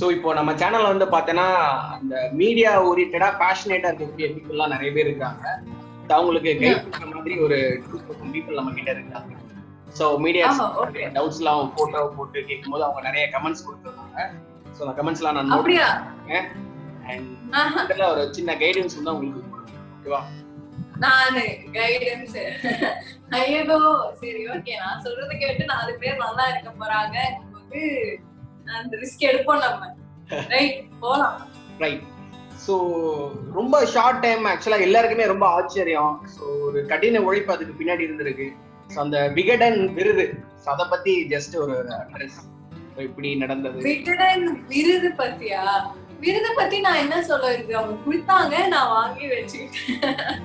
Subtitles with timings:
[0.00, 1.46] So இப்போ நம்ம சேனல்ல வந்து பார்த்தோன்னா
[1.96, 5.44] அந்த மீடியா ஓரியன்டா பேஷனேட்டா இருக்கக்கூடிய பீப்புள்லாம் நிறைய பேர் இருக்காங்க.
[6.16, 7.58] அவங்களுக்கு கைட் பண்ற மாதிரி ஒரு
[7.88, 9.32] டூ தௌசண்ட் பீப்புள் நம்ம கிட்ட இருக்காங்க.
[9.98, 10.48] So media.
[11.16, 14.18] டவுட்ஸ்லாம் போட்டோ போட்டு கேட்கும்போது அவங்க நிறைய கமெண்ட்ஸ் கொடுத்துருக்காங்க
[14.76, 15.88] ஸோ அந்த கமெண்ட்ஸ்லாம் நான் நோட் அப்படியா?
[17.10, 19.42] அண்ட் ஒரு சின்ன கைடன்ஸ் வந்து உங்களுக்கு.
[19.96, 20.22] ஓகேவா
[21.04, 21.42] நானு
[21.78, 22.38] கைடன்ஸ்
[23.36, 23.78] ஐயோ
[24.22, 27.16] சரி ஓகே நான் சொல்றத கேட்டு நாலு பேர் நல்லா இருக்க போறாங்க.
[27.52, 27.82] போது
[28.78, 29.92] அந்த ரிஸ்க் எடுப்போம் நம்ம.
[30.54, 31.36] ரைட் போலாம்.
[31.84, 32.06] ரைட்
[32.64, 32.74] ஸோ
[33.58, 36.14] ரொம்ப ஷார்ட் டைம் ஆக்சுவலா எல்லாருக்குமே ரொம்ப ஆச்சரியம்.
[36.34, 38.48] ஸோ ஒரு கடின உழைப்பு அதுக்கு பின்னாடி இருந்திருக்கு.
[38.94, 40.26] ஸோ அந்த விகடன் விருது.
[40.62, 42.38] ஸோ அதை பத்தி ஜஸ்ட் ஒரு அட்ரஸ்
[43.06, 43.78] இப்படி நடந்தது.
[43.90, 45.64] விகடன் விருது பத்தியா?
[46.24, 50.42] விருது பத்தி நான் என்ன சொல்ல இருக்கு அவங்க கொடுத்தாங்க நான் வாங்கி வச்சுக்கிட்டேன்.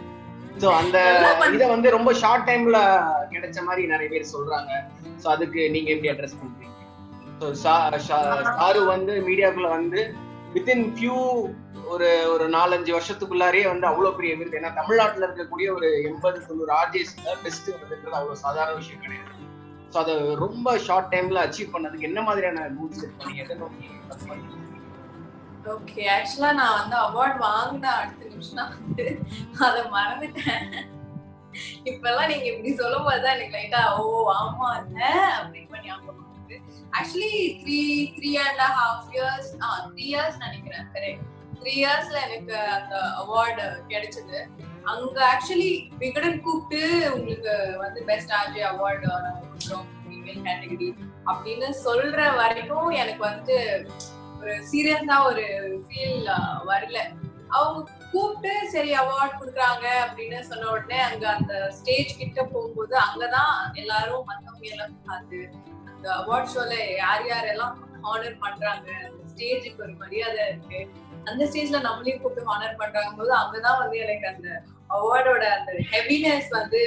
[0.62, 0.98] ஸோ அந்த
[1.56, 2.80] இதை வந்து ரொம்ப ஷார்ட் டைம்ல
[3.34, 4.72] கிடைச்ச மாதிரி நிறைய பேர் சொல்றாங்க.
[5.24, 6.75] ஸோ அதுக்கு நீங்க எப்படி அட்ரஸ் பண்றீங்க?
[7.62, 8.00] ஷாரு
[8.52, 10.02] சாரு வந்து மீடியாக்குள்ள வந்து
[10.54, 11.18] வித்தின் ஃபியூ
[11.90, 17.34] ஒரு ஒரு நாலஞ்சு வருஷத்துக்குள்ளாரே வந்து அவ்வளவு பெரிய விருது ஏன்னா தமிழ்நாட்டுல இருக்கக்கூடிய ஒரு எண்பது தொண்ணூறு ஆர்டிஸ்ட்ல
[17.44, 19.32] பெஸ்ட் விருதுன்றது அவ்வளவு சாதாரண விஷயம் கிடையாது.
[19.94, 20.14] ஸோ அதை
[20.44, 23.90] ரொம்ப ஷார்ட் டைம்ல அச்சீவ் பண்ணதுக்கு என்ன மாதிரியான ரூல்ஸ் செட் பண்ணி எதை நோக்கி
[25.74, 29.06] ஓகே ஆக்சுவலா நான் வந்து அவார்ட் வாங்கின அடுத்த நிமிஷம் நான் வந்து
[29.68, 30.66] அதை மறந்துட்டேன்.
[31.90, 34.04] இப்பெல்லாம் நீங்க இப்படி சொல்லும் போதுதான் எனக்கு லைட்டா ஓ
[34.36, 36.22] ஆமா இல்லை அப்படின்னு பண்ணி ஞாபகம்
[36.56, 37.80] இருக்கு actually three
[38.18, 39.50] three and half years
[39.88, 40.86] three years நினைக்கிறேன்.
[40.96, 41.24] கரெக்ட்
[41.60, 44.40] த்ரீ இயர்ஸ்ல எனக்கு அந்த அவார்டு கிடைச்சது.
[44.92, 46.82] அங்க ஆக்சுவலி விகடன் கூப்பிட்டு
[47.16, 47.54] உங்களுக்கு
[47.84, 49.08] வந்து பெஸ்ட் ஆர்ஜி அவார்டு
[49.42, 50.90] கொடுக்குறோம் ஃபீமேல் கேட்டகரி
[51.32, 53.58] அப்படின்னு சொல்ற வரைக்கும் எனக்கு வந்து
[54.40, 55.46] ஒரு சீரியஸா ஒரு
[55.86, 56.28] ஃபீல்
[56.72, 56.98] வரல.
[57.58, 57.80] அவங்க
[58.12, 64.68] கூப்பிட்டு சரி அவார்ட் கொடுக்குறாங்க அப்படின்னு சொன்ன உடனே அங்க அந்த ஸ்டேஜ் கிட்ட போகும்போது அங்கதான் எல்லாரும் மத்தவங்க
[64.74, 65.40] எல்லாம் பார்த்து
[66.06, 68.92] இந்த அவார்ட் ஷோல யார் யாரெல்லாம் ஹானர் பண்றாங்க?
[69.36, 70.90] ஸ்டேஜுக்கு ஒரு மரியாதை இருக்கு.
[71.24, 76.82] அந்த ஸ்டேஜ்ல நம்மளையும் கூப்பிட்டு ஹானர் பண்றாங்க போது அங்கதான் வந்து எனக்கு அந்த அவார்டோட அந்த ஹெவினஸ் வந்து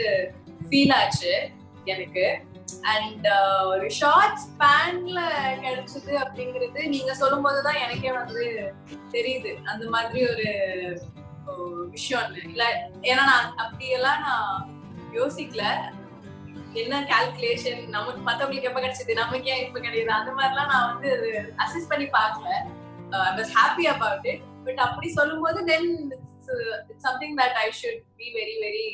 [0.70, 1.50] ஃபீல் ஆச்சு
[1.84, 2.38] எனக்கு.
[2.82, 3.28] அண்ட்
[3.64, 5.20] ஒரு ஷார்ட் ஸ்பேன்ல
[5.62, 8.74] கிடைச்சது அப்படிங்கிறது நீங்க சொல்லும் போதுதான் எனக்கே வந்து
[9.10, 9.64] தெரியுது.
[9.64, 10.48] அந்த மாதிரி ஒரு
[11.46, 14.70] ஒரு விஷயம் இல்ல ஏன்னா நான் அப்படியெல்லாம் நான்
[15.12, 15.64] யோசிக்கல.
[16.72, 19.12] என்ன கால்குலேஷன் நமக்கு மத்தவங்களுக்கு எப்ப கிடைச்சது?
[19.14, 21.10] நமக்கு ஏன் இப்ப கிடையாது அந்த மாதிரிலாம் நான் வந்து
[21.64, 22.48] அசஸ் பண்ணி பார்க்கல.
[23.28, 28.28] I was happy about it but அப்படி சொல்லும்போது then it's something that I should be
[28.38, 28.86] very very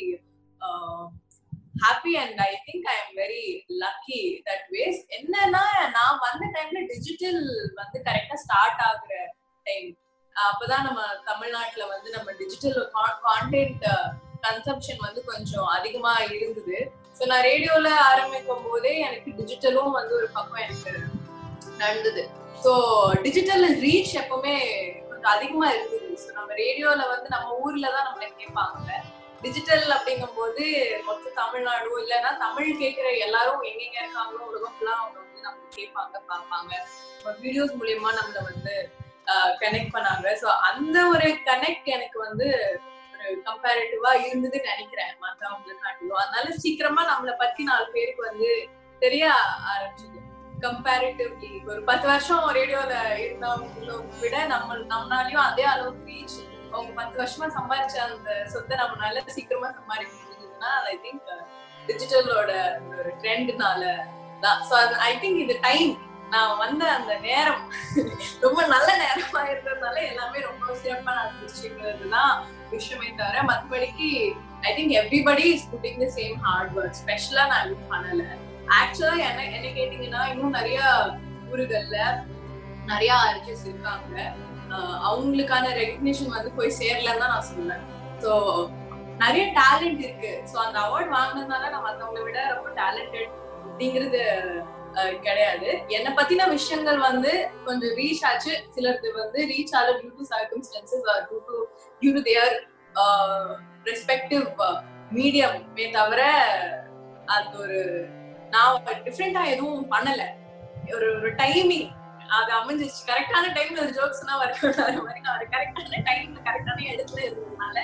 [1.85, 3.45] happy and I think I am very
[3.83, 7.41] lucky that was என்னன்னா நான் வந்த டைம்ல டிஜிட்டல்
[7.75, 9.15] வந்து கரெக்டா ஸ்டார்ட் ஆகுற
[9.67, 9.89] டைம்
[10.37, 12.79] அப்பதான் நம்ம தமிழ்நாட்டுல வந்து நம்ம டிஜிட்டல்
[13.27, 13.85] கான்டென்ட்
[14.47, 16.79] கன்சப்ஷன் வந்து கொஞ்சம் அதிகமா இருந்தது.
[17.19, 20.93] ஸோ நான் ரேடியோல ஆரம்பிக்கும் போதே எனக்கு டிஜிட்டலும் வந்து ஒரு பக்கம் எனக்கு
[21.83, 22.23] நடந்தது.
[22.65, 22.73] ஸோ
[23.25, 24.55] டிஜிட்டல் ரீச் எப்பவுமே
[25.11, 26.09] கொஞ்சம் அதிகமா இருந்தது.
[26.23, 28.91] ஸோ நம்ம ரேடியோல வந்து நம்ம ஊர்ல தான் நம்மளை கேட்பாங்க.
[29.45, 30.65] டிஜிட்டல் அப்படிங்கும் போது
[31.07, 36.73] மொத்த தமிழ்நாடும் இல்லைன்னா தமிழ் கேட்குற எல்லாரும் எங்கெங்க இருக்காங்களோ உலகம் ஃபுல்லாக அவங்க வந்து நம்ம கேட்பாங்க பார்ப்பாங்க.
[37.45, 38.75] வீடியோஸ் மூலியமா நம்மளை வந்து
[39.63, 40.27] கனெக்ட் பண்ணாங்க.
[40.43, 42.49] ஸோ அந்த ஒரு கனெக்ட் எனக்கு வந்து
[43.29, 46.21] ஒரு கம்பேரிட்டிவா இருந்ததுன்னு நினைக்கிறேன் மத்தவங்களை காட்டிலும்.
[46.23, 48.51] அதனால சீக்கிரமா நம்மளை பத்தி நாலு பேருக்கு வந்து
[49.03, 49.25] தெரிய
[49.73, 50.19] ஆரம்பிச்சது.
[50.65, 52.93] கம்பேரிட்டிவ்லி ஒரு பத்து வருஷம் ரேடியோல
[53.25, 56.39] இருந்தவங்கள விட நம்ம நம்மளாலயும் அதே அளவுக்கு ரீச்
[56.73, 61.31] அவங்க பத்து வருஷமா சம்பாதிச்ச அந்த சொத்தை நம்மளால சீக்கிரமா சம்பாதிக்க முடிஞ்சதுன்னா ஐ திங்க்
[61.89, 62.53] டிஜிட்டலோட
[62.99, 63.83] ஒரு ட்ரெண்ட்னால
[64.45, 64.61] தான்.
[64.69, 64.75] ஸோ
[65.09, 65.93] ஐ திங்க் இது டைம்
[66.35, 67.63] நான் வந்த அந்த நேரம்
[68.45, 72.33] ரொம்ப நல்ல நேரமா இருந்ததுனால எல்லாமே ரொம்ப சிறப்பா நடந்துச்சுங்கிறது தான்
[72.75, 74.09] விஷயமே தவிர மற்றபடிக்கு
[74.69, 78.25] I think everybody is putting the same hard work ஸ்பெஷலா நான் இது பண்ணல.
[78.79, 80.81] ஆக்சுவலா என்ன என்ன கேட்டீங்கன்னா இன்னும் நிறைய
[81.53, 81.99] ஊர்கள்ல
[82.91, 84.15] நிறைய ஆர்ஜிஸ் இருக்காங்க.
[85.09, 87.85] அவங்களுக்கான ரெகக்னிஷன் வந்து போய் சேரலன்னு தான் நான் சொல்லுவேன்.
[88.23, 88.33] ஸோ
[89.23, 90.33] நிறைய டேலண்ட் இருக்கு.
[90.51, 93.31] ஸோ அந்த அவார்ட் வாங்கினதுனால நான் மற்றவங்களை விட ரொம்ப டேலண்டட்
[93.67, 94.23] அப்படிங்கிறது
[95.27, 95.69] கிடையாது.
[95.97, 97.33] என்னை பத்தின விஷயங்கள் வந்து
[97.65, 98.53] கொஞ்சம் ரீச் ஆச்சு.
[98.75, 101.57] சிலருக்கு வந்து ரீச் ஆகல due to circumstances due to
[102.03, 102.55] due to their
[103.91, 104.45] respective
[105.17, 106.23] மீடியமே தவிர
[107.35, 107.81] அது ஒரு
[108.55, 110.23] நான் டிஃப்ரெண்டா எதுவும் பண்ணல.
[110.95, 111.91] ஒரு ஒரு டைமிங்
[112.39, 117.21] அது அமைஞ்சிச்சு கரெக்டான டைம்ல ஒரு ஜோக்ஸ் எல்லாம் வர மாதிரி நான் ஒரு கரெக்டான டைம்ல கரெக்டான இடத்துல
[117.29, 117.77] இருந்ததுனால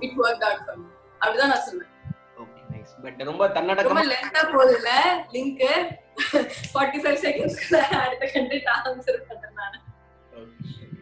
[0.00, 0.80] இட் ஒர்க் அவுட் ஃபார்
[1.20, 1.90] அப்படிதான் நான் சொல்லுவேன்.
[3.02, 4.90] பட் ரொம்ப தன்னடக்கமா ரொம்ப லென்த்தா போகுதுல
[5.34, 5.62] லிங்க்
[6.74, 9.78] 45 செகண்ட்ஸ்க்கு அடுத்த கண்டென்ட் ஆன்சர் பண்றேன் நான்.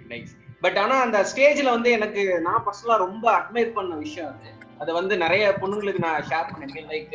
[0.08, 4.50] நைஸ் பட் ஆனா அந்த ஸ்டேஜ்ல வந்து எனக்கு நான் பர்சனலா ரொம்ப அட்மைர் பண்ண விஷயம் அது.
[4.78, 6.90] அதை வந்து நிறைய பொண்ணுங்களுக்கு நான் ஷேர் பண்ணிருக்கேன்.
[6.94, 7.14] லைக்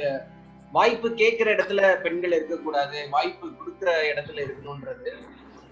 [0.72, 5.12] வாய்ப்பு கேட்கிற இடத்துல பெண்கள் இருக்கக்கூடாது வாய்ப்பு கொடுக்குற இடத்துல இருக்கணும்ன்றது.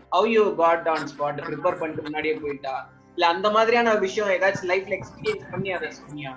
[0.09, 2.75] How you got on spot prepare பண்ணிட்டு முன்னாடியே போயிட்டா?
[3.15, 6.33] இல்ல அந்த மாதிரியான விஷயம் ஏதாச்சும் லைஃப்ல எக்ஸ்பீரியன்ஸ் பண்ணி அதை சொன்னியா?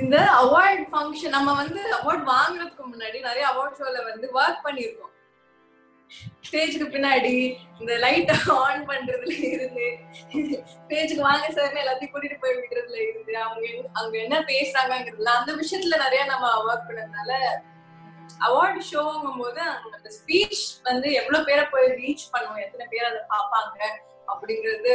[0.00, 5.06] இந்த அவார்ட் ஃபங்க்ஷன் நம்ம வந்து அவார்ட் வாங்குறதுக்கு முன்னாடி நிறைய அவார்ட் ஷோல வந்து ஒர்க் பண்ணிருக்கோம்
[6.40, 7.32] ஸ்டேஜுக்கு பின்னாடி
[7.80, 9.86] இந்த லைட் ஆன் பண்றதுல இருந்து
[10.74, 13.66] ஸ்டேஜுக்கு வாங்க சார் எல்லாத்தையும் கூட்டிட்டு போய் விடுறதுல இருந்து அவங்க
[14.00, 17.32] அங்க என்ன பேசுறாங்கிறதுல அந்த விஷயத்துல நிறைய நம்ம ஒர்க் பண்ணதுனால
[18.40, 23.78] அவார்டு ஷோங்கும் போது அந்த ஸ்பீச் வந்து எவ்வளவு பேரை போய் ரீச் பண்ணுவோம் எத்தனை பேர் அதை பார்ப்பாங்க
[24.28, 24.92] அப்படிங்கிறது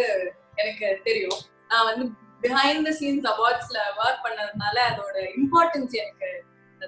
[0.56, 1.40] எனக்கு தெரியும்.
[1.70, 2.04] நான் வந்து
[2.44, 6.32] பிஹைண்ட் த சீன்ஸ் அவார்ட்ஸ்ல ஒர்க் பண்ணதுனால அதோட இம்பார்ட்டன்ஸ் எனக்கு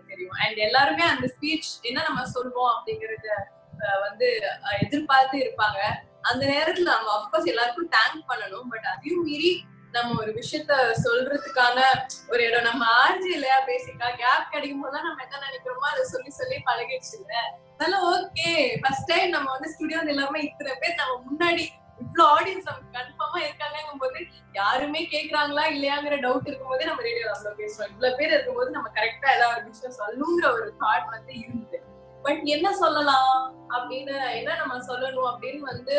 [0.09, 0.35] தெரியும்.
[0.43, 3.27] அண்ட் எல்லாருமே அந்த ஸ்பீச் என்ன நம்ம சொல்வோம் அப்படிங்கறத
[4.05, 4.27] வந்து
[4.85, 5.79] எதிர்பார்த்து இருப்பாங்க.
[6.29, 8.69] அந்த நேரத்துல நம்ம அப்கோர்ஸ் எல்லாருக்கும் தேங்க் பண்ணணும்.
[8.73, 9.51] பட் அதையும் மீறி
[9.95, 10.73] நம்ம ஒரு விஷயத்த
[11.03, 11.77] சொல்றதுக்கான
[12.31, 16.57] ஒரு இடம் நம்ம ஆர்ஜி இல்லையா பேசிக்கா கேப் கிடைக்கும் போது நம்ம என்ன நினைக்கிறோமோ அதை சொல்லி சொல்லி
[16.67, 17.33] பழகிடுச்சு இல்ல
[17.71, 18.49] அதனால ஓகே
[18.81, 21.65] ஃபர்ஸ்ட் டைம் நம்ம வந்து ஸ்டுடியோ இல்லாம இத்தனை பேர் நம்ம முன்னாடி
[21.99, 24.19] இவ்வளவு ஆடியன்ஸ் நமக்கு கன்ஃபார்மா இருக்காங்கங்கும் போது
[24.53, 29.59] யாருமே கேக்குறாங்களா இல்லையாங்கிற டவுட் இருக்கும்போது நம்ம ரேடியோல அவ்வளவு பேசுவோம் இவ்வளவு பேர் இருக்கும்போது நம்ம கரெக்டா ஏதாவது
[29.61, 31.79] ஒரு விஷயம் சொல்லணுங்கிற ஒரு தாட் வந்து இருந்தது.
[32.23, 33.35] பட் என்ன சொல்லலாம்
[33.69, 35.95] அப்படின்னு என்ன நம்ம சொல்லணும் அப்படின்னு வந்து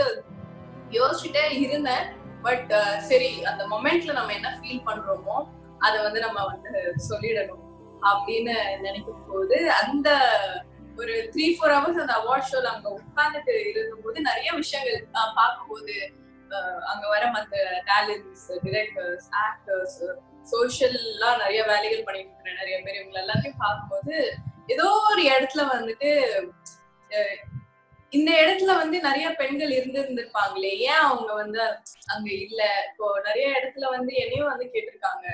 [0.90, 2.06] யோசிச்சுட்டே இருந்தேன்.
[2.42, 5.36] பட் சரி அந்த மொமெண்ட்ல நம்ம என்ன ஃபீல் பண்றோமோ
[5.78, 6.70] அதை வந்து நம்ம வந்து
[7.08, 7.64] சொல்லிடணும்
[8.02, 10.08] அப்படின்னு நினைக்கும் போது அந்த
[10.98, 15.96] ஒரு த்ரீ ஃபோர் ஹவர்ஸ் அந்த அவார்ட் ஷோல அங்க உட்கார்ந்துட்டு இருந்தபோது நிறைய விஷயங்கள் நான் பார்க்கும்போது
[16.88, 17.56] அங்க வர மத்த
[17.88, 19.98] டேலண்ட்ஸ் டிரெக்டர்ஸ் ஆக்டர்ஸ்
[20.46, 24.16] சோஷியல்லாம் நிறைய வேலைகள் பண்ணிட்டு இருக்கிற நிறைய பேர் இவங்க எல்லாத்தையும் பார்க்கும்போது
[24.68, 26.10] ஏதோ ஒரு இடத்துல வந்துட்டு
[28.12, 31.60] இந்த இடத்துல வந்து நிறைய பெண்கள் இருந்திருந்திருப்பாங்களே ஏன் அவங்க வந்து
[32.06, 32.60] அங்க இல்ல?
[32.88, 35.26] இப்போ நிறைய இடத்துல வந்து என்னையும் வந்து கேட்டிருக்காங்க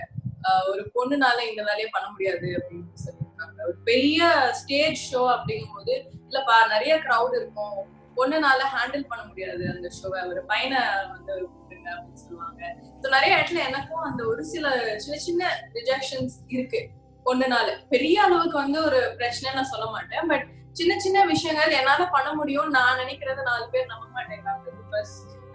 [0.70, 3.23] ஒரு பொண்ணுனால இந்த வேலையை பண்ண முடியாது அப்படின்னு சொல்லி.
[3.44, 4.20] சொல்லியிருக்காங்க ஒரு பெரிய
[4.60, 5.94] ஸ்டேஜ் ஷோ அப்படிங்கும்போது
[6.28, 7.76] இல்லப்பா நிறைய க்ரௌட் இருக்கும்.
[8.18, 10.80] பொண்ணுனால ஹேண்டில் பண்ண முடியாது அந்த ஷோவை ஒரு பையனை
[11.14, 12.60] வந்து கூப்பிடுங்க அப்படின்னு சொல்லுவாங்க.
[13.02, 14.66] ஸோ நிறைய இடத்துல எனக்கும் அந்த ஒரு சில
[15.04, 15.48] சின்ன சின்ன
[15.78, 16.80] ரிஜெக்ஷன்ஸ் இருக்கு.
[17.26, 20.26] பொண்ணுனால பெரிய அளவுக்கு வந்து ஒரு பிரச்சனை நான் சொல்ல மாட்டேன்.
[20.32, 20.46] பட்
[20.78, 24.70] சின்ன சின்ன விஷயங்கள் என்னால பண்ண முடியும் நான் நினைக்கிறத நாலு பேர் நம்ப மாட்டேங்கிறாங்க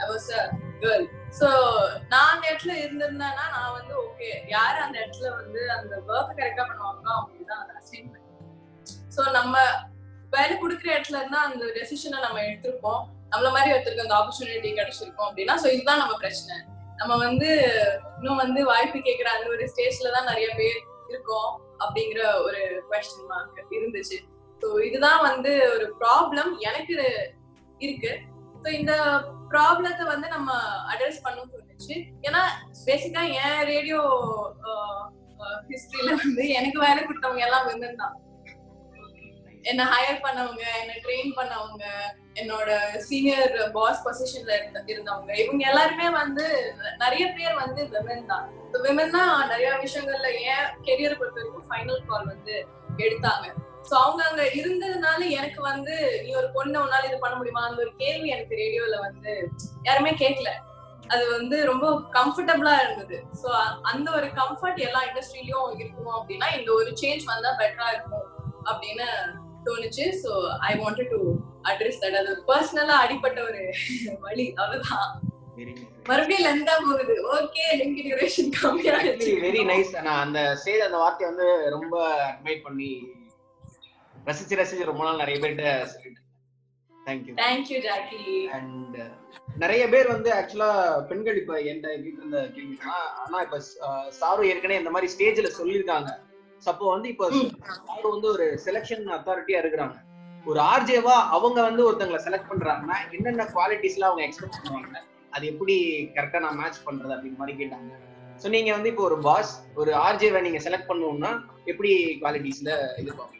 [0.03, 0.43] I was a
[0.83, 1.05] girl
[1.39, 1.47] so
[2.11, 7.13] நான் அந்த இடத்துல இருந்திருந்தேன்னா நான் வந்து ஓகே யார் அந்த இடத்துல வந்து அந்த ஒர்க் கரெக்டா பண்ணுவாங்களோ
[7.17, 8.17] அவங்க தான் அதை அசைன்
[9.15, 9.55] சோ நம்ம
[10.33, 13.01] வேலை கொடுக்குற இடத்துல இருந்தா அந்த டெசிஷனை நம்ம எடுத்திருப்போம்.
[13.31, 16.55] நம்மள மாதிரி ஒருத்தருக்கு அந்த ஆப்பர்ச்சுனிட்டி கிடைச்சிருக்கோம் அப்படின்னா சோ இதுதான் நம்ம பிரச்சனை.
[16.99, 17.49] நம்ம வந்து
[18.17, 20.79] இன்னும் வந்து வாய்ப்பு கேட்கிற அந்த ஒரு ஸ்டேஜ்ல தான் நிறைய பேர்
[21.11, 21.51] இருக்கோம்
[21.83, 24.17] அப்படிங்கிற ஒரு கொஸ்டின் மார்க் இருந்துச்சு.
[24.61, 26.95] ஸோ இதுதான் வந்து ஒரு ப்ராப்ளம் எனக்கு
[27.81, 28.13] இருக்கு.
[28.63, 28.93] ஸோ இந்த
[29.51, 30.51] ப்ராப்ளத்தை வந்து நம்ம
[30.93, 31.95] அட்ரஸ் பண்ணணும்னு தோணுச்சு.
[32.27, 32.41] ஏன்னா
[32.87, 34.01] பேசிக்கா என் ரேடியோ
[35.71, 38.15] ஹிஸ்டரியில வந்து எனக்கு வேலை கொடுத்தவங்க எல்லாம் விமன் தான்.
[39.69, 41.83] என்ன ஹையர் பண்ணவங்க என்ன ட்ரெயின் பண்ணவங்க
[42.41, 42.69] என்னோட
[43.07, 44.51] சீனியர் பாஸ் பொசிஷன்ல
[44.91, 45.31] இருந்தவங்க.
[45.43, 46.45] இவங்க எல்லாருமே வந்து
[47.03, 48.45] நிறைய பேர் வந்து விமன் தான்.
[48.85, 52.55] விமன் தான் நிறைய விஷயங்கள்ல ஏன் கெரியர் பொறுத்த வரைக்கும் ஃபைனல் கால் வந்து
[53.05, 53.47] எடுத்தாங்க.
[53.87, 55.93] சோ அவங்க அங்க இருந்ததுனால எனக்கு வந்து
[56.23, 57.61] நீ ஒரு பொண்ணு உன்னால இது பண்ண முடியுமா?
[57.67, 59.33] அந்த ஒரு கேள்வி எனக்கு ரேடியோல வந்து
[59.87, 60.51] யாருமே கேட்கல
[61.13, 61.85] அது வந்து ரொம்ப
[62.17, 63.17] கம்ஃபர்டபுளா இருந்தது.
[63.41, 63.49] சோ
[63.91, 68.27] அந்த ஒரு கம்ஃபர்ட் எல்லா இண்டஸ்ட்ரியிலயும் இருக்கணும் அப்படின்னா இந்த ஒரு சேஞ்ச் வந்தா பெட்டரா இருக்கும்
[68.71, 69.07] அப்படின்னு
[69.67, 70.05] தோணுச்சு.
[70.23, 70.31] So
[70.69, 71.21] I wanted to
[71.71, 73.63] address that அது பர்சனலா அடிப்பட்ட ஒரு
[74.27, 74.45] வழி.
[74.61, 75.09] அவ்வளவுதான்.
[76.09, 77.15] மறுபடியும் லெந்தா போகுது.
[77.37, 78.93] ஓகே லிங்க் டியூரேஷன் கம்மியா
[79.45, 81.95] வெரி நைஸ் நான் அந்த செய்த அந்த வார்த்தையை வந்து ரொம்ப
[82.29, 82.91] அட்மைட் பண்ணி
[84.27, 86.25] ரசிச்சு ரசிச்சு ரொம்ப நாள் நிறைய பேர்கிட்ட சொல்லிட்டேன்
[87.07, 88.23] தேங்க்யூ தேங்க்யூ ஜாக்கி
[88.57, 88.97] அண்ட்
[89.61, 90.71] நிறைய பேர் வந்து ஆக்சுவலா
[91.09, 93.59] பெண்கள் இப்ப என்கிட்ட கேட்டு இருந்த கேள்வினா ஆனா இப்ப
[94.19, 96.09] சாரு ஏற்கனவே இந்த மாதிரி ஸ்டேஜ்ல சொல்லியிருக்காங்க.
[96.63, 97.29] அப்போ வந்து இப்ப
[97.79, 99.97] சாரு வந்து ஒரு செலெக்ஷன் அத்தாரிட்டியா இருக்கிறாங்க.
[100.49, 105.01] ஒரு ஆர்ஜேவா அவங்க வந்து ஒருத்தங்களை செலக்ட் பண்றாங்கன்னா என்னென்ன குவாலிட்டிஸ்ல அவங்க எக்ஸ்பெக்ட் பண்ணுவாங்க?
[105.35, 105.75] அது எப்படி
[106.17, 107.91] கரெக்டா நான் மேட்ச் பண்றது அப்படிங்கிற மாதிரி கேட்டாங்க.
[108.41, 111.31] ஸோ நீங்க வந்து இப்போ ஒரு பாஸ் ஒரு ஆர்ஜேவை நீங்க செலக்ட் பண்ணணும்னா
[111.71, 112.71] எப்படி குவாலிட்டிஸ்ல
[113.01, 113.38] இது பார்ப்பீங்க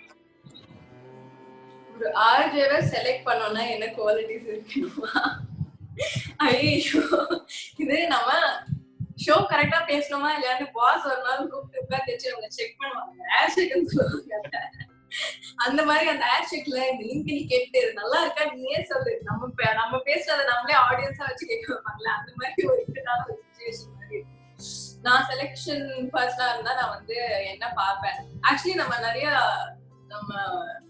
[1.99, 5.13] ஒரு ஆர்ஜேவை செலக்ட் பண்ணோம்னா என்ன குவாலிட்டிஸ் இருக்கணுமா
[6.47, 7.01] ஐயோ
[7.83, 8.31] இது நம்ம
[9.23, 13.15] ஷோ கரெக்டா பேசணுமா இல்லையான்னு பாஸ் ஒரு நாள் கூப்பிட்டு உட்காந்து வச்சு அவங்க செக் பண்ணுவாங்க.
[13.39, 14.59] ஏர் செக்னு சொல்லுவாங்க.
[15.65, 18.43] அந்த மாதிரி அந்த ஏர் செக்ல இந்த லிங்க் நீ கேட்டு நல்லா இருக்கா?
[18.53, 19.13] நீயே சொல்லு?
[19.29, 19.49] நம்ம
[19.81, 22.11] நம்ம பேசுறத நம்மளே ஆடியன்ஸா வச்சு கேட்க வைப்பாங்கல்ல?
[22.19, 24.19] அந்த மாதிரி ஒரு இக்கட்டான ஒரு சுச்சுவேஷன் மாதிரி
[25.05, 27.17] நான் செலெக்ஷன் பர்சனா இருந்தா நான் வந்து
[27.51, 28.17] என்ன பார்ப்பேன்?
[28.49, 29.27] ஆக்சுவலி நம்ம நிறைய
[30.11, 30.31] நம்ம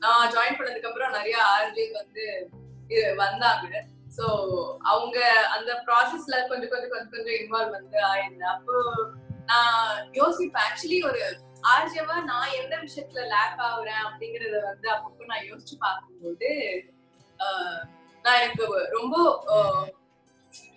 [0.04, 2.26] நான் ஜாயின் பண்ணதுக்கு அப்புறம் நிறைய ஆர்ஜி வந்து
[3.22, 3.82] வந்தாங்க.
[4.18, 4.26] சோ
[4.92, 5.18] அவங்க
[5.56, 8.76] அந்த ப்ராசஸ்ல கொஞ்சம் கொஞ்சம் கொஞ்சம் கொஞ்சம் இன்வால்வ் வந்து ஆயிருந்தேன் அப்போ
[9.52, 10.66] நான் யோசிப்பேன்.
[10.68, 11.22] ஆக்சுவலி ஒரு
[11.74, 16.52] ஆர்ஜேவா நான் எந்த விஷயத்துல லேக் ஆகுறேன் அப்படிங்கறத வந்து அப்பப்போ நான் யோசிச்சு பார்க்கும்போது
[18.26, 18.66] நான் எனக்கு
[18.98, 19.16] ரொம்ப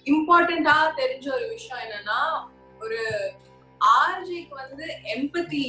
[0.07, 2.21] இம்பார்ட்டண்டா தெரிஞ்ச ஒரு விஷயம் என்னன்னா
[2.81, 3.01] ஒரு
[3.81, 5.65] ஆர்ஜிக்கு வந்து எம்பத்தி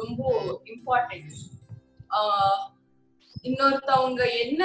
[0.00, 0.22] ரொம்ப
[0.72, 1.32] இம்பார்ட்டன்ட்
[3.44, 4.64] இன்னொருத்தவங்க என்ன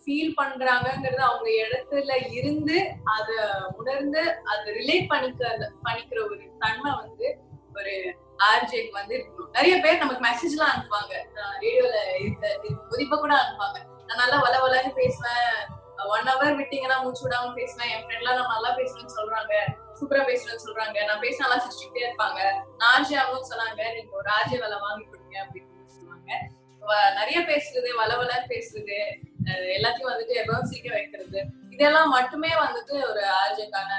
[0.00, 3.30] ஃபீல் பண்றாங்கங்கறத அவங்க இடத்துல இருந்து அத
[3.76, 7.38] உணர்ந்து அதை ரிலேட் பண்ணிக்க பண்ணிக்கிற ஒரு தன்மை வந்து
[7.74, 7.94] ஒரு
[8.38, 11.14] ஆர்ஜேக்கு வந்து இருக்கணும் நிறைய பேர் நமக்கு மெசேஜ் எல்லாம் அனுப்புவாங்க.
[11.60, 13.78] ரேடியோல இருக்க இருக்கும்போது இப்ப கூட அனுப்புவாங்க.
[14.06, 15.50] நான் நல்லா வள வளன்னு பேசுவேன்.
[16.06, 17.90] ஒன் ஹவர் விட்டீங்கன்னா மூச்சு விடாம பேசுவேன்.
[17.90, 19.54] என் ஃப்ரெண்ட்லாம் நான் நல்லா பேசுறேன்னு சொல்றாங்க.
[20.00, 21.04] சூப்பரா பேசுறேன்னு சொல்றாங்க.
[21.04, 22.40] நான் பேச நல்லா சிரிச்சுக்கிட்டே இருப்பாங்க.
[22.76, 23.94] நான் ஆர்ஜியாவும் சொன்னாங்க.
[23.94, 26.53] நீங்க ஒரு ஆர்ஜே வேலை வாங்கி கொடுங்க அப்படின்னு சொல்லுவாங்க.
[27.18, 28.98] நிறைய பேசுறது வளவலன்னு பேசுறது
[29.76, 31.40] எல்லாத்தையும் வந்துட்டு எவ்வளவு சீக்க வைக்கிறது.
[31.74, 33.90] இதெல்லாம் மட்டுமே வந்துட்டு ஒரு ஆர்ஜக்கான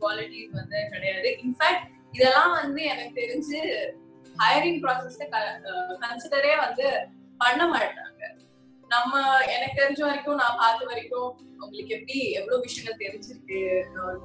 [0.00, 1.28] குவாலிட்டிஸ் வந்து கிடையாது.
[1.44, 3.60] இன்ஃபேக்ட் இதெல்லாம் வந்து எனக்கு தெரிஞ்சு
[4.42, 5.26] ஹையரிங் ப்ராசஸ்ல
[6.04, 6.86] கன்சிடரே வந்து
[7.40, 8.10] பண்ண மாட்டாங்க.
[8.90, 9.12] நம்ம
[9.54, 11.28] எனக்கு தெரிஞ்ச வரைக்கும் நான் பார்த்த வரைக்கும்
[11.64, 13.60] உங்களுக்கு எப்படி எவ்வளவு விஷயங்கள் தெரிஞ்சிருக்கு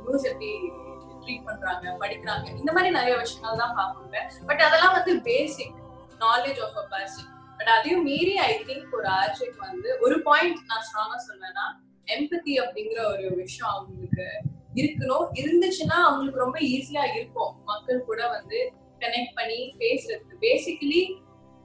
[0.03, 0.51] நியூஸ் எப்படி
[1.21, 4.17] ட்ரீட் பண்றாங்க படிக்கிறாங்க இந்த மாதிரி நிறைய விஷயங்கள் தான் பார்ப்பாங்க
[4.49, 5.75] பட் அதெல்லாம் வந்து basic
[6.25, 7.29] knowledge of a person
[7.59, 11.65] but அதையும் மீறி ஐ திங்க் ஒரு ஆர்ஜிக்கு வந்து ஒரு பாயிண்ட் நான் ஸ்ட்ராங்கா சொல்வேன்னா
[12.13, 14.27] எம்பத்தி அப்படிங்கிற ஒரு விஷயம் அவங்களுக்கு
[14.75, 15.25] இருக்கணும்.
[15.39, 17.53] இருந்துச்சுன்னா அவங்களுக்கு ரொம்ப ஈஸியா இருக்கும்.
[17.65, 18.59] மக்கள் கூட வந்து
[18.99, 20.33] கனெக்ட் பண்ணி பேசுறது.
[20.41, 21.01] பேசிக்கலி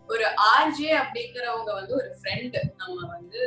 [0.08, 3.42] ஒரு ஆர்ஜே அப்படிங்கிறவங்க வந்து ஒரு ஃப்ரெண்டு நம்ம வந்து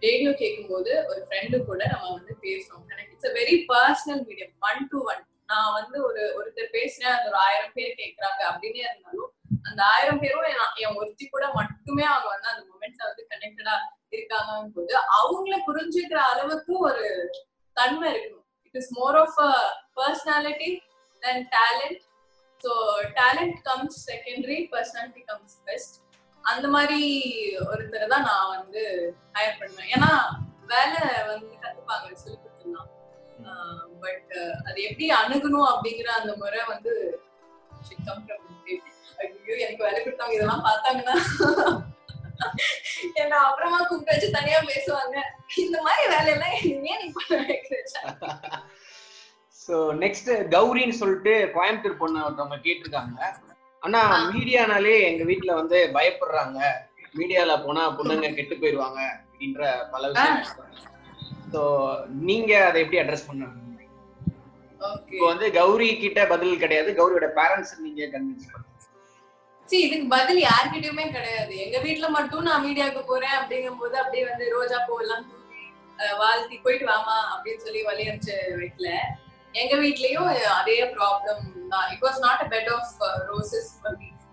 [0.00, 2.84] ரேடியோ கேட்கும்போது ஒரு ஃப்ரெண்டு கூட நம்ம வந்து பேசுறோம்.
[2.90, 7.38] Connect it's very personal medium one to one நான் வந்து ஒரு ஒருத்தர் பேசுறேன் அது ஒரு
[7.46, 9.30] ஆயிரம் பேர் கேட்கறாங்க அப்படின்னே இருந்தாலும்
[9.68, 10.46] அந்த ஆயிரம் பேரும்
[10.82, 13.74] என் ஒருத்தி கூட மட்டுமே அவங்க வந்து அந்த மொமெண்ட்ல வந்து கனெக்டடா
[14.14, 17.04] இருக்காங்க போது அவங்கள புரிஞ்சுக்கிற அளவுக்கு ஒரு
[17.76, 18.46] தன்மை இருக்கணும்.
[18.66, 19.52] It is more of a
[19.98, 20.70] personality
[21.22, 22.02] then talent
[22.60, 22.72] so
[23.18, 25.96] talent comes secondary personality comes best
[26.44, 27.00] அந்த மாதிரி
[27.70, 28.82] ஒருத்தரை தான் நான் வந்து
[29.36, 29.90] ஹையர் பண்ணுவேன்.
[29.96, 30.12] ஏன்னா
[30.72, 31.00] வேலை
[31.32, 32.90] வந்து கத்துப்பாங்க சொல்லி கொடுத்துடலாம்
[34.04, 34.32] பட்
[34.68, 36.94] அது எப்படி அணுகணும் அப்படிங்கிற அந்த முறை வந்து
[37.86, 38.24] should ஃப்ரம்.
[39.20, 41.16] ஐயோ எனக்கு வேலை கொடுத்தவங்க இதெல்லாம் பார்த்தாங்கன்னா.
[43.22, 45.16] என்ன அப்புறமா கூப்பிட்டு வச்சு தனியா பேசுவாங்க.
[45.64, 47.88] இந்த மாதிரி வேலையெல்லாம் இனிமே நீ பண்ண வைக்கிறேன்.
[49.58, 49.74] சோ
[50.04, 53.18] நெக்ஸ்ட் கௌரின்னு சொல்லிட்டு கோயம்புத்தூர் பொண்ணு ஒருத்தவங்க கேட்டிருக்காங்க.
[53.82, 54.00] ஆனா.
[54.34, 56.58] மீடியானாலே எங்க வீட்ல வந்து பயப்படுறாங்க.
[57.18, 59.62] மீடியால போனா பொண்ணுங்க கெட்டு போயிருவாங்க அப்படின்ற
[59.92, 60.42] பல விஷயம்
[61.54, 61.60] சோ
[62.28, 63.66] நீங்க அதை எப்படி அட்ரஸ் பண்ணுவீங்க
[65.08, 66.90] இப்போ வந்து கௌரி கிட்ட பதில் கிடையாது.
[66.98, 68.68] கௌரியோட பேரண்ட்ஸ் நீங்க கன்வின்ஸ் பண்ணுங்க
[69.70, 71.54] சரி இதுக்கு பதில் யார்கிட்டயுமே கிடையாது.
[71.64, 75.26] எங்க வீட்ல மட்டும் நான் மீடியாவுக்கு போறேன் அப்படிங்கும் போது அப்படியே வந்து ரோஜா பூவெல்லாம்
[76.20, 78.88] வாழ்த்தி போயிட்டு வாமா அப்படின்னு சொல்லி விளையாடிச்ச வீட்டுல
[79.62, 81.86] எங்க வீட்லயும் அதே ப்ராப்ளம் தான்.
[81.92, 82.92] It was not a bed of
[83.30, 83.70] roses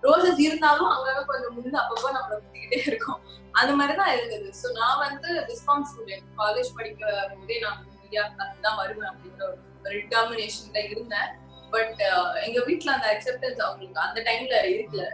[0.05, 3.21] roses இருந்தாலும் அங்கங்க கொஞ்சம் முன்னு அப்பப்போ நம்மள குத்திக்கிட்டே இருக்கும்.
[3.59, 4.49] அந்த மாதிரிதான் இருந்தது.
[4.61, 8.23] சோ நான் வந்து டிஸ்காம் ஸ்டூடெண்ட் காலேஜ் படிக்க போதே நான் மீடியா
[8.65, 11.29] தான் வருவேன் அப்படின்ற ஒரு டிட்டர்மினேஷன்ல இருந்தேன்.
[11.73, 12.01] பட்
[12.45, 15.05] எங்க வீட்ல அந்த அக்செப்டன்ஸ் அவங்களுக்கு அந்த டைம்ல இருக்குல்ல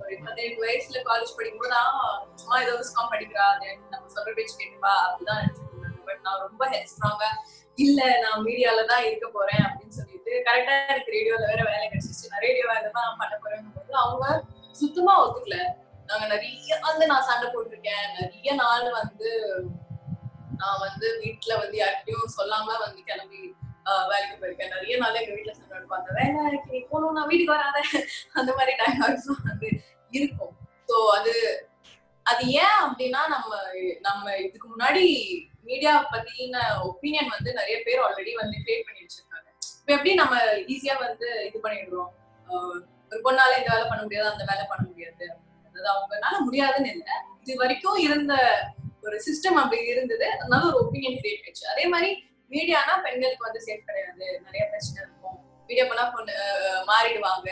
[0.00, 1.80] ஒரு பதினெட்டு வயசுல காலேஜ் படிக்கும்போது
[2.40, 3.46] சும்மா ஏதோ விஸ்காம் படிக்கிறா
[3.92, 7.30] நம்ம சொல்ற பேச்சு கேட்டுப்பா அப்படிதான் நினைச்சிட்டு இருந்தாங்க பட் நான் ரொம்ப ஹெட் ஸ்ட்ராங்கா
[7.78, 12.44] இல்ல நான் மீடியால தான் இருக்க போறேன் அப்படின்னு சொல்லிட்டு கரெக்டா எனக்கு ரேடியோல வேற வேலை கிடைச்சிச்சு நான்
[12.46, 14.26] ரேடியோ வேலை தான் பண்ண போறேன் போது அவங்க
[14.74, 15.56] சுத்தமா ஒத்துக்கல.
[16.08, 18.06] நாங்க நிறைய வந்து நான் சண்டை போட்டிருக்கேன்.
[18.16, 19.28] நிறைய நாள் வந்து
[20.60, 23.40] நான் வந்து வீட்ல வந்து யார்கிட்டயும் சொல்லாம வந்து கிளம்பி
[24.10, 24.72] வேலைக்கு போயிருக்கேன்.
[24.74, 27.78] நிறைய நாள் எங்க வீட்டுல சண்டை எடுப்பாங்க வேலைக்கு நீ போகணும் நான் வீட்டுக்கு வராத.
[28.32, 29.70] அந்த மாதிரி டைம் வந்து
[30.12, 30.54] இருக்கும்.
[30.88, 31.34] ஸோ அது
[32.26, 33.50] அது ஏன் அப்படின்னா நம்ம
[34.00, 35.02] நம்ம இதுக்கு முன்னாடி
[35.62, 36.56] மீடியா பத்தின
[36.88, 39.48] ஒப்பீனியன் வந்து நிறைய பேர் ஆல்ரெடி வந்து கிரியேட் பண்ணி வச்சிருக்காங்க.
[39.80, 40.34] இப்ப எப்படி நம்ம
[40.66, 42.10] ஈஸியா வந்து இது பண்ணிடுறோம்?
[42.48, 42.80] ஆஹ்
[43.12, 45.26] ஒரு பொண்ணால இந்த வேலை பண்ண முடியாது அந்த வேலை பண்ண முடியாது.
[45.66, 47.14] அது அவங்கனால முடியாதுன்னு இல்லை.
[47.40, 48.34] இது வரைக்கும் இருந்த
[49.02, 50.26] ஒரு சிஸ்டம் அப்படி இருந்தது.
[50.40, 52.10] அதனால ஒரு ஒப்பீனியன் கிரியேட் ஆச்சு அதே மாதிரி
[52.54, 54.24] மீடியானா பெண்களுக்கு வந்து சேஃப் கிடையாது.
[54.46, 55.36] நிறைய பிரச்சனை இருக்கும்.
[55.68, 55.84] மீடியா
[56.14, 56.34] பொண்ணு
[56.90, 57.50] மாறிடுவாங்க.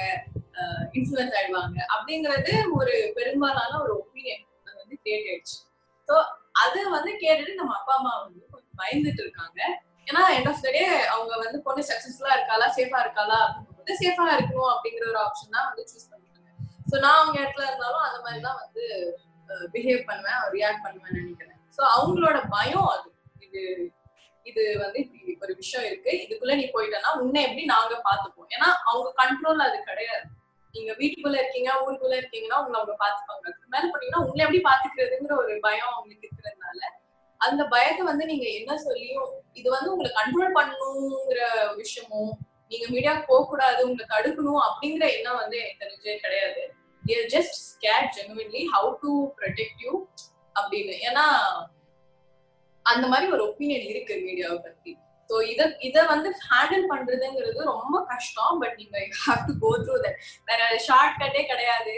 [0.99, 1.79] இன்ஃபுளுன்ஸ் ஆயிடுவாங்க.
[1.95, 5.59] அப்படிங்கிறது ஒரு பெரும்பாலான ஒரு ஒப்பீனியன் அது வந்து கிரியேட் ஆயிடுச்சு.
[6.09, 6.15] ஸோ
[6.65, 9.61] அது வந்து கேட்டுட்டு நம்ம அப்பா அம்மா வந்து கொஞ்சம் பயந்துட்டு இருக்காங்க.
[10.09, 14.71] ஏன்னா எண்ட் ஆஃப் த டே அவங்க வந்து பொண்ணு சக்சஸ்ஃபுல்லா இருக்காளா சேஃபா இருக்காளா அப்படிங்கும்போது சேஃபா இருக்கணும்
[14.73, 16.49] அப்படிங்கிற ஒரு ஆப்ஷன் தான் வந்து சூஸ் பண்ணுவாங்க
[16.91, 18.85] ஸோ நான் அவங்க இடத்துல இருந்தாலும் அந்த மாதிரி தான் வந்து
[19.75, 21.59] பிஹேவ் பண்ணுவேன் ரியாக்ட் பண்ணுவேன் நினைக்கிறேன்.
[21.77, 23.09] ஸோ அவங்களோட பயம் அது.
[23.47, 23.63] இது
[24.51, 26.13] இது வந்து இப்படி ஒரு விஷயம் இருக்கு.
[26.25, 30.27] இதுக்குள்ள நீ போயிட்டனா உன்னை எப்படி நாங்க பாத்துப்போம் ஏன்னா அவங்க கண்ட்ரோல் அது கிடையாது.
[30.75, 35.55] நீங்க வீட்டுக்குள்ள இருக்கீங்க ஊருக்குள்ள இருக்கீங்கன்னா உங்களை அவங்க பாத்துப்பாங்க அதுக்கு மேல போனீங்கன்னா உங்களை எப்படி பாத்துக்கிறதுங்கிற ஒரு
[35.67, 36.81] பயம் அவங்களுக்கு இருக்கிறதுனால
[37.41, 39.31] அந்த பயத்தை வந்து நீங்க என்ன சொல்லியும்
[39.61, 41.41] இது வந்து உங்களை கண்ட்ரோல் பண்ணணுங்கிற
[41.81, 42.33] விஷயமும்
[42.71, 46.63] நீங்க மீடியா போக கூடாது உங்களை தடுக்கணும் அப்படிங்கிற எண்ணம் வந்து தெரிஞ்சே கிடையாது.
[47.35, 49.93] Just scared genuinely how to protect you
[50.57, 50.95] அப்படின்னு.
[51.09, 51.25] ஏன்னா
[52.87, 54.93] அந்த மாதிரி ஒரு ஒப்பீனியன் இருக்கு மீடியாவை பத்தி.
[55.31, 60.19] ஸோ இதை இதை வந்து ஹேண்டில் பண்றதுங்கிறது ரொம்ப கஷ்டம் பட் நீங்க have to go through that
[60.51, 61.95] வேற ஷார்ட் கட்டே கிடையாது.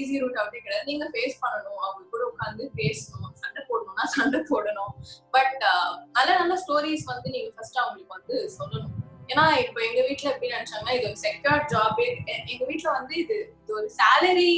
[0.00, 0.86] ஈஸி ரூட் அப்படியே கிடையாது.
[0.90, 1.80] நீங்க ஃபேஸ் பண்ணணும்.
[1.84, 3.32] அவங்க கூட உட்காந்து பேசணும்.
[3.42, 4.92] சண்டை போடணும்னா சண்டை போடணும்.
[5.36, 5.56] பட்
[6.16, 8.94] நல்ல நல்ல ஸ்டோரிஸ் வந்து நீங்க ஃபர்ஸ்ட் அவங்களுக்கு வந்து சொல்லணும்.
[9.32, 12.00] ஏன்னா இப்போ எங்க வீட்டுல எப்படி நினைச்சாங்கன்னா இது ஒரு செக்யூர் ஜாப்
[12.50, 14.52] எங்க வீட்டுல வந்து இது இது ஒரு சேலரி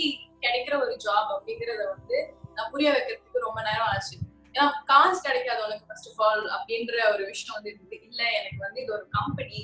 [0.44, 2.18] கிடைக்கிற ஒரு ஜாப் அப்படிங்கறத வந்து
[2.56, 4.16] நான் புரிய வைக்கிறதுக்கு ரொம்ப நேரம் ஆச்சு.
[4.58, 8.22] ஏன்னா காசு கிடைக்காது உனக்கு ஃபர்ஸ்ட் ஆஃப் ஆல் அப்படின்ற ஒரு விஷயம் வந்து இருந்தது இல்ல.
[8.38, 9.58] எனக்கு வந்து இது ஒரு கம்பெனி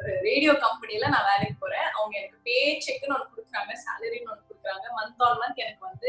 [0.00, 1.88] ஒரு ரேடியோ கம்பெனில நான் வேலைக்கு போறேன்.
[1.96, 4.86] அவங்க எனக்கு பே செக்னு ஒன்று கொடுக்குறாங்க சேலரின்னு ஒன்று கொடுக்குறாங்க.
[4.98, 6.08] மந்த் ஆன் மந்த் எனக்கு வந்து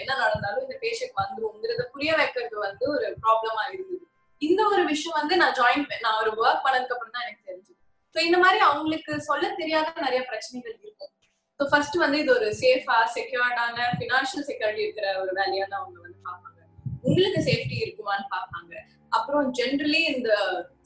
[0.00, 3.98] என்ன நடந்தாலும் இந்த பே செக் வந்துருங்கிறத புரிய வைக்கிறது வந்து ஒரு ப்ராப்ளமா இருந்தது.
[4.42, 7.78] இந்த ஒரு விஷயம் வந்து நான் ஜாயின் நான் ஒரு ஒர்க் பண்ணதுக்கு அப்புறம் தான் எனக்கு தெரிஞ்சது.
[8.14, 11.12] ஸோ இந்த மாதிரி அவங்களுக்கு சொல்ல தெரியாத நிறைய பிரச்சனைகள் இருக்கும்.
[11.60, 16.20] ஸோ ஃபர்ஸ்ட் வந்து இது ஒரு சேஃபா செக்யூர்டான ஃபினான்ஷியல் செக்யூரிட்டி இருக்கிற ஒரு வேலையா தான் அவங்க வந்து
[16.28, 16.59] பார்ப்பாங்க.
[17.08, 18.72] உங்களுக்கு சேஃப்டி இருக்குமான்னு பார்ப்பாங்க.
[19.18, 20.30] அப்புறம் ஜென்ரலி இந்த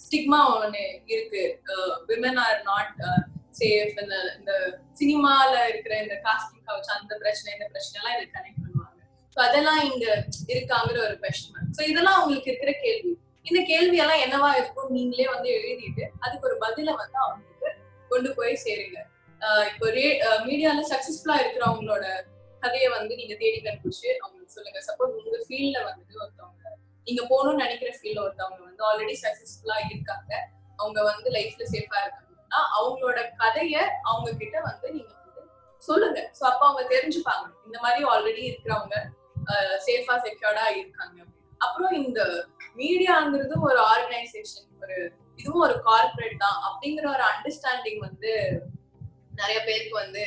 [0.05, 0.83] ஸ்டிக்மா ஒன்று
[1.15, 1.43] இருக்கு.
[2.11, 3.01] விமன் ஆர் நாட்
[3.59, 4.53] சேஃப் இந்த இந்த
[5.01, 9.01] சினிமால இருக்கிற இந்த காஸ்டிங் கவுச் அந்த பிரச்சனை இந்த பிரச்சனை எல்லாம் இதை கனெக்ட் பண்ணுவாங்க.
[9.37, 10.07] ஸோ அதெல்லாம் இங்க
[10.55, 13.13] இருக்காங்கிற ஒரு கொஸ்டின் ஸோ இதெல்லாம் அவங்களுக்கு இருக்கிற கேள்வி.
[13.49, 14.91] இந்த கேள்வி எல்லாம் என்னவா இருக்கும்?
[14.97, 17.71] நீங்களே வந்து எழுதிட்டு அதுக்கு ஒரு பதில வந்து அவங்களுக்கு
[18.13, 18.99] கொண்டு போய் சேருங்க.
[19.71, 20.07] இப்போ ரே
[20.47, 22.05] மீடியால சக்சஸ்ஃபுல்லா இருக்கிறவங்களோட
[22.65, 24.81] கதையை வந்து நீங்க தேடி கண்டுபிடிச்சு அவங்களுக்கு சொல்லுங்க.
[24.89, 26.63] சப்போஸ் உங்க ஃபீல்ட்ல வந்துட்டு ஒருத்தவங்க
[27.07, 30.33] நீங்க போகணும்னு நினைக்கிற ஃபீல்ட்ல ஒருத்தவங்க வந்து ஆல்ரெடி சக்சஸ்ஃபுல்லா இருக்காங்க.
[30.81, 33.77] அவங்க வந்து லைஃப்ல சேஃபா இருக்காங்கன்னா அவங்களோட கதைய
[34.11, 35.43] அவங்க கிட்ட வந்து நீங்க வந்து
[35.83, 36.21] சொல்லுங்க.
[36.39, 37.45] ஸோ அப்ப அவங்க தெரிஞ்சுப்பாங்க.
[37.67, 38.97] இந்த மாதிரி ஆல்ரெடி இருக்கிறவங்க
[39.87, 41.19] சேஃபா செக்யூர்டா இருக்காங்க
[41.65, 42.21] அப்புறம் இந்த
[42.81, 44.97] மீடியாங்கிறது ஒரு ஆர்கனைசேஷன் ஒரு
[45.41, 46.59] இதுவும் ஒரு கார்பரேட் தான்.
[46.69, 48.33] அப்படிங்கிற ஒரு அண்டர்ஸ்டாண்டிங் வந்து
[49.41, 50.25] நிறைய பேருக்கு வந்து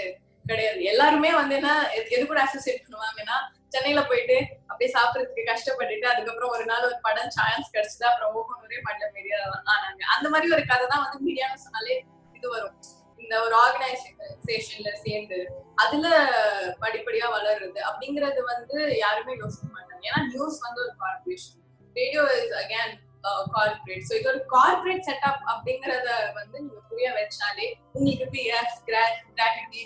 [0.49, 0.79] கிடையாது.
[0.91, 1.71] எல்லாருமே வந்து என்ன
[2.15, 3.37] எது கூட அசோசியேட் பண்ணுவாங்கன்னா
[3.75, 4.37] சென்னையில போயிட்டு
[4.69, 9.39] அப்படியே சாப்பிடறதுக்கு கஷ்டப்பட்டுட்டு அதுக்கப்புறம் ஒரு நாள் ஒரு படம் சான்ஸ் கிடைச்சது அப்புறம் ஒவ்வொரு ஒரே படம் மீடியா
[9.73, 10.01] ஆனாங்க.
[10.15, 11.97] அந்த மாதிரி ஒரு கதை தான் வந்து மீடியான்னு சொன்னாலே
[12.37, 12.77] இது வரும்.
[13.23, 15.39] இந்த ஒரு ஆர்கனைசேஷன்ல சேர்ந்து
[15.83, 16.07] அதுல
[16.83, 20.03] படிப்படியா வளருது அப்படிங்கறது வந்து யாருமே யோசிக்க மாட்டாங்க.
[20.09, 21.59] ஏன்னா நியூஸ் வந்து ஒரு corporation
[21.95, 22.93] radio is again
[23.55, 29.81] corporate so இது ஒரு கார்பரேட் செட்டப் அப்படிங்கறத வந்து நீங்க புரிய வச்சாலே உங்களுக்கு பிஎஃப் கிராட்டிட்டி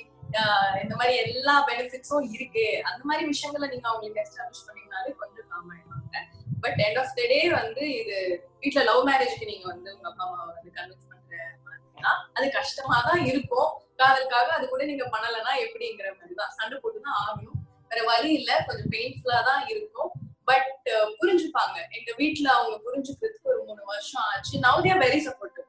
[0.82, 2.66] இந்த மாதிரி எல்லா பெனிஃபிட்ஸும் இருக்கு.
[2.90, 6.18] அந்த மாதிரி விஷயங்களை நீங்க அவங்களுக்கு எஸ்டாப்ளிஷ் பண்ணீங்கனாலே கொஞ்சம் காம் ஆயிடுவாங்க.
[6.64, 8.18] But end of the day வந்து இது
[8.64, 13.24] வீட்டுல லவ் மேரேஜ்க்கு நீங்க வந்து உங்க அப்பா அம்மாவை வந்து கன்வின்ஸ் பண்ற மாதிரினா அது கஷ்டமா தான்
[13.32, 13.72] இருக்கும்.
[14.02, 17.58] காதலுக்காக அது கூட நீங்க பண்ணலன்னா எப்படிங்கிற மாதிரி தான் சண்டை போட்டு தான் ஆகணும்.
[17.90, 18.52] வேற வழி இல்ல.
[18.68, 20.12] கொஞ்சம் பெயின்ஃபுல்லா தான் இருக்கும்.
[20.50, 20.88] பட்
[21.20, 21.78] புரிஞ்சுப்பாங்க.
[21.98, 24.56] எங்க வீட்டுல அவங்க புரிஞ்சுக்கிறதுக்கு ஒரு மூணு வருஷம் ஆச்சு.
[24.68, 25.68] நவ் தேர் வெரி சப்போர்ட்டிவ்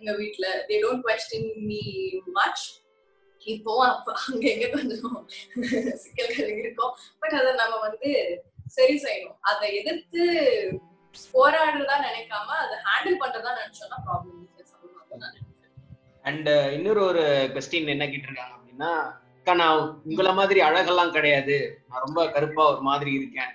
[0.00, 1.82] எங்க வீட்டுல they don't question me
[2.38, 2.64] much
[3.52, 3.72] இப்போ
[4.28, 5.16] அங்க எங்க கொஞ்சம்
[6.02, 6.92] சிக்கல்கள் இருக்கும்.
[7.20, 8.10] பட் அதை நம்ம வந்து
[8.76, 9.38] சரி செய்யணும்.
[9.50, 10.22] அதை எதிர்த்து
[11.34, 14.40] போராடுறதா நினைக்காம அதை ஹேண்டில் பண்றதா நினைச்சோம்னா ப்ராப்ளம்
[16.28, 17.22] அண்ட் இன்னொரு ஒரு
[17.54, 18.90] கொஸ்டின் என்ன கேட்டிருக்காங்க அப்படின்னா
[19.38, 21.56] அக்கா நான் உங்களை மாதிரி அழகெல்லாம் கிடையாது.
[21.88, 23.50] நான் ரொம்ப கருப்பா ஒரு மாதிரி இருக்கேன்.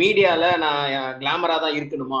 [0.00, 0.84] மீடியால நான்
[1.20, 2.20] கிளாமரா தான் இருக்கணுமா?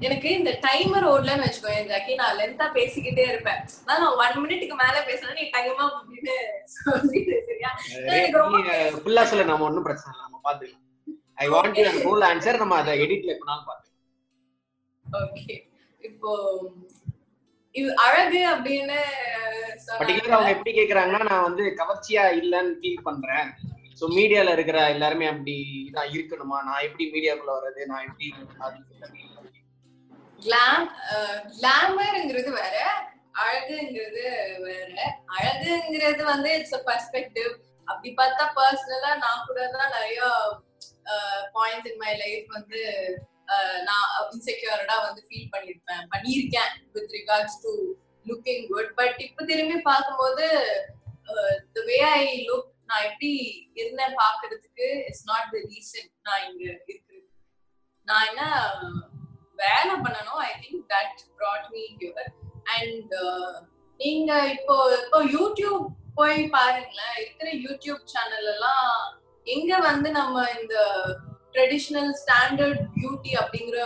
[0.00, 3.60] எனக்கு இந்த டைமர் ஓடலன்னு வச்சுக்கோங்க ஜாக்கி நான் லென்த்தா பேசிக்கிட்டே இருப்பேன்.
[3.88, 6.34] நான் ஒன் மினிட்டுக்கு மேல பேசணும் நீ டைமா அப்படின்னு
[6.76, 7.70] சொல்லிட்டு சரியா?
[8.98, 10.82] ஃபுல்லா சொல்ல நம்ம ஒன்றும் பிரச்சனை இல்லை நம்ம பார்த்துக்கலாம்
[11.44, 13.94] I want you full answer நம்ம அதை எடிட்ல எப்பனாலும் பார்த்துக்கலாம்
[15.22, 15.56] ஓகே
[16.02, 16.30] இப்போ
[17.74, 18.98] இது அழகு அப்படின்னு
[19.98, 23.48] பர்டிகுலர் அவங்க எப்படி கேக்குறாங்கன்னா நான் வந்து கவர்ச்சியா இல்லைன்னு ஃபீல் பண்றேன்.
[23.98, 25.54] சோ மீடியால இருக்கிற எல்லாருமே அப்படி
[25.96, 26.58] நான் இருக்கணுமா?
[26.68, 27.82] நான் எப்படி மீடியாக்குள்ள வர்றது?
[27.90, 28.26] நான் எப்படி
[30.46, 30.86] கிளாம்
[31.54, 32.76] கிளாமர்ங்கிறது uh, வேற
[33.40, 34.22] அழகுங்கிறது
[34.66, 34.92] வேற.
[35.36, 37.50] அழகுங்கிறது வந்து இட்ஸ் அ பர்ஸ்பெக்டிவ்
[37.88, 40.20] அப்படி பார்த்தா பர்சனலா நான் கூட தான் நிறைய
[41.56, 42.80] பாயிண்ட்ஸ் இன் மை லைஃப் வந்து
[43.48, 47.72] uh, நான் இன்செக்யூர்டா வந்து ஃபீல் பண்ணிருப்பேன் பண்ணியிருக்கேன் with regards to
[48.26, 50.46] looking good but இப்ப திரும்பி பார்க்கும்போது
[51.74, 53.32] த வே ஐ லுக் நான் எப்படி
[53.80, 57.18] இருந்தேன் பாக்குறதுக்கு இட்ஸ் நாட் த ரீசன் நான் இங்க இருக்கு
[58.08, 58.42] நான் என்ன
[59.64, 60.40] வேலை பண்ணணும்.
[60.48, 62.30] I think that brought me your
[62.76, 63.14] and
[64.00, 65.84] நீங்க இப்போ இப்போ யூடியூப்
[66.18, 67.14] போய் பாருங்களேன்.
[67.22, 68.90] இருக்கிற யூடியூப் சேனல் எல்லாம்
[69.46, 70.76] எங்க வந்து நம்ம இந்த
[71.54, 73.78] ட்ரெடிஷ்னல் ஸ்டாண்டர்ட் பியூட்டி அப்படிங்கிற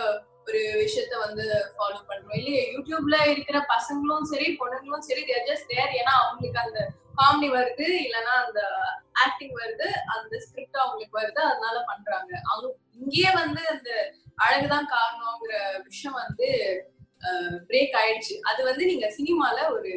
[0.47, 2.37] ஒரு விஷயத்த வந்து ஃபாலோ பண்றோம்.
[2.39, 6.79] இல்லையா யூடியூப்ல இருக்கிற பசங்களும் சரி பொண்ணுங்களும் சரி தேர் ஜஸ்ட் தேர் ஏன்னா அவங்களுக்கு அந்த
[7.19, 8.61] காமெடி வருது இல்லைன்னா அந்த
[9.25, 12.31] ஆக்டிங் வருது அந்த ஸ்கிரிப்ட் அவங்களுக்கு வருது அதனால பண்றாங்க.
[12.51, 12.67] அவங்க
[12.99, 13.89] இங்கேயே வந்து அந்த
[14.45, 15.53] அழகுதான் காரணங்கிற
[15.89, 16.47] விஷயம் வந்து
[17.69, 18.35] பிரேக் ஆயிடுச்சு.
[18.49, 19.91] அது வந்து நீங்க சினிமால ஒரு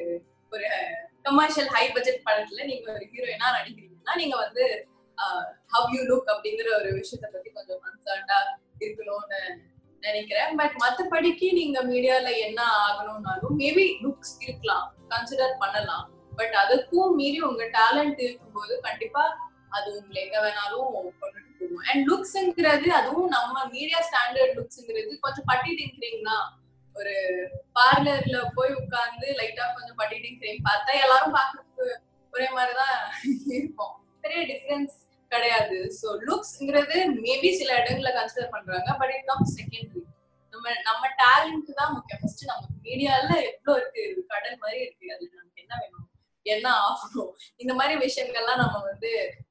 [0.52, 0.66] ஒரு
[1.28, 4.64] கமர்ஷியல் ஹை பட்ஜெட் படத்துல நீங்க ஒரு ஹீரோயினா நடிக்கிறீங்கன்னா நீங்க வந்து
[5.74, 8.38] ஹவ் யூ லுக் அப்படிங்கிற ஒரு விஷயத்த பத்தி கொஞ்சம் கன்சர்ன்டா
[8.80, 9.40] இருக்கணும்னு
[10.04, 10.56] நினைக்கிறேன்.
[10.56, 14.94] பட் மத்தபடிக்கு நீங்க மீடியால என்ன ஆகணும்னாலும் மேபி லுக்ஸ் இருக்கலாம்.
[15.08, 16.04] கன்சிடர் பண்ணலாம்.
[16.36, 19.24] பட் அதுக்கும் மீறி உங்க டேலண்ட் இருக்கும்போது கண்டிப்பா
[19.68, 20.90] அது உங்களை எங்க வேணாலும்
[21.20, 21.84] கொண்டுட்டு போகும்.
[21.84, 26.38] அண்ட் லுக்ஸ்ங்கிறது அதுவும் நம்ம மீடியா ஸ்டாண்டர்ட் லுக்ஸ்ங்கிறது கொஞ்சம் பட்டிட்டிங்கிறீங்கன்னா
[26.96, 27.14] ஒரு
[27.74, 31.86] பார்லர்ல போய் உட்கார்ந்து லைட்டா கொஞ்சம் பட்டிட்டிங் பார்த்தா எல்லாரும் பாக்குறதுக்கு
[32.32, 32.96] ஒரே மாதிரிதான்
[33.56, 34.94] இருக்கும் பெரிய டிஃபரன்ஸ்
[35.32, 35.78] கிடையாது.
[36.00, 40.02] ஸோ லுக்ஸ்ங்கிறது மேபி சில இடங்கள்ல கன்சிடர் பண்றாங்க பட் இட் கம் செகண்டரி
[40.54, 42.20] நம்ம நம்ம டேலண்ட் தான் முக்கியம்.
[42.22, 44.02] ஃபர்ஸ்ட் நமக்கு மீடியால எவ்வளோ இருக்கு?
[44.32, 45.06] கடல் மாதிரி இருக்கு.
[45.14, 46.06] அது நமக்கு என்ன வேணும்?
[46.46, 47.32] என்ன ஆகணும்?
[47.62, 49.10] இந்த மாதிரி விஷயங்கள்லாம் நம்ம வந்து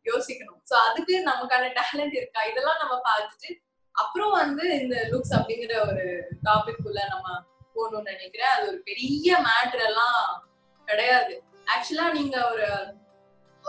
[0.09, 0.59] யோசிக்கணும்.
[0.69, 2.41] ஸோ அதுக்கு நமக்கான டேலண்ட் இருக்கா?
[2.51, 3.51] இதெல்லாம் நம்ம பார்த்துட்டு
[3.95, 6.05] அப்புறம் வந்து இந்த லுக்ஸ் அப்படிங்கிற ஒரு
[6.47, 7.27] டாபிக் குள்ள நம்ம
[7.75, 8.53] போகணும்னு நினைக்கிறேன்.
[8.55, 10.21] அது ஒரு பெரிய மேட்ரு எல்லாம்
[10.87, 11.33] கிடையாது.
[11.73, 12.67] ஆக்சுவலா நீங்க ஒரு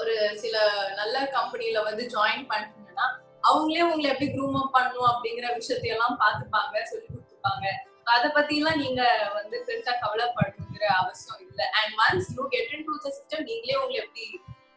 [0.00, 0.56] ஒரு சில
[1.00, 3.06] நல்ல கம்பெனில வந்து ஜாயின் பண்ணிட்டீங்கன்னா
[3.48, 7.66] அவங்களே உங்களை எப்படி க்ரூம் அப் பண்ணணும் அப்படிங்கிற விஷயத்தையெல்லாம் பார்த்துப்பாங்க சொல்லி கொடுத்துப்பாங்க.
[8.14, 9.02] அதை பத்தி எல்லாம் நீங்க
[9.38, 11.66] வந்து பெருசா கவலைப்படணுங்கிற அவசியம் இல்லை.
[11.78, 14.26] And once you get into the system நீங்களே உங்களை எப்படி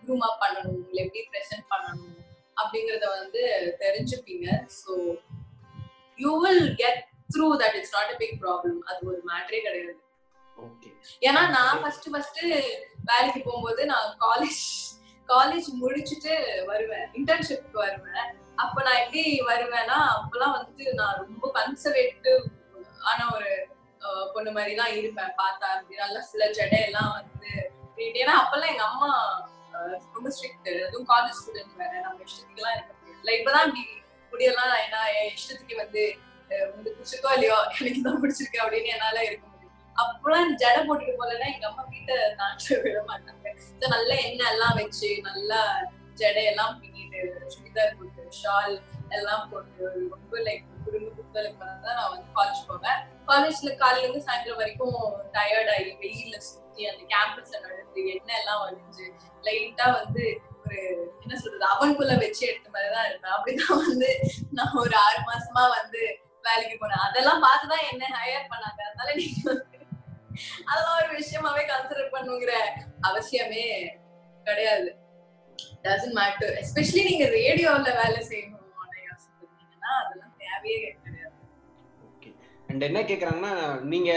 [0.02, 2.18] க்ரூம் அப் பண்ணணும் உங்களை எப்படி ப்ரெசென்ட் பண்ணணும்
[2.62, 3.42] அப்படிங்கறத வந்து
[3.84, 4.48] தெரிஞ்சுப்பீங்க.
[4.80, 4.92] So
[6.18, 7.02] you will get
[7.36, 9.96] through that it's not a big problem அது ஒரு மேட்ரே கிடையாது.
[11.28, 12.40] ஏன்னா நான் ஃபர்ஸ்ட் ஃபர்ஸ்ட்
[13.10, 14.62] வேலைக்கு போகும்போது நான் காலேஜ்
[15.32, 16.34] காலேஜ் முடிச்சுட்டு
[16.72, 17.08] வருவேன்.
[17.20, 18.28] இன்டர்ன்ஷிப்க்கு வருவேன்.
[18.64, 22.40] அப்ப நான் எப்படி வருவேன்னா அப்பெல்லாம் வந்துட்டு நான் ரொம்ப கன்சர்வேட்டிவ்
[23.10, 23.52] ஆன ஒரு
[24.36, 25.34] பொண்ணு மாதிரி தான் இருப்பேன்.
[25.42, 27.52] பார்த்தா அப்படி நல்லா ஃபுல்லா ஜடையெல்லாம் வந்து
[28.22, 29.10] ஏன்னா அப்பெல்லாம் எங்க அம்மா
[30.16, 31.94] ரொம்ப ஸ்ட்ரிக்ட் அதுவும் காலேஜ் ஸ்டூடெண்ட் வேற.
[32.06, 33.32] நம்ம இஷ்டத்துக்குலாம் இருக்க முடியல.
[33.40, 33.86] இப்பதான் இப்படி
[34.32, 36.04] முடியெல்லாம் ஏன்னா என் இஷ்டத்துக்கு வந்து
[36.74, 37.58] உங்களுக்கு பிடிச்சிருக்கோ இல்லையோ?
[37.80, 39.57] எனக்கு தான் பிடிச்சிருக்கு அப்படின்னு என்னால இருக்க முடியும்
[40.02, 43.46] அப்பெல்லாம் ஜடை போட்டுட்டு போலன்னா எங்க அம்மா வீட்டை நாட்டில் விட மாட்டாங்க.
[43.80, 45.60] So, நல்ல எண்ணெய் எல்லாம் வச்சு நல்லா
[46.16, 47.20] ஜடையெல்லாம் பின்னிட்டு
[47.54, 48.76] சுடிதார் போட்டு ஷால்
[49.10, 53.00] எல்லாம் போட்டு ரொம்ப லைக் குடும்ப குத்தலுக்கு தான் நான் வந்து காலேஜ் போவேன்.
[53.28, 54.98] காலேஜ்ல காலையில இருந்து சாயந்தரம் வரைக்கும்
[55.34, 59.06] டயர்ட் ஆகி வெயில்ல சுத்தி அந்த கேம்பஸ்ல நடந்து எண்ணெய் எல்லாம் வடிஞ்சு
[59.48, 60.24] லைட்டா வந்து
[60.64, 60.80] ஒரு
[61.22, 63.36] என்ன சொல்றது அவனுக்குள்ள வச்சு எடுத்த மாதிரி தான் இருப்பேன்.
[63.36, 64.10] அப்படிதான் வந்து
[64.52, 66.02] நான் ஒரு ஆறு மாசமா வந்து
[66.42, 67.06] வேலைக்கு போனேன்.
[67.08, 68.82] அதெல்லாம் பார்த்துதான் என்ன ஹையர் பண்ணாங்க.
[68.90, 69.77] அதனால நீங்க வந்து
[70.70, 72.54] அதெல்லாம் ஒரு விஷயமாவே கன்சிடர் பண்ணுங்கிற
[73.10, 73.66] அவசியமே
[74.46, 74.90] கிடையாது.
[75.86, 78.56] டசன்ட் மேட்டர் எஸ்பெஷலி நீங்க ரேடியோல வேலை செய்யணும்
[80.00, 81.36] அதெல்லாம் தேவையே கிடையாது.
[82.70, 83.54] அண்ட் என்ன கேக்குறாங்கன்னா
[83.92, 84.12] நீங்க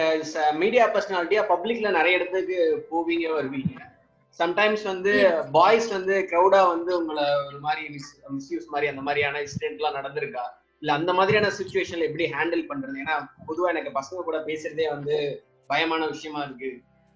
[0.63, 2.59] மீடியா பர்சனாலிட்டியா பப்ளிக்ல நிறைய இடத்துக்கு
[2.93, 3.75] போவீங்க வருவீங்க.
[4.39, 5.13] சம்டைம்ஸ் வந்து
[5.57, 7.83] பாய்ஸ் வந்து க்ரௌடா வந்து உங்களை ஒரு மாதிரி
[8.37, 10.45] மிஸ்யூஸ் மாதிரி அந்த மாதிரியான இன்சிடென்ட்லாம் நடந்திருக்கா?
[10.83, 12.97] இல்ல அந்த மாதிரியான சுச்சுவேஷன்ல எப்படி ஹேண்டில் பண்றது?
[13.03, 13.17] ஏன்னா
[13.49, 15.17] பொதுவா எனக்கு பசங்க கூட பேசுறதே வந்து
[15.73, 16.71] பயமான விஷயமா இருக்கு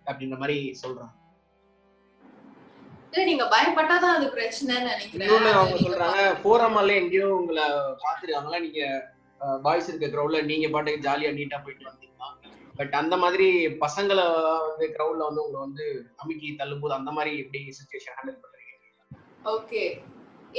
[0.06, 1.12] அப்படின்ற மாதிரி சொல்றாங்க.
[3.30, 4.92] நீங்க பயப்பட்டாதான் அது பிரச்சனைன்னு
[5.58, 7.66] அவங்க சொல்றாங்க ஃபோரமால எங்கேயோ உங்களை
[8.04, 8.58] பாத்துருக்காங்களா?
[8.66, 8.80] நீங்க
[9.66, 12.28] பாய்ஸ் இருக்க கிரௌட்ல நீங்க பாட்டுக்கு ஜாலியா நீட்டா போயிட்டு வந்தீங்களா?
[12.78, 13.46] பட் அந்த மாதிரி
[13.84, 14.24] பசங்களை
[14.68, 15.86] வந்து கிரௌட்ல வந்து உங்களை வந்து
[16.22, 18.74] அமுக்கி தள்ளும் போது அந்த மாதிரி எப்படி சுச்சுவேஷன் ஹேண்டில் பண்றீங்க?
[19.54, 19.84] ஓகே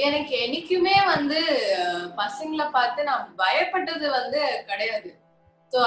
[0.06, 1.40] எனக்கு என்னைக்குமே வந்து
[2.22, 5.10] பசங்களை பார்த்து நான் பயப்பட்டது வந்து கிடையாது.
[5.72, 5.80] ஸோ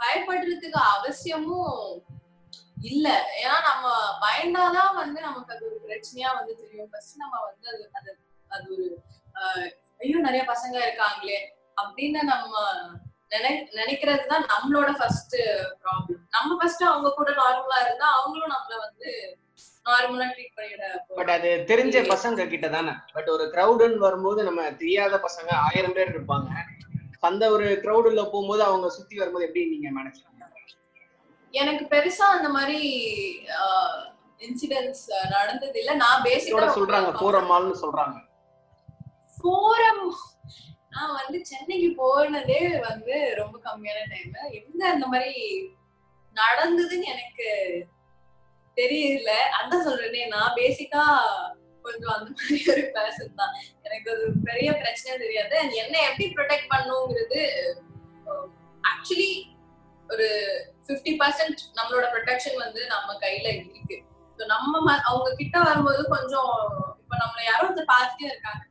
[0.00, 1.76] பயப்படுறதுக்கு அவசியமும்
[2.88, 3.06] இல்ல.
[3.42, 3.86] ஏன்னா நம்ம
[4.22, 6.90] பயந்தாதான் வந்து நமக்கு அது ஒரு பிரச்சனையா வந்து தெரியும்.
[6.92, 8.10] ஃபர்ஸ்ட் நம்ம வந்து அது அது
[8.50, 8.86] அது ஒரு
[10.00, 11.38] ஐயோ நிறைய பசங்க இருக்காங்களே
[11.76, 12.52] அப்படின்னு நம்ம
[13.32, 15.34] நினை நினைக்கிறது தான் நம்மளோட ஃபர்ஸ்ட்
[15.80, 19.08] ப்ராப்ளம் நம்ம ஃபர்ஸ்ட் அவங்க கூட நார்மலா இருந்தா அவங்களும் நம்மள வந்து
[19.86, 20.84] நார்மலா ட்ரீட் பண்ணிட
[21.18, 26.14] பட் அது தெரிஞ்ச பசங்க கிட்ட தானே பட் ஒரு கிரௌடுன்னு வரும்போது நம்ம தெரியாத பசங்க ஆயிரம் பேர்
[26.14, 26.50] இருப்பாங்க.
[27.22, 30.34] அந்த ஒரு கிரௌடுல போகும்போது அவங்க சுத்தி வரும்போது எப்படி நீங்க மேனேஜ் பண்ணுங்க?
[31.54, 32.80] எனக்கு பெருசா அந்த மாதிரி
[34.46, 35.04] இன்சிடென்ட்ஸ்
[35.36, 35.92] நடந்தது இல்ல.
[36.02, 38.16] நான் இதோட பேசிக்கா சொல்றாங்க ஃபோரமால்னு சொல்றாங்க.
[39.36, 40.04] ஃபோரம்
[40.94, 45.34] நான் வந்து சென்னைக்கு போனதே வந்து ரொம்ப கம்மியான டைம் எங்க அந்த மாதிரி
[46.36, 47.48] நடந்ததுன்னு எனக்கு
[48.76, 49.30] தெரியல.
[49.58, 51.04] அதான் சொல்றேனே நான் பேசிக்கா
[51.88, 53.52] கொஞ்சம் அந்த மாதிரி ஒரு பர்சன் தான்.
[53.84, 55.54] எனக்கு அது பெரிய பிரச்சனை தெரியாது.
[55.82, 57.40] என்ன எப்படி ப்ரொடெக்ட் பண்ணுங்கிறது
[58.84, 59.30] ஆக்சுவலி
[60.08, 60.26] ஒரு
[60.86, 63.96] ஃபிஃப்டி பர்சன்ட் நம்மளோட ப்ரொடெக்ஷன் வந்து நம்ம கையில இருக்கு.
[64.38, 66.52] ஸோ நம்ம ம- அவங்க கிட்ட வரும்போது கொஞ்சம்
[67.02, 68.62] இப்ப நம்மள யாரோ ஒருத்தர் பார்த்துட்டே இருக்காங்க.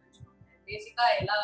[0.68, 1.38] பேசிக்கா எல்லா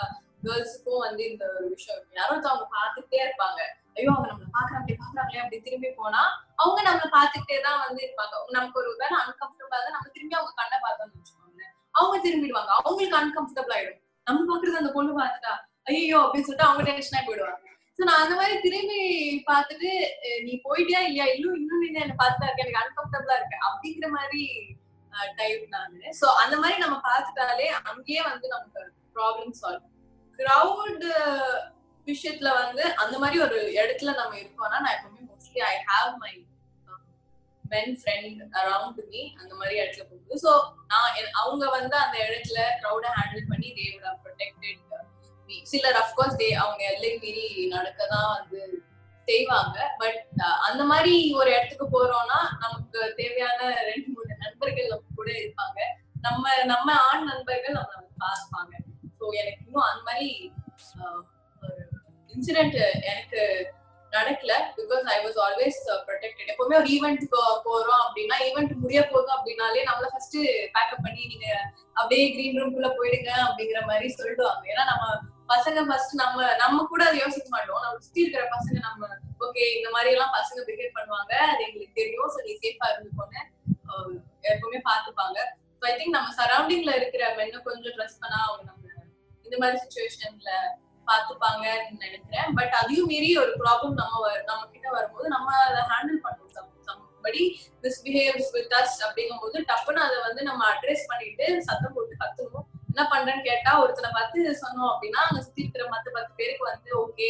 [0.45, 2.17] கேர்ள்ஸுக்கும் வந்து இந்த ஒரு விஷயம் இருக்கு.
[2.17, 3.59] யாரோ ஒருத்தர் அவங்க பார்த்துட்டே இருப்பாங்க.
[3.97, 6.21] ஐயோ அவங்க நம்மள பாக்குறாங்களே பாக்குறாங்களே அப்படி திரும்பி போனா
[6.55, 8.33] அவங்க நம்மள பாத்துக்கிட்டே தான் வந்து இருப்பாங்க.
[8.51, 11.52] நமக்கு ஒரு வேலை அன்கம்ஃபர்டபுளா தான் நம்ம திரும்பி அவங்க கண்ணை பார்த்தோம்னு வச்சுக்கோங்க.
[11.99, 12.71] அவங்க திரும்பிடுவாங்க.
[12.79, 13.99] அவங்களுக்கு அன்கம்ஃபர்டபுள் ஆயிடும்.
[14.27, 15.53] நம்ம பாக்குறது அந்த பொண்ணு பார்த்துட்டா
[15.91, 17.59] ஐயோ அப்படின்னு சொல்லிட்டு அவங்க டென்ஷனா போயிடுவாங்க.
[17.97, 18.99] சோ நான் அந்த மாதிரி திரும்பி
[19.49, 19.89] பார்த்துட்டு
[20.45, 21.25] நீ போயிட்டியா இல்லையா?
[21.33, 24.43] இன்னும் இன்னும் நீ என்ன பார்த்துட்டா இருக்க எனக்கு அன்கம்ஃபர்டபுளா இருக்கு அப்படிங்கிற மாதிரி
[25.39, 25.99] டைப் நானு.
[26.19, 28.81] சோ அந்த மாதிரி நம்ம பார்த்துட்டாலே அங்கேயே வந்து நமக்கு
[29.17, 29.83] ப்ராப்ளம் சால்வ்
[30.39, 31.05] கிரவுட்
[32.07, 36.33] விஷயத்துல வந்து அந்த மாதிரி ஒரு இடத்துல நம்ம இருக்கோம்னா நான் எப்பவுமே mostly I have my
[37.73, 40.39] pen friend around me அந்த மாதிரி இடத்துல போகுது.
[40.43, 40.51] ஸோ
[40.87, 44.81] நான் என்- அவங்க வந்து அந்த இடத்துல க்ரௌட ஹேண்டில் பண்ணி தேவோட ப்ரொடெக்டட்
[45.49, 48.61] மீ சிலர் அஃப்கோர்ஸ் தே அவங்க எல்லை மீறி நடக்க தான் வந்து
[49.27, 49.77] செய்வாங்க.
[49.97, 50.21] பட்
[50.61, 53.59] அந்த மாதிரி ஒரு இடத்துக்கு போறோம்னா நமக்கு தேவையான
[53.89, 55.79] ரெண்டு மூணு நண்பர்கள் நம்ம கூட இருப்பாங்க.
[56.21, 58.73] நம்ம நம்ம ஆண் நண்பர்கள் நம்ம பார்ப்பாங்க.
[59.19, 60.27] ஸோ எனக்கு இன்னும் அந்த மாதிரி
[61.61, 61.75] ஒரு
[62.33, 62.77] இன்சிடென்ட்
[63.11, 63.41] எனக்கு
[64.15, 67.23] நடக்கல because I was always protected எப்பவுமே ஒரு ஈவெண்ட்
[67.67, 70.39] போறோம் அப்படின்னா ஈவெண்ட் முடிய போதும் அப்படின்னாலே நம்மள ஃபர்ஸ்ட்
[70.75, 71.47] பேக்கப் பண்ணி நீங்க
[71.99, 75.05] அப்படியே கிரீன் ரூம்குள்ள போயிடுங்க அப்படிங்கிற மாதிரி சொல்லிடுவாங்க ஏன்னா நம்ம
[75.53, 77.81] பசங்க ஃபர்ஸ்ட் நம்ம நம்ம கூட அதை யோசிக்க மாட்டோம்.
[77.85, 79.09] நம்ம சுத்தி இருக்கிற பசங்க நம்ம
[79.45, 81.33] ஓகே இந்த மாதிரி எல்லாம் பசங்க பிஹேவ் பண்ணுவாங்க.
[81.51, 82.29] அது எங்களுக்கு தெரியும்.
[82.33, 83.41] ஸோ நீ சேஃபா இருந்துக்கோன்னு
[84.51, 85.37] எப்பவுமே பார்த்துப்பாங்க.
[85.79, 88.81] ஸோ ஐ திங்க் நம்ம சரௌண்டிங்ல இருக்கிற மென்ன கொஞ்சம் ட்ரெஸ் பண்ணா அவங்க நம்ம
[89.45, 90.51] இந்த மாதிரி சுச்சுவேஷன்ல
[91.07, 92.53] பார்த்துப்பாங்கன்னு நினைக்கிறேன்.
[92.53, 96.51] பட் அதையும் மீறி ஒரு ப்ராப்ளம் நம்ம வ- நம்ம கிட்ட வரும்போது நம்ம அதை ஹேண்டில் பண்ணணும்
[96.87, 97.43] சம்படி
[97.81, 103.43] மிஸ்பிஹேவ்ஸ் வித் அஸ் அப்படிங்கும்போது டப்புன்னு அதை வந்து நம்ம அட்ரஸ் பண்ணிட்டு சத்தம் போட்டு கத்தணும் என்ன பண்றேன்னு
[103.43, 107.29] கேட்டா ஒருத்தனை பார்த்து சொன்னோம் அப்படின்னா அங்க சுத்தி இருக்கிற மத்த பத்து பேருக்கு வந்து ஓகே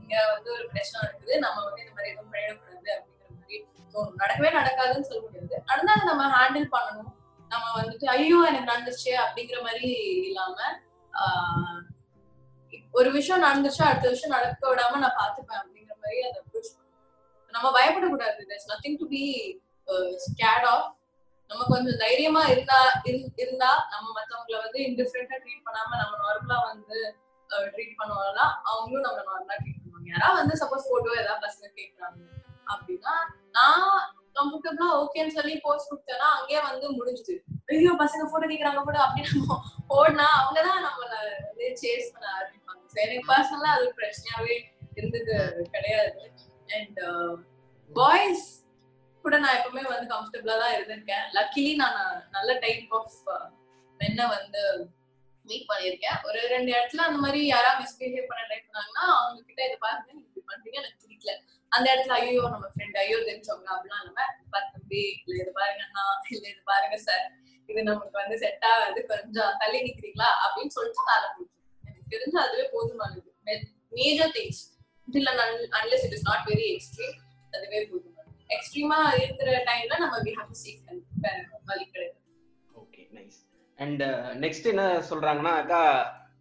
[0.00, 1.38] இங்க வந்து ஒரு பிரச்சனை இருக்குது.
[1.38, 3.66] நம்ம வந்து இந்த மாதிரி எதுவும் பண்ணிடக்கூடாது அப்படிங்கிற மாதிரி.
[4.16, 5.62] நடக்கவே நடக்காதுன்னு சொல்ல முடியாது.
[5.66, 7.12] நடந்தா அதை நம்ம ஹேண்டில் பண்ணணும்.
[7.48, 9.90] நம்ம வந்துட்டு ஐயோ எனக்கு நடந்துச்சு அப்படிங்கிற மாதிரி
[10.22, 10.56] இல்லாம
[11.12, 11.80] ஆஹ்
[12.98, 16.72] ஒரு விஷயம் நடந்துச்சு அடுத்த விஷயம் நடக்க விடாம நான் பாத்துப்பேன் அப்படிங்கிற மாதிரி அதை அப்ரோச்
[17.54, 18.40] நம்ம பயப்படக்கூடாது.
[18.50, 19.24] That's nothing to be
[20.26, 20.86] scared of
[21.50, 22.78] நம்ம கொஞ்சம் தைரியமா இருந்தா
[23.42, 26.96] இருந்தா நம்ம மத்தவங்கள வந்து இன்டிஃபரெண்டா ட்ரீட் பண்ணாம நம்ம நார்மலா வந்து
[27.50, 30.08] uh, ட்ரீட் பண்ணுவாங்கன்னா அவங்களும் நம்ம நார்மலா ட்ரீட் பண்ணுவாங்க.
[30.14, 32.20] யாராவது வந்து சப்போஸ் போட்டோ ஏதாவது பசங்க கேக்குறாங்க
[32.74, 33.14] அப்படின்னா
[33.58, 33.88] நான்
[34.36, 37.34] கம்ஃபர்டபுளா ஓகேன்னு சொல்லி போஸ்ட் கொடுத்தேன்னா அங்கேயே வந்து முடிஞ்சுது.
[37.72, 39.58] ஐயோ பசங்க போட்டோ கேக்குறாங்க போட்டோ அப்படி நம்ம
[39.98, 41.14] ஓடினா அவங்கதான் நம்மள
[41.48, 42.82] வந்து சேஸ் பண்ண ஆரம்பிப்பாங்க.
[42.94, 44.56] So, எனக்கு பர்சனலா அது ஒரு பிரச்சனையாவே
[44.96, 45.36] இருந்தது
[45.76, 46.24] கிடையாது.
[46.76, 47.00] அண்ட்
[47.90, 48.60] பாய்ஸ் uh,
[49.24, 51.24] கூட நான் எப்பவுமே வந்து கம்ஃபர்டபுளா தான் இருந்திருக்கேன்.
[51.36, 53.16] லக்கிலி நான் நல்ல டைப் ஆஃப்
[54.00, 54.62] மென்னை வந்து
[55.44, 56.18] மீட் பண்ணியிருக்கேன்.
[56.24, 60.12] ஒரு ரெண்டு இடத்துல அந்த மாதிரி யாராவது மிஸ்பிஹேவ் பண்ண ட்ரை பண்ணாங்கன்னா அவங்க கிட்ட இதை பாருங்க
[60.50, 60.76] பண்றீங்க?
[60.82, 61.32] எனக்கு பிடிக்கல.
[61.72, 64.20] அந்த இடத்துல ஐயோ நம்ம ஃப்ரெண்ட் ஐயோ தெரிஞ்சவங்க அப்படிலாம் நம்ம
[64.52, 66.04] பாரு தம்பி இல்ல இது பாருங்க அண்ணா
[66.34, 67.24] இல்ல இது பாருங்க சார்
[67.68, 69.00] இது நமக்கு வந்து செட் ஆகாது.
[69.10, 70.30] கொஞ்சம் தள்ளி நிக்கிறீங்களா?
[70.44, 71.52] அப்படின்னு சொல்லிட்டு வேலை முடியும்
[71.84, 73.28] எனக்கு தெரிஞ்சு அதுவே போதுமானது.
[73.98, 74.62] மேஜர் திங்ஸ்
[75.08, 75.30] இல்ல
[75.80, 77.16] unless it is not very extreme
[77.52, 78.32] அதுவே போதுமானது.
[78.56, 80.80] எக்ஸ்ட்ரீமா இருக்கிற டைம்ல நம்ம வி ஹாவ் டு சீக்
[81.24, 81.36] வேற
[81.70, 82.18] வழி கிடையாது.
[82.74, 83.38] ஓகே நைஸ்
[83.78, 84.02] அண்ட்
[84.44, 85.80] நெக்ஸ்ட் என்ன சொல்றாங்கன்னா அக்கா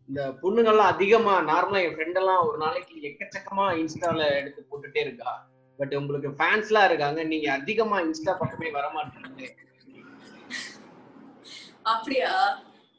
[0.10, 5.32] இந்த பொண்ணுங்கள்லாம் அதிகமா நார்மலா என் ஃப்ரெண்ட் எல்லாம் ஒரு நாளைக்கு எக்கச்சக்கமா இன்ஸ்டால எடுத்து போட்டுட்டே இருக்கா.
[5.80, 9.48] பட் உங்களுக்கு ஃபேன்ஸ்லாம் இருக்காங்க நீங்க அதிகமா இன்ஸ்டா பக்கமே வர மாட்டீங்க
[11.94, 12.32] அப்படியா?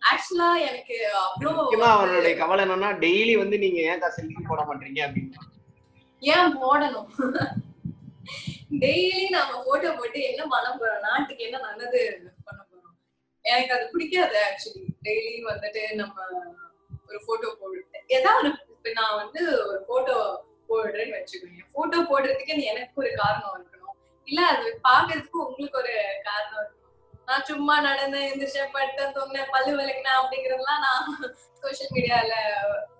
[0.02, 5.44] ஆக்சுவலா எனக்கு அவ்வளோ முக்கியமா அவனுடைய கவலை என்னன்னா டெய்லி வந்து நீங்க ஏன்க்கா செல்ஃபி போட மாட்டீங்க அப்படின்னு.
[6.22, 7.08] ஏன் போடணும்?
[8.82, 12.00] டெய்லி நாம போட்டோ போட்டு என்ன பண்ண போறோம் நாட்டுக்கு என்ன நல்லது
[12.46, 12.94] பண்ண போறோம்?
[13.44, 16.16] எனக்கு அது பிடிக்காது ஆக்சுவலி டெய்லி வந்துட்டு நம்ம
[17.14, 20.16] ஒரு போட்டோ போட்டு ஏதாவது ஒரு இப்ப நான் வந்து ஒரு போட்டோ
[20.68, 23.96] போடுறேன்னு வச்சுக்கோங்க போட்டோ போடுறதுக்கு எனக்கு ஒரு காரணம் இருக்கணும்.
[24.28, 25.94] இல்ல அது பாக்குறதுக்கு உங்களுக்கு ஒரு
[26.28, 26.80] காரணம் இருக்கணும்.
[27.28, 31.06] நான் சும்மா நடந்தேன் எந்திரிச்சேன் படுத்தேன் தூங்கினேன் பல்லு விளக்குனேன் அப்படிங்கறதெல்லாம் நான்
[31.60, 32.32] சோஷியல் மீடியால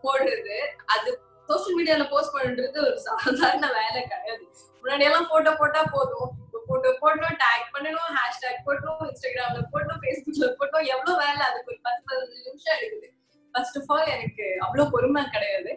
[0.04, 0.56] போடுறது.
[0.94, 1.08] அது
[1.48, 4.44] சோஷியல் மீடியால போஸ்ட் பண்றது ஒரு சாதாரண வேலை கிடையாது.
[4.84, 6.30] முன்னாடி எல்லாம் போட்டோ போட்டா போதும்.
[6.68, 11.42] போட்டோ போடணும் டேக் பண்ணணும் ஹேஷ்டேக் போடணும் இன்ஸ்டாகிராம்ல போடணும் ஃபேஸ்புக்ல போட்டோம் எவ்வளவு வேலை?
[11.48, 13.08] அதுக்கு ஒரு பத்து பதினஞ்சு நிமிஷம் எடுக்குது.
[13.54, 15.72] ஃபர்ஸ்ட் ஆஃப் ஆல் எனக்கு அவ்வளோ பொறுமை கிடையாது.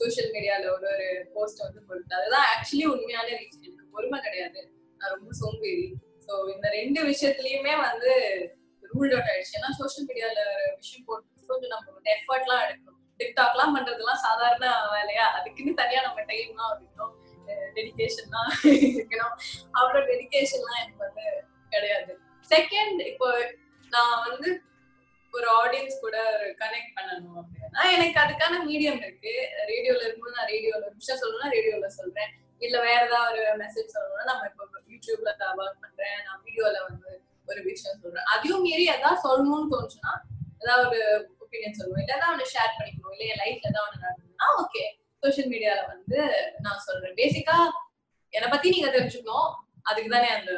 [0.00, 4.60] சோஷியல் மீடியால ஒரு ஒரு போஸ்ட் வந்து போட்டு அதுதான் ஆக்சுவலி உண்மையான ரீசன் எனக்கு பொறுமை கிடையாது.
[5.00, 5.86] நான் ரொம்ப சோம்பேறி.
[6.26, 8.10] ஸோ இந்த ரெண்டு விஷயத்துலயுமே வந்து
[8.92, 9.54] ரூல் அவுட் ஆயிடுச்சு.
[9.58, 12.98] ஏன்னா சோஷியல் மீடியால ஒரு விஷயம் போட்டு கொஞ்சம் நம்ம வந்து எஃபர்ட்லாம் எடுக்கணும்.
[13.20, 14.66] டிக்டாக்லாம் பண்றதுலாம் சாதாரண
[14.96, 15.26] வேலையா?
[15.38, 17.14] அதுக்குன்னு தனியா நம்ம டைம்லாம் இருக்கணும்
[17.76, 18.52] டெடிகேஷன்லாம்
[18.96, 19.34] இருக்கணும்.
[19.78, 21.26] அவ்வளோ டெடிகேஷன்லாம் எனக்கு வந்து
[21.74, 22.12] கிடையாது.
[22.50, 23.28] செகண்ட் இப்போ
[23.92, 24.48] நான் வந்து
[25.36, 29.34] ஒரு ஆடியன்ஸ் கூட ஒரு கனெக்ட் பண்ணணும் அப்படின்னா எனக்கு அதுக்கான மீடியம் இருக்கு.
[29.70, 32.30] ரேடியோல இருக்கும்போது நான் ரேடியோல ஒரு விஷயம் சொல்லணும்னா ரேடியோல சொல்றேன்.
[32.58, 35.30] இல்ல வேற ஏதாவது ஒரு மெசேஜ் சொல்லணும்னா நம்ம இப்போ யூடியூப்ல
[35.62, 37.10] ஒர்க் பண்றேன் நான் வீடியோல வந்து
[37.48, 38.28] ஒரு விஷயம் சொல்றேன்.
[38.34, 40.12] அதையும் மீறி ஏதாவது சொல்லணும்னு தோணுச்சுன்னா
[40.62, 41.00] ஏதாவது ஒரு
[41.42, 42.02] ஒப்பீனியன் சொல்லுவோம்.
[42.02, 43.14] இல்ல ஏதாவது ஒன்று ஷேர் பண்ணிக்கணும்.
[43.14, 44.84] இல்ல என் லைஃப்ல ஏதாவது ஒன்று நடந்ததுன்னா ஓகே
[45.22, 46.18] சோஷியல் மீடியால வந்து
[46.58, 47.18] நான் சொல்றேன்.
[47.22, 47.56] பேசிக்கா
[48.34, 49.50] என்னை பத்தி நீங்க தெரிஞ்சுக்கணும்.
[49.82, 50.52] அதுக்கு தானே அந்த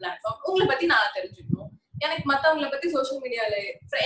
[0.00, 1.53] பிளாட்ஃபார்ம் உங்களை பத்தி நான் தெரிஞ்சுக்கணும்.
[2.04, 3.54] எனக்கு மத்தவங்களை பத்தி சோசியல் மீடியால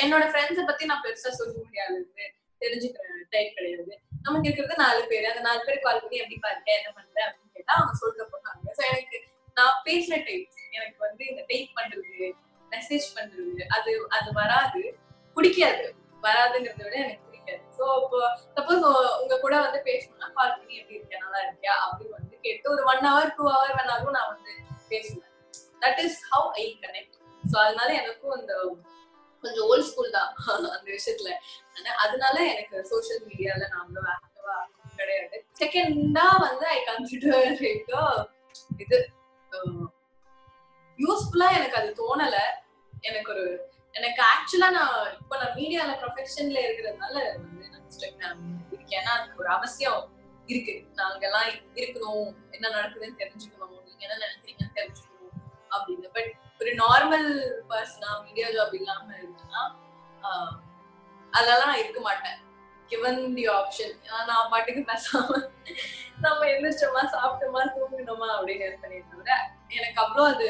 [0.03, 2.27] என்னோட ஃப்ரெண்ட்ஸை பத்தி நான் பெருசா சோசியல் மீடியால இருந்து
[2.63, 3.95] தெரிஞ்சுக்கிற டைப் கிடையாது.
[4.25, 7.75] நமக்கு இருக்கிறது நாலு பேர் அந்த நாலு பேர் கால் பண்ணி எப்படி பாருங்க என்ன பண்ற அப்படின்னு கேட்டா
[7.77, 9.19] அவங்க சொல்ல போனாங்க ஸோ எனக்கு
[9.57, 12.29] நான் பேசுற டைப் எனக்கு வந்து இந்த டைப் பண்றது
[12.73, 14.83] மெசேஜ் பண்றது அது அது வராது.
[15.37, 15.85] பிடிக்காது.
[16.23, 17.63] வராதுங்கிறத விட எனக்கு பிடிக்காது.
[17.77, 18.19] ஸோ இப்போ
[18.57, 18.83] சப்போஸ்
[19.23, 23.05] உங்க கூட வந்து பேசணும்னா கால் பண்ணி எப்படி இருக்கியா நல்லா இருக்கியா அப்படின்னு வந்து கேட்டு ஒரு ஒன்
[23.09, 24.53] ஹவர் டூ ஹவர் வேணாலும் நான் வந்து
[24.91, 25.25] பேசுவேன்.
[25.83, 28.53] That is how I connect so அதனால எனக்கும் அந்த
[29.45, 30.31] கொஞ்சம் ஓல்ட் ஸ்கூல் தான்
[30.77, 31.31] அந்த விஷயத்துல.
[31.77, 34.57] ஆனா அதனால எனக்கு சோசியல் மீடியால நான் அவ்வளோ ஆக்டிவா
[34.97, 35.37] கிடையாது.
[35.61, 37.63] செகண்டா வந்து ஐ கன்சிடர்
[38.85, 38.99] இது
[40.99, 42.37] யூஸ்ஃபுல்லா எனக்கு அது தோணல.
[43.01, 43.45] எனக்கு ஒரு
[43.93, 49.01] எனக்கு ஆக்சுவலா நான் இப்ப நான் மீடியால ப்ரொஃபஷன்ல இருக்கிறதுனால வந்து நான் இருக்கேன்.
[49.01, 50.03] ஏன்னா அதுக்கு ஒரு அவசியம்
[50.49, 50.75] இருக்கு.
[50.97, 51.49] நாங்கெல்லாம்
[51.81, 52.29] இருக்கணும்.
[52.51, 53.75] என்ன நடக்குதுன்னு தெரிஞ்சுக்கணும்.
[53.87, 55.35] நீங்க என்ன நினைக்கிறீங்கன்னு தெரிஞ்சுக்கணும்.
[55.77, 56.11] அப்படின்னு.
[56.17, 57.29] பட் ஒரு நார்மல்
[57.69, 59.63] பர்சனா மீடியா ஜாப் இல்லாம இருந்தேன்னா
[61.33, 62.39] அதெல்லாம் நான் இருக்க மாட்டேன்.
[62.91, 63.95] கிவன் தி ஆப்ஷன்
[64.29, 65.39] நான் பாட்டுக்கு பேசாம
[66.25, 69.31] நம்ம எந்திரிச்சோமா சாப்பிட்டோமா தூங்கினோமா அப்படின்னு இருப்பேனே தவிர
[69.77, 70.49] எனக்கு அவ்வளோ அது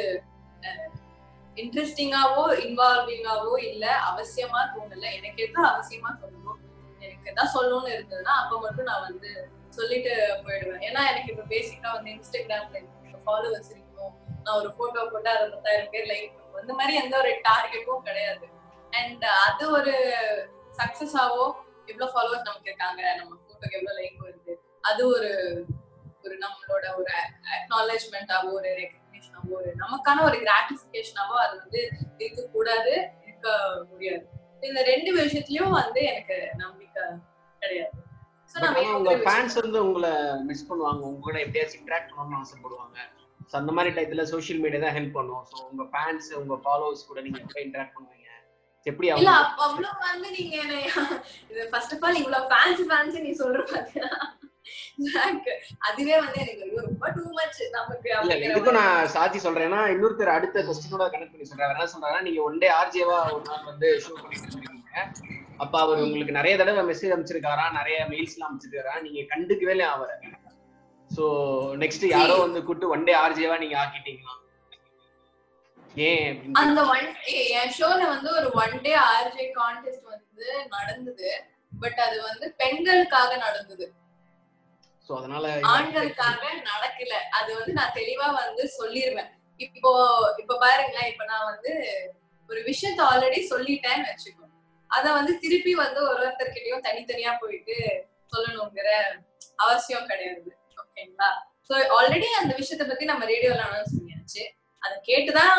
[1.57, 5.07] இன்ட்ரெஸ்டிங்காவோ இன்வால்விங்காவோ இல்ல அவசியமா தோணல.
[5.19, 6.61] எனக்கு எது அவசியமா தோணும்
[7.01, 9.31] எனக்கு எதாவது சொல்லணும்னு இருந்ததுன்னா அப்ப மட்டும் நான் வந்து
[9.77, 10.13] சொல்லிட்டு
[10.45, 10.85] போயிடுவேன்.
[10.89, 12.79] ஏன்னா எனக்கு இப்ப பேசிக்கா வந்து இன்ஸ்டாகிராம்ல
[13.27, 13.88] ஃபாலோவர்ஸ் இருக்கு
[14.49, 18.47] நான் ஒரு போட்டோ போட்டு அதை பத்தாயிரம் பேர் லைக் பண்ணுவோம் இந்த மாதிரி எந்த ஒரு டார்கெட்டும் கிடையாது.
[19.01, 19.95] அண்ட் அது ஒரு
[20.79, 21.43] சக்சஸ் ஆவோ
[21.91, 24.55] எவ்வளவு ஃபாலோவர்ஸ் நமக்கு இருக்காங்க நம்ம போட்டோக்கு எவ்வளவு லைக் வருது
[24.91, 25.31] அது ஒரு
[26.25, 27.13] ஒரு நம்மளோட ஒரு
[27.57, 31.81] அக்னாலேஜ்மெண்டாவோ ஒரு ரெக்கக்னிஷனாவோ ஒரு நமக்கான ஒரு கிராட்டிபிகேஷனாவோ அது வந்து
[32.25, 32.93] இருக்க கூடாது
[33.27, 33.49] இருக்க
[33.91, 34.25] முடியாது.
[34.69, 37.05] இந்த ரெண்டு விஷயத்துலயும் வந்து எனக்கு நம்பிக்கை
[37.63, 37.97] கிடையாது.
[38.97, 40.11] உங்க ஃபேன்ஸ் வந்து உங்களை
[40.49, 42.99] மிஸ் பண்ணுவாங்க உங்க கூட எப்படியாச்சும் இன்டராக்ட் பண்ணணும்னு ஆசைப்படுவாங்க.
[43.51, 45.45] ஸோ அந்த மாதிரி டயத்துல சோஷியல் மீடியா தான் ஹெல்ப் பண்ணும்.
[45.51, 48.15] ஸோ உங்க ஃபேன்ஸ் உங்க ஃபாலோவர்ஸ் கூட நீங்க எப்படி இன்டராக்ட் பண்ணுவீங்க?
[48.87, 49.33] எப்படி இல்ல
[49.67, 50.57] அவ்வளவு வந்து நீங்க
[51.51, 54.09] இது ஃபர்ஸ்ட் ஆஃப் ஆல் இவ்வளவு ஃபேன்சி ஃபேன்சி நீ சொல்ற பாத்தியா?
[55.89, 58.77] அதுவே வந்து எனக்கு ரொம்ப டூ மச் நமக்கு மாதிரி.
[58.79, 62.69] நான் சாட்சி சொல்றேன்னா இன்னொருத்தர் அடுத்த கொஸ்டினோட கனெக்ட் பண்ணி சொல்றேன் அவர் என்ன சொல்றாருன்னா நீங்க ஒன் டே
[62.81, 65.05] ஆர்ஜேவா ஒரு நாள் வந்து ஷோ பண்ணிட்டு இருக்கீங்க
[65.65, 70.17] அப்ப அவர் உங்களுக்கு நிறைய தடவை மெசேஜ் அமைச்சிருக்காரா நிறைய மெயில்ஸ் எல்லாம் அமைச்சிருக்காரா நீங்க கண்டுக்கவே இல்லை அவரை.
[71.17, 71.25] சோ
[71.83, 74.35] நெக்ஸ்ட் யாரோ வந்து கூட்டு ஒன் டே ஆர்ஜேவா நீங்க ஆக்கிட்டீங்களா?
[75.97, 77.07] ஏன் அந்த ஒன்
[77.61, 81.31] என் ஷோல வந்து ஒரு ஒன் டே ஆர்ஜே கான்டெஸ்ட் வந்து நடந்தது.
[81.81, 83.87] பட் அது வந்து பெண்களுக்காக நடந்தது.
[85.09, 87.15] சோ அதனால ஆண்களுக்காக நடக்கல.
[87.39, 89.31] அது வந்து நான் தெளிவா வந்து சொல்லிருவேன்.
[89.61, 89.93] இப்போ
[90.39, 91.11] இப்ப பாருங்களேன்.
[91.13, 91.73] இப்ப நான் வந்து
[92.51, 94.45] ஒரு விஷயத்த ஆல்ரெடி சொல்லிட்டேன்னு வச்சுக்கோ.
[94.91, 97.77] அத வந்து திருப்பி வந்து ஒரு ஒருத்தர்கிட்டயும் தனித்தனியா போயிட்டு
[98.33, 98.91] சொல்லணுங்கிற
[99.57, 100.51] அவசியம் கிடையாது.
[100.79, 101.29] ஓகேங்களா?
[101.69, 104.43] சோ ஆல்ரெடி அந்த விஷயத்த பத்தி நம்ம ரேடியோல அனௌன்ஸ் பண்ணியாச்சு.
[104.83, 105.55] அதை கேட்டுதான்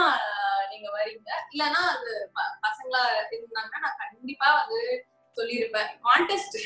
[0.70, 3.02] நீங்க வரீங்க இல்லைன்னா அது ப- பசங்களா
[3.32, 4.80] இருந்தாங்கன்னா நான் கண்டிப்பா வந்து
[5.38, 5.90] சொல்லியிருப்பேன்.
[6.08, 6.58] கான்டெஸ்ட்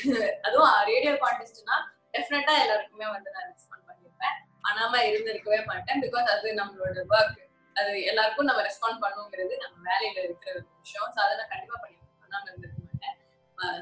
[0.42, 1.76] அதுவும் ரேடியோ கான்டெஸ்ட்னா
[2.12, 4.36] டெஃபினட்டா எல்லாருக்குமே வந்து நான் ரெஸ்பாண்ட் பண்ணியிருப்பேன்.
[4.64, 7.40] பண்ணாம இருந்திருக்கவே மாட்டேன் பிகாஸ் அது நம்மளோட ஒர்க்
[7.76, 11.10] அது எல்லாருக்கும் நம்ம ரெஸ்பாண்ட் பண்ணுங்கிறது நம்ம வேலையில இருக்கிற ஒரு விஷயம்.
[11.14, 13.16] ஸோ அதை நான் கண்டிப்பா பண்ணிருப்பேன் பண்ணாம இருந்திருக்க மாட்டேன்.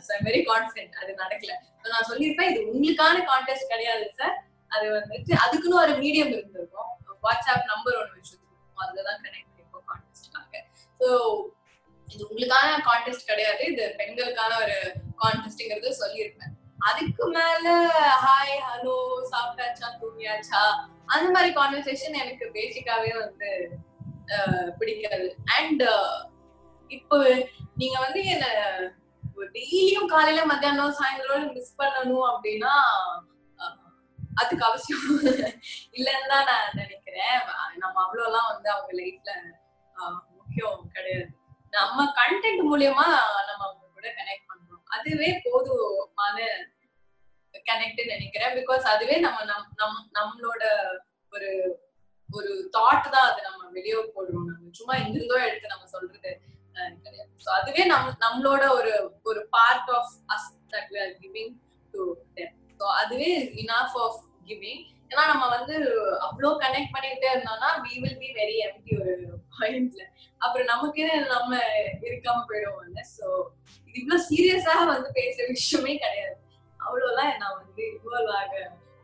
[0.06, 1.52] ஸோ வெரி கான்ஃபிடென்ட் அது நடக்கல.
[1.84, 4.34] நான் சொல்லியிருப்பேன் இது உங்களுக்கான கான்டெஸ்ட் கிடையாது சார்
[4.74, 6.90] அது வந்துட்டு அதுக்குன்னு ஒரு மீடியம் இருந்திருக்கும்.
[7.24, 10.62] வாட்ஸ்அப் நம்பர் ஒன்று வச்சிருக்கோம் அதுல தான் கனெக்ட் பண்ணிருக்கோம் கான்டெஸ்ட்காக
[11.00, 11.08] ஸோ
[12.08, 13.62] இது உங்களுக்கான கான்டெஸ்ட் கிடையாது.
[13.72, 14.76] இது பெண்களுக்கான ஒரு
[15.22, 16.54] கான்டெஸ்ட்ங்கிறது சொல்லியிருப்பேன்.
[16.88, 17.66] அதுக்கு மேல
[18.24, 18.96] ஹாய் ஹலோ
[19.32, 20.62] சாப்பிட்டாச்சா தூங்கியாச்சா?
[21.14, 23.50] அந்த மாதிரி கான்வர்சேஷன் எனக்கு பேசிக்காவே வந்து
[24.80, 25.28] பிடிக்காது.
[25.56, 25.84] அண்ட்
[26.90, 27.18] இப்போ
[27.80, 28.46] நீங்க வந்து என்ன
[29.56, 32.74] டெய்லியும் காலையில மத்தியானம் சாயந்தரம் மிஸ் பண்ணணும் அப்படின்னா
[34.40, 35.06] அதுக்கு அவசியம்
[35.96, 37.38] இல்லைன்னு தான் நான் நினைக்கிறேன்.
[37.82, 39.30] நம்ம அவ்வளோலாம் வந்து அவங்க லைஃப்ல
[40.38, 41.26] முக்கியம் கிடையாது.
[41.76, 43.06] நம்ம கண்டென்ட் மூலியமா
[43.48, 44.84] நம்ம அவங்க கூட கனெக்ட் பண்றோம்.
[44.96, 46.38] அதுவே போதுமான
[47.70, 48.54] கனெக்ட் நினைக்கிறேன்.
[48.58, 50.62] பிகாஸ் அதுவே நம்ம நம் நம் நம்மளோட
[51.32, 51.50] ஒரு
[52.30, 54.48] ஒரு தாட் தான் அது நம்ம வெளியே போடுறோம்.
[54.50, 56.48] நம்ம சும்மா இங்கிருந்தோ எடுத்து நம்ம சொல்றது கிடையாது.
[57.44, 58.92] ஸோ அதுவே நம் நம்மளோட ஒரு
[59.30, 61.52] ஒரு part of us that we are giving
[61.94, 62.02] to
[62.38, 62.54] them
[63.02, 63.30] அதுவே
[63.62, 65.74] இனாஃப் ஆஃப் கிவிங் ஏன்னா நம்ம வந்து
[66.26, 69.14] அவ்வளோ கனெக்ட் பண்ணிக்கிட்டே இருந்தோம்னா we will be very empty ஒரு
[69.56, 70.02] பாயிண்ட்ல
[70.40, 71.50] அப்புறம் நமக்கே நம்ம
[72.08, 73.26] இருக்காம போயிடுவோம்ல ஸோ
[73.88, 76.36] இது இவ்வளோ சீரியஸாக வந்து பேசுற விஷயமே கிடையாது.
[76.80, 78.54] அவ்வளோலாம் நான் வந்து இன்வால்வ் ஆக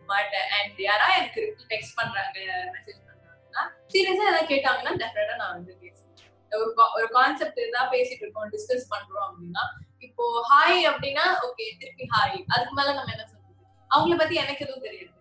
[0.09, 0.49] மாட்டேன்.
[0.57, 1.42] அண்ட் யாரா எனக்கு
[1.72, 2.38] டெக்ஸ்ட் பண்றாங்க
[2.74, 6.14] மெசேஜ் பண்றாங்கன்னா சீரியஸா ஏதாவது கேட்டாங்கன்னா டெஃபினட்டா நான் வந்து பேசுவேன்.
[6.53, 9.64] ஒரு ஒரு கான்செப்ட் ஏதாவது பேசிட்டு இருக்கோம் டிஸ்கஸ் பண்றோம் அப்படின்னா
[10.07, 13.26] இப்போ ஹாய் அப்படின்னா ஓகே திருப்பி ஹாய் அதுக்கு மேல நம்ம என்ன
[13.95, 15.14] அவங்கள பத்தி எனக்கு எதுவும் தெரியாது.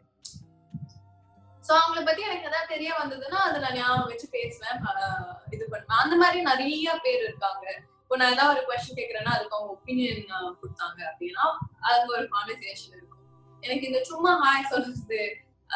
[1.67, 4.77] சோ அவங்கள பத்தி எனக்கு எதாவது தெரிய வந்ததுன்னா அதை நான் ஞாபகம் வச்சு பேசுவேன்.
[5.55, 5.99] இது பண்ணுவேன்.
[6.03, 7.65] அந்த மாதிரி நிறைய பேர் இருக்காங்க.
[8.03, 10.21] இப்போ நான் ஏதாவது ஒரு கொஸ்டின் கேக்குறேன்னா அதுக்கு அவங்க ஒப்பீனியன்
[10.61, 11.45] கொடுத்தாங்க அப்படின்னா
[11.89, 13.23] அது ஒரு கான்வர்சேஷன் இருக்கும்.
[13.63, 15.19] எனக்கு இந்த சும்மா ஹாய் சொல்றது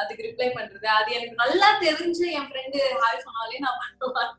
[0.01, 4.31] அதுக்கு ரிப்ளை பண்றது அது எனக்கு நல்லா தெரிஞ்சு என் ஃப்ரெண்டு ஹாய் சொன்னாலே நான் பண்ணுவேன்.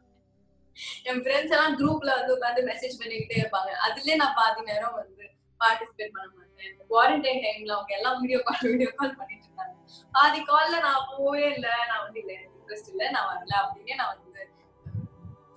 [1.11, 3.71] என் ஃப்ரெண்ட்ஸ் எல்லாம் குரூப்ல வந்து உட்காந்து மெசேஜ் பண்ணிக்கிட்டே இருப்பாங்க.
[3.87, 5.27] அதுலயே நான் பாதி நேரம் வந்து
[5.63, 6.75] பார்ட்டிசிபேட் பண்ண மாட்டேன்.
[6.91, 9.75] குவாரண்டைன் டைம்ல அவங்க எல்லாம் வீடியோ கால் வீடியோ கால் பண்ணிட்டு இருந்தாங்க
[10.13, 11.69] பாதி கால்ல நான் போவே இல்ல.
[11.89, 13.11] நான் வந்து இல்ல இன்ட்ரெஸ்ட் இல்ல.
[13.11, 14.31] நான் வரல அப்படின்னே நான் வந்து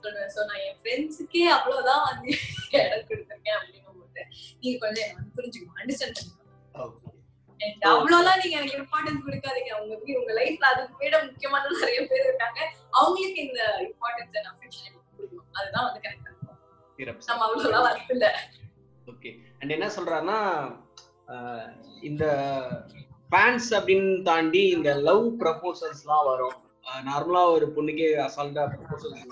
[0.03, 0.31] சொல்லுவேன்.
[0.35, 2.29] சோ நான் என் ஃப்ரெண்ட்ஸுக்கே அவ்வளவுதான் வந்து
[2.71, 4.23] இடம் கொடுத்துருக்கேன் அப்படின்னும் போது
[4.59, 7.03] நீங்க கொஞ்சம் என்ன வந்து புரிஞ்சுக்கணும் அண்டர்ஸ்டாண்ட் பண்ணிக்கணும்
[7.91, 9.71] அவ்வளவுலாம் நீங்க எனக்கு இம்பார்ட்டன்ஸ் கொடுக்காதீங்க.
[9.81, 12.59] உங்க வீ- உங்க லைஃப்ல அதுக்கு விட முக்கியமான நிறைய பேர் இருக்காங்க.
[12.91, 15.49] அவங்களுக்கு இந்த இம்பார்ட்டன்ஸ் அண்ட் அஃபெக்ஷன் கொடுக்கணும்.
[15.51, 16.31] அதுதான் வந்து கரெக்டா
[17.25, 18.27] நம்ம அவ்வளவுலாம் வரது இல்ல.
[19.07, 19.31] ஓகே
[19.65, 20.39] அண்ட் என்ன சொல்றாருன்னா
[21.33, 21.69] ஆஹ்
[22.01, 22.25] இந்த
[23.29, 26.57] ஃபேன்ஸ் அப்படின்னு தாண்டி இந்த லவ் ப்ரப்போசல்ஸ்லாம் வரும்.
[27.05, 29.23] நார்மலா ஒரு பொண்ணுக்கே அசால்ட்டா ப்ரப்போசல்ஸ்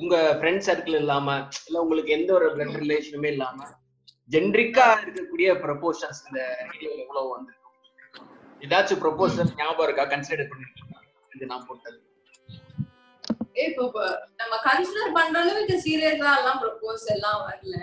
[0.00, 3.68] உங்க ஃப்ரெண்ட் சர்க்கிள் இல்லாம இல்ல உங்களுக்கு எந்த ஒரு பிளட் ரிலேஷனுமே இல்லாம
[4.30, 6.40] ஜென்ரிக்கா இருக்கக்கூடிய ப்ரப்போசல்ஸ் இந்த
[6.70, 7.60] வீடியோல எவ்வளவு வந்திருக்கும்
[8.62, 10.06] ஏதாச்சும் ப்ரப்போசல் ஞாபகம் இருக்கா?
[10.12, 10.96] கன்சிடர் பண்ணிருக்கீங்க
[11.32, 11.98] இது நான் போட்டது.
[13.66, 13.84] இப்போ
[14.40, 17.76] நம்ம கன்சிடர் பண்ற அளவுக்கு சீரியஸா எல்லாம் ப்ரொபோஸ் எல்லாம் வரல.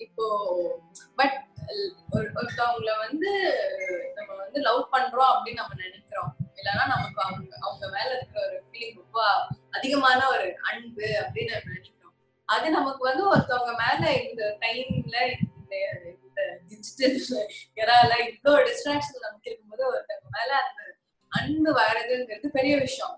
[0.00, 0.24] இப்போ
[1.16, 1.36] பட்
[2.14, 3.30] ஒருத்தவங்கள வந்து
[4.14, 6.32] நம்ம வந்து லவ் பண்றோம் அப்படின்னு நம்ம நினைக்கிறோம்.
[6.58, 9.20] இல்லைன்னா நமக்கு அவங்க அவங்க மேல இருக்கிற ஒரு ஃபீலிங் ரொம்ப
[9.70, 12.14] அதிகமான ஒரு அன்பு அப்படின்னு நம்ம நினைக்கிறோம்.
[12.48, 17.18] அது நமக்கு வந்து ஒருத்தவங்க மேல இந்த டைம்ல இந்த டிஜிட்டல்
[17.82, 20.82] எரால இவ்வளோ டிஸ்ட்ராக்ஷன் நமக்கு இருக்கும்போது ஒருத்தவங்க மேல அந்த
[21.32, 23.14] அன்பு வர்றதுங்கிறது பெரிய விஷயம்.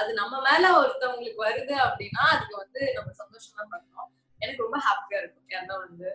[0.00, 4.10] அது நம்ம மேல ஒருத்தவங்களுக்கு வருது அப்படின்னா அதுக்கு வந்து நம்ம சந்தோஷமா பண்றோம்.
[4.40, 6.08] எனக்கு ரொம்ப ஹாப்பியா இருக்கும் ஏன்னா வந்து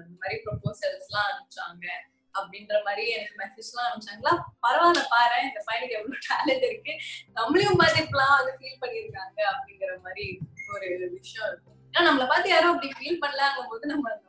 [0.00, 1.86] இந்த மாதிரி ப்ரொபோசல்ஸ் எல்லாம் அனுப்பிச்சாங்க
[2.34, 4.32] அப்படின்ற மாதிரி எனக்கு மெசேஜ் எல்லாம் அனுப்பிச்சாங்களா?
[4.64, 6.92] பரவாயில்ல பாரு இந்த பையனுக்கு எவ்வளவு டேலண்ட் இருக்கு.
[7.38, 10.26] நம்மளையும் பார்த்து இப்பெல்லாம் வந்து ஃபீல் பண்ணியிருக்காங்க அப்படிங்கிற மாதிரி
[10.74, 14.26] ஒரு விஷயம் இருக்கும் ஏன்னா நம்மளை பார்த்து யாரும் அப்படி ஃபீல் பண்ணலாங்கும் போது நம்ம அந்த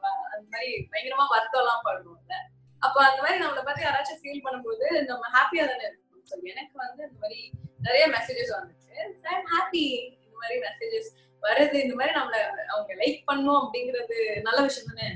[0.54, 2.36] மாதிரி பயங்கரமா வருத்தம் எல்லாம் பண்ணுவோம்ல
[2.82, 7.02] அப்ப அந்த மாதிரி நம்மளை பார்த்து யாராச்சும் ஃபீல் பண்ணும்போது நம்ம ஹாப்பியா தானே இருக்கும் ஸோ எனக்கு வந்து
[7.08, 7.39] இந்த மாதிரி
[7.86, 8.93] நிறைய மெசேஜஸ் வந்துச்சு.
[9.32, 9.84] ஐம் ஹாப்பி
[10.18, 11.10] இந்த மாதிரி மெசேஜஸ்
[11.43, 11.78] வருது.
[11.86, 12.38] இந்த மாதிரி நம்மள
[12.74, 15.08] அவங்க லைக் பண்ணும் அப்படிங்கிறது நல்ல விஷயம் தானே?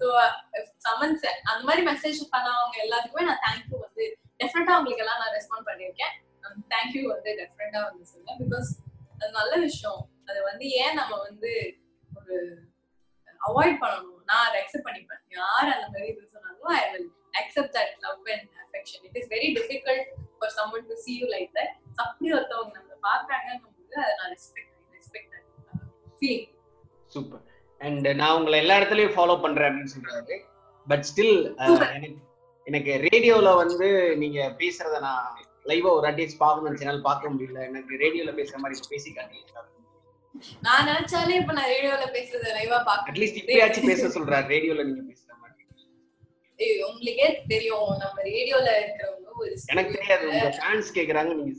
[0.00, 0.06] ஸோ
[0.86, 4.04] சமன்ஸ் அந்த மாதிரி மெசேஜ் பண்ணவங்க எல்லாத்துக்குமே நான் தேங்க்யூ வந்து
[4.40, 6.14] டெஃபினட்டா அவங்களுக்கு எல்லாம் நான் ரெஸ்பாண்ட் பண்ணியிருக்கேன்.
[6.44, 8.70] Um, தேங்க்யூ வந்து டெஃபினட்டா வந்து சொல்லுவேன் பிகாஸ்
[9.14, 10.00] அது நல்ல விஷயம்.
[10.28, 11.50] அது வந்து ஏன் நம்ம வந்து
[12.10, 12.36] ஒரு
[13.40, 14.20] அவாய்ட் பண்ணணும்?
[14.30, 15.22] நான் அதை அக்செப்ட் பண்ணிப்பேன்.
[15.38, 17.08] யார் அந்த மாதிரி இது சொன்னாலும் I will
[17.40, 21.52] accept that love and affection it is very difficult for someone to see you like
[21.58, 21.74] that
[22.04, 25.36] அப்படி ஒருத்தவங்க நம்மளை பார்க்குறாங்கன்னு போது அதை நான் respect respect
[26.18, 26.48] feeling
[27.10, 27.44] super
[27.80, 30.36] and நான் உங்களை எல்லா இடத்துலயும் ஃபாலோ பண்றேன் அப்படின்னு சொல்றாரு.
[30.86, 31.36] But still
[31.68, 31.88] Super.
[32.66, 35.24] எனக்கு ரேடியோல வந்து நீங்க பேசுறத நான்
[35.64, 37.60] லைவா ஒரு அட்லீஸ்ட் பார்க்கணும்னு என்னால பார்க்க முடியல.
[37.70, 39.66] எனக்கு ரேடியோல பேசுற மாதிரி பேசி காட்டுங்க
[40.62, 44.46] நான் நினைச்சாலே இப்ப நான் ரேடியோல பேசுறத லைவா பாக்க அட்லீஸ்ட் இப்பயாச்சும் பேச சொல்றாரு.
[44.54, 45.64] ரேடியோல நீங்க பேசுற மாதிரி.
[46.58, 47.90] ஏய், உங்களுக்கே தெரியும்.
[47.98, 50.26] நம்ம ரேடியோல இருக்கிறவங்க ஒரு எனக்கு தெரியாது.
[50.32, 51.52] உங்க ஃபேன்ஸ் கேக்குறாங்க நீங்க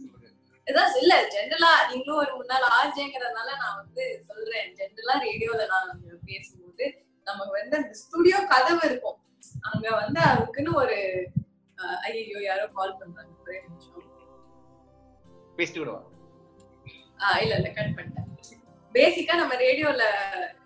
[0.68, 4.70] இதான் இல்ல ஜென்ரலா நீங்களும் ஒரு முன்னாள் ஆர்ஜேங்கிறதுனால நான் வந்து சொல்றேன்.
[4.80, 5.90] ஜென்ரலா ரேடியோல நான்
[6.26, 6.86] பேசும்போது
[7.28, 9.18] நமக்கு வந்து அந்த ஸ்டுடியோ கதவு இருக்கும்.
[9.62, 10.98] அங்க வந்து அதுக்குன்னு ஒரு
[12.04, 13.32] ஐயையோ யாரோ கால் பண்றாங்க.
[13.44, 14.08] ஒரே நிமிஷம்.
[15.58, 16.00] பேசிட்டு விடுவா
[17.20, 18.28] ஆஹ் இல்ல இல்ல கட் பண்ணிட்டேன்.
[18.96, 20.04] பேசிக்கா நம்ம ரேடியோல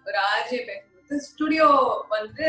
[0.05, 0.93] ஒரு ஆர்ஜே பேசும்போது
[1.27, 1.67] ஸ்டுடியோ
[2.09, 2.45] வந்து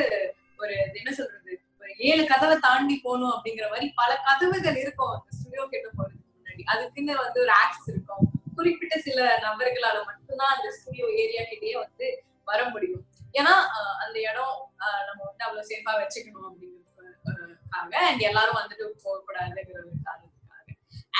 [0.59, 1.53] ஒரு என்ன சொல்றது?
[1.83, 6.16] ஒரு ஏழு கதவை தாண்டி போகணும் அப்படிங்கிற மாதிரி பல கதவுகள் இருக்கும் அந்த ஸ்டுடியோ கிட்ட போறதுக்கு
[6.57, 8.25] முன்னாடி அதுக்குன்னு வந்து ஒரு ஆக்சஸ் இருக்கும்.
[8.57, 12.07] குறிப்பிட்ட சில நபர்களால மட்டும்தான் அந்த ஸ்டுடியோ ஏரியா கிட்டேயே வந்து
[12.51, 13.05] வர முடியும்.
[13.39, 13.55] ஏன்னா
[14.05, 14.57] அந்த இடம்
[15.09, 20.23] நம்ம வந்து அவ்வளவு சேஃபா வச்சுக்கணும் அப்படிங்கிறதுக்காக அண்ட் எல்லாரும் வந்துட்டு போகக்கூடாதுங்கிறதுக்காக.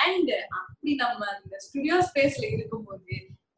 [0.05, 3.17] அண்ட் அப்படி நம்ம அந்த ஸ்டுடியோ ஸ்பேஸ்ல இருக்கும்போது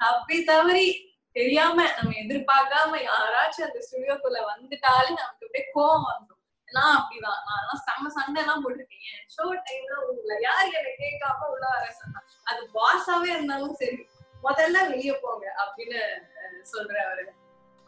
[0.08, 0.88] அப்படி தவறி
[1.36, 6.37] தெரியாம நம்ம எதிர்பார்க்காம யாராச்சும் அந்த ஸ்டுடியோக்குள்ள வந்துட்டாலே நமக்கு அப்படியே கோவம் வந்துடும்
[6.68, 7.40] நான் அப்படிதான்.
[7.60, 9.04] நான் செம்ம சண்டை எல்லாம் போட்டிருக்கேன்
[9.34, 13.98] ஷோ டைம்ல உள்ள யார் என்ன கேட்காம உள்ள வர சொன்னா அது பாஸாவே இருந்தாலும் சரி
[14.44, 16.00] முதல்ல வெளிய போங்க அப்படின்னு
[16.40, 17.24] அஹ், சொல்ற ஒரு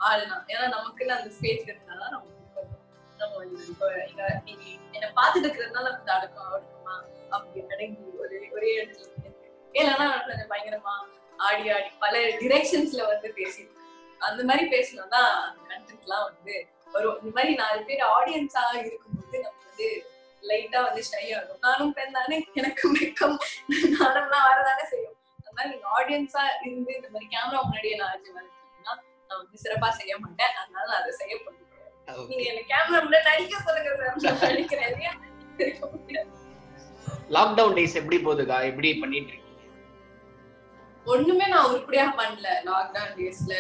[0.01, 2.27] ஆள் தான் ஏன்னா நமக்குன்னு அந்த ஸ்பேஸ் இருந்தாதான் நம்ம
[3.19, 4.63] நம்ம இப்போ இங்க நீங்க
[4.97, 6.95] என்ன பாத்துட்டு இருக்கிறதுனால கொஞ்சம் அடுக்கும் அடுக்குமா
[7.31, 9.31] அப்படி அடங்கி ஒரே ஒரே இடத்துல இருக்கு.
[9.75, 10.07] இல்லைன்னா
[10.51, 10.95] பயங்கரமா
[11.39, 13.80] ஆடி ஆடி பல டிரெக்ஷன்ஸ்ல வந்து பேசியிருக்கேன்.
[14.29, 14.65] அந்த மாதிரி
[15.05, 15.19] அந்த
[15.71, 16.55] கண்டென்ட்லாம் வந்து
[16.95, 17.19] வரும்.
[17.23, 19.89] இந்த மாதிரி நாலு பேர் ஆடியன்ஸா இருக்கும்போது நம்ம வந்து
[20.43, 22.37] லைட்டா வந்து ஷை ஆகும் நானும் பெண் தானே.
[22.61, 23.37] எனக்கு வெக்கம்.
[23.97, 25.17] நானும்லாம் வரதானே செய்யும்
[25.47, 28.95] அதனால நீங்க ஆடியன்ஸா இருந்து இந்த மாதிரி கேமரா முன்னாடியே நான் ஆச்சு வளர்த்தீங்கன்னா
[29.29, 30.55] நான் வந்து சிறப்பா செய்ய மாட்டேன்.
[30.63, 31.67] அதனால நான் அதை செய்ய போகிறேன்
[32.31, 34.97] நீங்க என்ன கேமரா முன்னாடி நடிக்க சொல்லுங்க சார் நான் நடிக்கிறேன்.
[37.37, 38.57] லாக்டவுன் டேஸ் எப்படி போகுதுக்கா?
[38.71, 39.47] எப்படி பண்ணிட்டு இருக்கீங்க?
[41.13, 42.49] ஒண்ணுமே நான் உருப்படியா பண்ணல.
[42.71, 43.55] லாக்டவுன் டேஸ்ல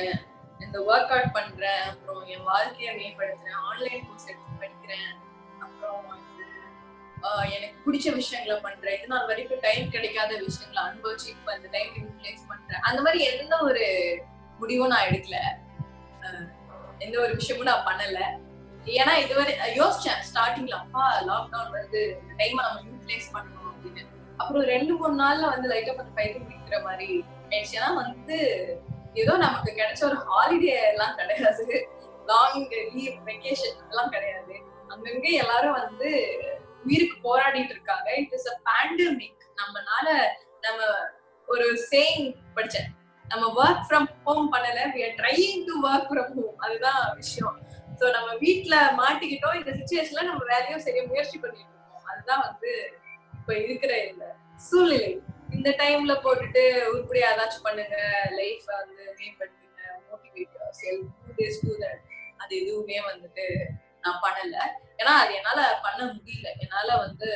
[0.64, 5.12] இந்த ஒர்க் அவுட் பண்றேன் அப்புறம் என் வாழ்க்கையை மேம்படுத்துறேன் ஆன்லைன் கோர்ஸ் எடுத்து படிக்கிறேன்
[5.64, 6.08] அப்புறம்
[7.56, 8.96] எனக்கு பிடிச்ச விஷயங்களை பண்றேன்.
[8.98, 12.84] இது நாள் வரைக்கும் டைம் கிடைக்காத விஷயங்களை அனுபவிச்சு இப்ப அந்த டைம் யூட்டிலைஸ் பண்றேன்.
[12.90, 13.84] அந்த மாதிரி எந்த ஒரு
[14.61, 15.38] முடிவும் நான் எடுக்கல.
[17.04, 18.20] எந்த ஒரு விஷயமும் நான் பண்ணல.
[19.00, 24.02] ஏன்னா இதுவரை யோசிச்சேன் ஸ்டார்டிங்ல அப்பா லாக்டவுன் வந்து இந்த டைம் நம்ம யூட்டிலைஸ் பண்ணணும் அப்படின்னு.
[24.36, 27.08] அப்புறம் ரெண்டு மூணு நாள்ல வந்து லைட்டா கொஞ்சம் பயிர் பிடிக்கிற மாதிரி
[27.50, 27.76] ஆயிடுச்சு.
[27.80, 28.38] ஏன்னா வந்து
[29.14, 31.66] ஏதோ நமக்கு கிடைச்ச ஒரு ஹாலிடே எல்லாம் கிடையாது.
[32.28, 32.61] லாங்
[32.96, 34.54] லீவ் வெக்கேஷன் எல்லாம் கிடையாது.
[34.92, 36.11] அங்கங்க எல்லாரும் வந்து
[36.84, 38.08] உயிருக்கு போராடிட்டு இருக்காங்க.
[38.16, 40.06] இட் இஸ் அ பேண்டமிக் நம்மனால
[40.61, 40.80] நம்ம
[41.48, 42.88] ஒரு சேயிங் படிச்சேன்.
[43.24, 44.78] நம்ம ஒர்க் ஃப்ரம் ஹோம் பண்ணல.
[44.94, 47.56] We are trying to work from home அதுதான் விஷயம்.
[48.00, 49.56] ஸோ நம்ம வீட்டில் மாட்டிக்கிட்டோம்.
[49.61, 52.06] இந்த சுச்சுவேஷன்ல நம்ம வேலையும் சரியா முயற்சி பண்ணிட்டு இருக்கோம்.
[52.12, 52.70] அதுதான் வந்து
[53.38, 54.24] இப்ப இருக்கிற இந்த
[54.68, 55.11] சூழ்நிலை.
[55.57, 57.96] இந்த டைம்ல போட்டுட்டு உருப்படியா ஏதாச்சும் பண்ணுங்க
[58.38, 59.80] லைஃப் வந்து மேம்படுத்துங்க
[60.11, 62.03] motivate self two days do that
[62.42, 63.46] அது எதுவுமே வந்துட்டு
[64.05, 64.57] நான் பண்ணல.
[65.01, 66.48] ஏன்னா அது என்னால பண்ண முடியல.
[66.64, 67.28] என்னால வந்து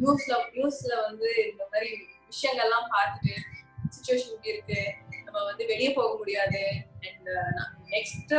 [0.00, 1.90] நியூஸ்ல நியூஸ்ல வந்து இந்த மாதிரி
[2.32, 3.34] விஷயங்கள்லாம் பார்த்துட்டு
[3.94, 4.80] சுச்சுவேஷன் இப்படி இருக்கு.
[5.24, 6.62] நம்ம வந்து வெளியே போக முடியாது.
[7.08, 7.30] அண்ட்
[7.94, 8.34] நெக்ஸ்ட்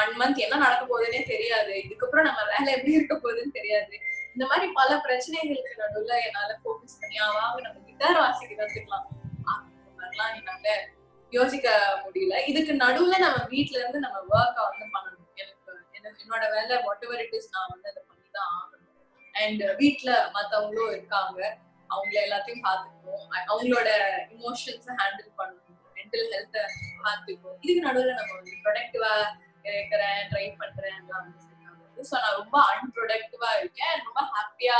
[0.00, 1.72] ஒன் மந்த் என்ன நடக்க போகுதுன்னே தெரியாது.
[1.84, 3.94] இதுக்கப்புறம் நம்ம வேலை எப்படி இருக்க போகுதுன்னு தெரியாது.
[4.34, 9.06] இந்த மாதிரி பல பிரச்சனைகளுக்கு நடுவுல என்னால போக்கஸ் பண்ணி "ஆ, நம்ம கிட்டார் வாசிக்க கத்துக்கலாம்.
[9.44, 10.88] அந்த மாதிரிலாம் என்னால
[11.30, 11.68] யோசிக்க
[12.04, 12.46] முடியல.
[12.46, 15.20] இதுக்கு நடுவுல நம்ம வீட்ல இருந்து நம்ம ஒர்க்கை வந்து பண்ணணும்.
[15.92, 19.32] எனக்கு என்னோட வேலை வாட் எவர் இட் இஸ் நான் வந்து அதை பண்ணி தான் ஆகணும்.
[19.32, 21.58] அண்ட் வீட்ல மத்தவங்களும் இருக்காங்க.
[21.90, 23.24] அவங்கள எல்லாத்தையும் பார்த்துக்கணும்.
[23.46, 23.88] அவங்களோட
[24.28, 25.60] இமோஷன்ஸ் ஹேண்டில் பண்ணணும்.
[25.94, 26.62] மென்டல் ஹெல்த்தை
[27.04, 27.56] பார்த்துக்கணும்.
[27.60, 29.12] இதுக்கு நடுவுல நம்ம வந்து ப்ரொடக்டிவா
[29.64, 31.28] இருக்கிறேன் ட்ரை பண்றேன் எல்லாம்
[31.92, 33.94] இருக்கு ஸோ நான் ரொம்ப அன்ப்ரொடக்டிவா இருக்கேன்.
[34.06, 34.78] ரொம்ப ஹாப்பியா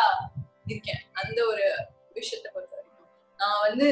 [0.70, 1.02] இருக்கேன்.
[1.20, 1.64] அந்த ஒரு
[2.18, 3.08] விஷயத்தை பொறுத்த வரைக்கும்
[3.40, 3.88] நான் வந்து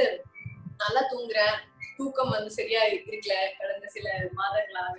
[0.82, 1.56] நல்லா தூங்குறேன்.
[1.96, 3.34] தூக்கம் வந்து சரியா இருக்கல.
[3.58, 4.06] கடந்த சில
[4.38, 4.98] மாதங்களாக.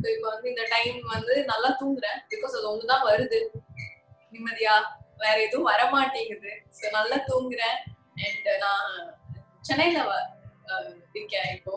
[0.00, 2.18] ஸோ இப்போ வந்து இந்த டைம் வந்து நல்லா தூங்குறேன்.
[2.32, 3.40] பிகாஸ் அது ஒண்ணுதான் வருது.
[4.34, 4.74] நிம்மதியா
[5.22, 7.78] வேற எதுவும் வர மாட்டேங்குது ஸோ நல்லா தூங்குறேன்.
[8.26, 8.92] அண்ட் நான்
[9.68, 9.98] சென்னையில
[11.14, 11.74] இருக்கேன் இப்போ.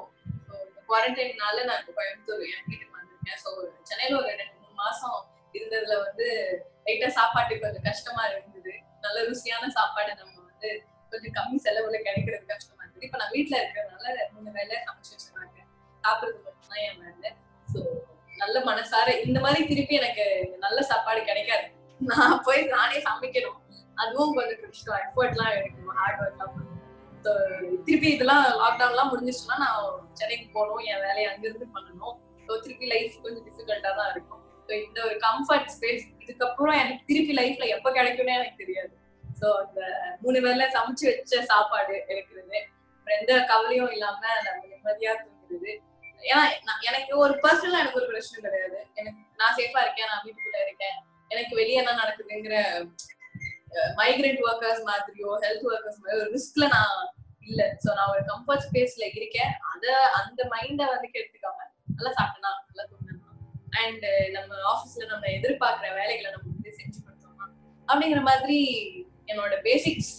[0.90, 3.40] குவாரண்டைன்னால நான் இப்போ கோயம்புத்தூர் என் வீட்டுக்கு வந்திருக்கேன்.
[3.44, 3.50] ஸோ
[3.90, 5.18] சென்னையில ஒரு ரெண்டு மூணு மாசம்
[5.58, 6.28] இருந்ததுல வந்து
[6.88, 8.74] லைட்டா சாப்பாட்டுக்கு கொஞ்சம் கஷ்டமா இருந்தது.
[9.06, 10.70] நல்ல ருசியான சாப்பாடு நம்ம வந்து
[11.12, 13.06] கொஞ்சம் கம்மி செலவுல கிடைக்கிறது கஷ்டமா இருந்தது.
[13.08, 15.60] இப்போ நான் வீட்டுல இருக்கிறதுனால மூணு வேலை சமைச்சு வச்சிருக்காங்க
[16.04, 17.32] சாப்பிடுறது மட்டும்தான் என் வேலை.
[17.74, 17.80] ஸோ
[18.42, 20.26] நல்ல மனசார இந்த மாதிரி திருப்பி எனக்கு
[20.66, 21.68] நல்ல சாப்பாடு கிடைக்காது.
[22.00, 23.60] நான் போய் நானே சமைக்கணும்.
[24.04, 26.82] அதுவும் கொஞ்சம் கஷ்டம் எஃபர்ட்லாம் எடுக்கணும் ஹார்ட் ஒர்க்லாம் பண்ணணும்.
[27.26, 27.32] ஸோ
[27.86, 29.86] திருப்பி இதெல்லாம் லாக்டவுன்லாம் முடிஞ்சிச்சுன்னா நான்
[30.20, 32.16] சென்னைக்கு போகணும் என் வேலையை அங்கிருந்து பண்ணணும்.
[32.48, 34.42] ஸோ திருப்பி லைஃப் கொஞ்சம் டிஃபிகல்ட்டா தான் இருக்கும்.
[34.84, 38.94] இந்த ஒரு கம்ஃபர்ட் ஸ்பேஸ் இதுக்கப்புறம் எனக்கு திருப்பி லைஃப்ல எப்ப கிடைக்கும்னே எனக்கு தெரியாது.
[39.40, 39.82] ஸோ அந்த
[40.24, 42.58] மூணு வேளை சமைச்சு வச்ச சாப்பாடு இருக்கிறது
[43.08, 45.72] எந்த கவலையும் இல்லாம நம்ம நிம்மதியா தூங்குறது.
[46.30, 48.80] ஏன்னா நான் எனக்கு ஒரு பர்சனலா எனக்கு ஒரு பிரச்சனை கிடையாது.
[49.00, 50.98] எனக்கு நான் சேஃபா இருக்கேன் நான் வீட்டுக்குள்ள இருக்கேன்.
[51.34, 52.56] எனக்கு வெளியே என்ன நடக்குதுங்கிற
[54.00, 56.98] மைக்ரேட் ஒர்க்கர்ஸ் மாதிரியோ ஹெல்த் ஒர்க்கர்ஸ் மாதிரி ஒரு ரிஸ்க்ல நான்
[57.50, 57.62] இல்ல.
[57.84, 59.52] சோ நான் ஒரு கம்ஃபர்ட் ஸ்பேஸ்ல இருக்கேன்.
[59.72, 59.86] அத
[60.20, 61.60] அந்த மைண்ட வந்து கெடுத்துக்காம
[61.98, 62.86] நல்லா சாப்பிட்டனா நல்லா
[63.82, 67.46] அண்ட் uh, நம்ம ஆஃபீஸ்ல நம்ம எதிர்பார்க்குற வேலைகளை நம்ம வந்து செஞ்சு கொடுத்தோமா?
[67.88, 68.60] அப்படிங்கிற மாதிரி
[69.32, 70.14] என்னோட பேசிக்ஸ்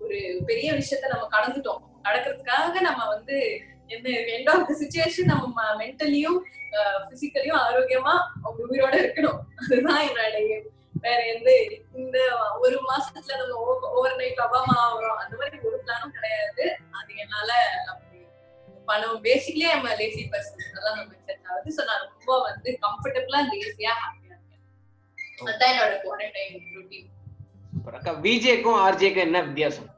[0.00, 1.82] ஒரு பெரிய விஷயத்த நம்ம கடந்துட்டோம்.
[2.06, 3.36] கடக்கிறதுக்காக நம்ம வந்து
[3.94, 4.06] என்ன
[4.36, 6.38] எண்ட் ஆஃப் த சுச்சுவேஷன் நம்ம மென்டலியும்
[7.08, 8.14] பிசிக்கலியும் ஆரோக்கியமா
[8.62, 9.38] உயிரோட இருக்கணும்.
[9.62, 10.38] அதுதான் என்னோட
[11.04, 11.50] வேற எந்த
[12.00, 12.18] இந்த
[12.64, 13.56] ஒரு மாசத்துல நம்ம
[13.96, 15.20] ஓவர் நைட் அபாமா ஆகிறோம்.
[15.24, 16.64] அந்த மாதிரி ஒரு பிளானும் கிடையாது.
[16.98, 17.50] அது என்னால
[17.90, 18.15] அப்படி
[18.88, 21.74] பணம் பேசிக்கலி நம்ம லேசி பர்சன் அதெல்லாம் நம்ம செட் ஆகுது.
[21.76, 24.62] ஸோ நான் ரொம்ப வந்து கம்ஃபர்டபுளா லேசியா ஹாப்பியா இருக்கேன்.
[25.48, 27.10] அதுதான் என்னோட குவாரண்டைன் ரொட்டீன்
[27.72, 29.90] சூப்பர் அக்கா விஜேக்கும் ஆர்ஜேக்கும் என்ன வித்தியாசம்?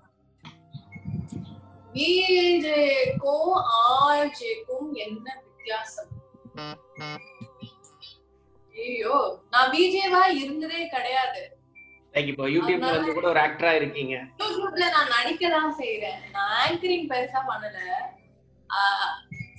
[1.98, 6.10] விஜேக்கும் ஆர்ஜேக்கும் என்ன வித்தியாசம்?
[8.76, 9.14] ஐயோ
[9.52, 11.42] நான் விஜேவா இருந்ததே கிடையாது.
[12.14, 14.14] லைக் இப்போ யூடியூப்ல வந்து கூட ஒரு ஆக்டரா இருக்கீங்க.
[14.42, 17.78] யூடியூப்ல நான் நடிக்க தான் செய்யறேன் நான் ஆங்கரிங் பெருசா பண்ணல.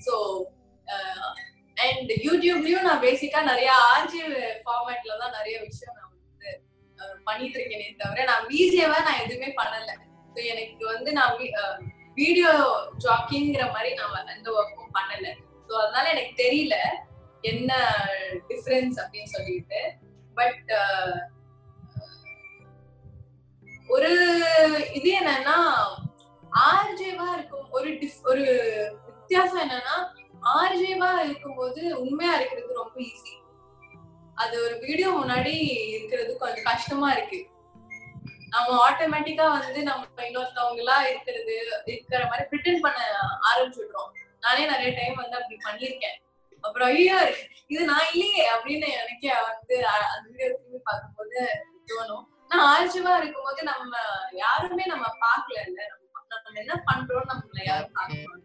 [0.06, 0.14] சோ
[1.86, 4.22] அண்ட் யூடியூப்லயும் நான் பேசிக்கா நிறைய ஆர்ஜி
[4.64, 6.50] ஃபார்மேட்ல தான் நிறைய விஷயம் நான் வந்து
[7.28, 9.92] பண்ணிட்டு இருக்கேனே தவிர நான் விஜேவா நான் எதுவுமே பண்ணல.
[10.34, 11.38] ஸோ எனக்கு வந்து நான்
[12.22, 12.52] வீடியோ
[13.06, 15.28] ஜாக்கிங்கிற மாதிரி நான் எந்த ஒர்க்கும் பண்ணல.
[15.70, 16.76] ஸோ அதனால எனக்கு தெரியல
[17.52, 17.72] என்ன
[18.50, 19.82] டிஃபரன்ஸ் அப்படின்னு சொல்லிட்டு.
[20.38, 20.72] பட்
[23.96, 24.12] ஒரு
[24.98, 25.58] இது என்னன்னா
[26.52, 28.46] ஆர்ஜேவா இருக்கும் ஒரு டிஸ் ஒரு
[29.06, 29.98] வித்தியாசம் என்னன்னா
[30.56, 33.36] ஆர்ஜேவா இருக்கும்போது உண்மையா இருக்கிறது ரொம்ப ஈஸி
[34.36, 35.54] அது ஒரு வீடியோ முன்னாடி
[35.96, 37.40] இருக்கிறது கொஞ்சம் கஷ்டமா இருக்கு.
[38.50, 43.00] நம்ம ஆட்டோமேட்டிக்கா வந்து நம்ம இன்னொருத்தவங்களா இருக்கிறது இருக்கிற மாதிரி பிரிட்டன் பண்ண
[43.50, 44.12] ஆரம்பிச்சுடுறோம்.
[44.40, 46.18] நானே நிறைய டைம் வந்து அப்படி பண்ணியிருக்கேன்.
[46.64, 47.18] அப்புறம் ஐயோ
[47.68, 51.40] இது நான் இல்லையே அப்படின்னு எனக்கே வந்து அந்த வீடியோ திரும்பி பார்க்கும்போது
[51.92, 52.26] தோணும்.
[52.48, 53.96] நான் ஆர்ஜிவா இருக்கும்போது நம்ம
[54.32, 55.80] யாருமே நம்ம பார்க்கல இல்ல.
[55.92, 58.38] நம்ம நம்ம என்ன பண்றோம் நம்மள யாரும் பார்க்க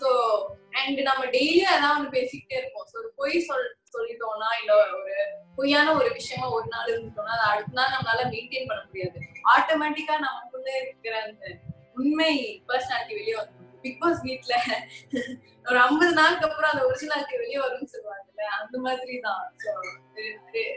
[0.00, 0.08] சோ
[0.80, 2.86] அண்ட் நம்ம டெய்லியும் ஏதாவது ஒண்ணு பேசிக்கிட்டே இருப்போம்.
[2.92, 5.14] ஸோ பொய் சொல் சொல்லிட்டோம்னா இல்ல ஒரு
[5.56, 9.18] பொய்யான ஒரு விஷயமா ஒரு நாள் இருந்துட்டோம்னா அது அடுத்த நாள் நம்மளால மெயின்டைன் பண்ண முடியாது.
[9.54, 11.44] ஆட்டோமேட்டிக்கா நமக்குள்ள இருக்கிற அந்த
[11.98, 12.32] உண்மை
[12.68, 14.54] பர்சனாலிட்டி வெளியே வந்து பிக் பாஸ் வீட்ல
[15.66, 19.42] ஒரு ஐம்பது நாளுக்கு அப்புறம் அந்த ஒரிஜினாலிட்டி வெளியே வரும்னு சொல்லுவாங்கல்ல அந்த மாதிரி தான்.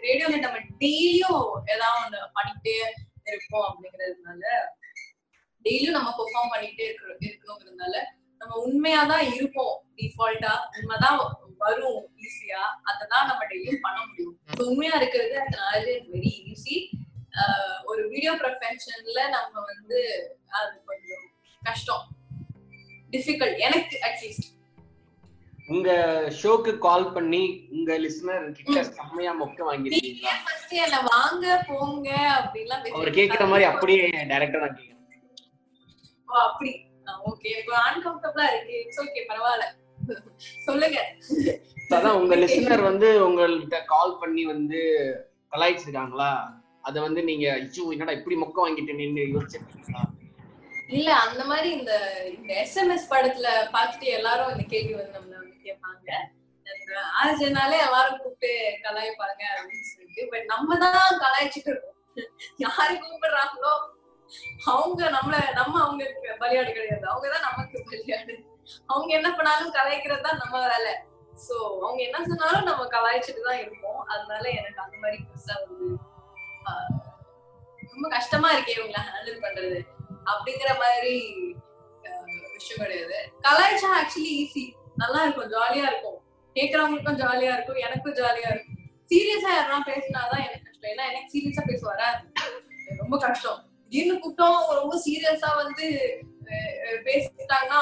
[0.06, 2.76] ரேடியோல நம்ம டெய்லியும் ஏதாவது ஒண்ணு பண்ணிட்டே
[3.32, 4.44] இருப்போம் அப்படிங்கறதுனால
[5.66, 7.96] டெய்லியும் நம்ம பெர்ஃபார்ம் பண்ணிட்டே இருக்கிறோம் இருக்கணுங்கிறதுனால
[8.42, 11.20] நம்ம உண்மையாதான் இருப்போம் டிஃபால்ட்டா உண்மைதான்
[11.62, 14.34] வரும் ஈஸியா அததான் நம்ம டெய்லியும் பண்ண முடியும்.
[14.66, 16.76] உண்மையா இருக்கிறது அதனால வெரி ஈஸி
[17.86, 20.00] ஒரு வீடியோ ப்ரொஃபஷன்ல நம்ம வந்து
[20.58, 21.24] அது கொஞ்சம்
[21.62, 22.04] கஷ்டம்.
[23.14, 24.52] டிஃபிகல்ட் எனக்கு அட்லீஸ்ட்
[25.70, 25.90] உங்க
[26.40, 32.84] ஷோக்கு கால் பண்ணி உங்க லிசனர் கிட்ட செம்மையா மொக்க நீங்க வாங்கிருக்கீங்களா ஃபர்ஸ்ட் என்ன வாங்க போங்க அப்படிலாம்
[32.94, 34.78] அவர் கேக்குற மாதிரி அப்படியே டைரக்டா நான்
[36.30, 36.72] ஓ, அப்படி.
[37.30, 38.76] ஓகே இப்போ அன்கம்ஃபர்டபுளா இருக்கு.
[38.84, 39.66] இட்ஸ் ஓகே பரவாயில்ல.
[40.68, 41.00] சொல்லுங்க.
[41.96, 44.80] அதான் உங்க லிசனர் வந்து உங்கள்கிட்ட கால் பண்ணி வந்து
[45.54, 46.32] கலாய்ச்சிருக்காங்களா?
[46.88, 50.04] அத வந்து நீங்க ஐயோ என்னடா இப்படி மொக்க வாங்கிட்டு நின்னு யோசிச்சிருக்கீங்களா?
[50.96, 51.94] இல்ல அந்த மாதிரி இந்த
[52.34, 56.10] இந்த எஸ்எம்எஸ் படத்துல பார்த்துட்டு எல்லாரும் இந்த கேள்வி வந்து நம்மள வந்து கேட்பாங்க.
[56.66, 58.52] இந்த ஆர்ஜனாலே எல்லாரும் கூப்பிட்டு
[58.86, 61.92] கலாய்ப்பாங்க அப்படின்னு சொல்லிட்டு பட் நம்ம தான் கலாய்ச்சிட்டு இருக்கோம்.
[62.66, 63.74] யாரு கூப்பிடுறாங்களோ
[64.66, 67.06] அவங்க நம்மள நம்ம அவங்களுக்கு பலியாடு கிடையாது.
[67.12, 68.44] அவங்கதான் நமக்கு பலியாடு.
[68.86, 70.94] அவங்க என்ன பண்ணாலும் கலாய்க்கிறது தான் நம்ம வேலை.
[71.48, 74.06] சோ அவங்க என்ன சொன்னாலும் நம்ம கலாய்ச்சிட்டு தான் இருப்போம்.
[74.06, 75.98] அதனால எனக்கு அந்த மாதிரி பெருசா வந்து
[77.94, 79.80] ரொம்ப கஷ்டமா இருக்கே இவங்கள ஹேண்டில் பண்றது.
[80.26, 81.34] அப்படிங்கிற மாதிரி
[82.52, 83.32] விஷயம் கிடையாது.
[83.42, 86.24] கலாய்ச்சா ஆக்சுவலி ஈஸி நல்லா இருக்கும் ஜாலியா இருக்கும்.
[86.54, 88.74] கேக்குறவங்களுக்கும் ஜாலியா இருக்கும் எனக்கும் ஜாலியா இருக்கும்.
[89.10, 90.92] சீரியஸா யாரெல்லாம் பேசினாதான் எனக்கு கஷ்டம்.
[90.92, 92.32] ஏன்னா எனக்கு சீரியஸா பேச வராது.
[92.98, 93.75] ரொம்ப கஷ்டம்.
[93.92, 95.86] திடீர்னு கூப்பிட்டோம் ரொம்ப சீரியஸா வந்து
[97.06, 97.82] பேசிட்டாங்கன்னா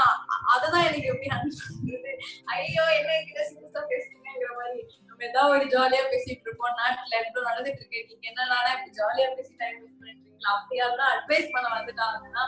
[0.53, 2.11] அததான் எனக்கு எப்படி அனுப்பிச்சு
[2.55, 4.81] ஐயோ என்ன கிட்ட சீரியஸா பேசுறீங்கிற மாதிரி.
[5.07, 6.75] நம்ம ஏதாவது ஒரு ஜாலியா பேசிட்டு இருப்போம்.
[6.79, 7.99] நாட்டுல எவ்வளவு நடந்துட்டு இருக்கு.
[8.09, 10.79] நீங்க என்னன்னா இப்படி ஜாலியா பேசி டைம் வேஸ்ட் பண்ணிட்டு இருக்கீங்களா அப்படி
[11.15, 12.43] அட்வைஸ் பண்ண வந்துட்டாங்கன்னா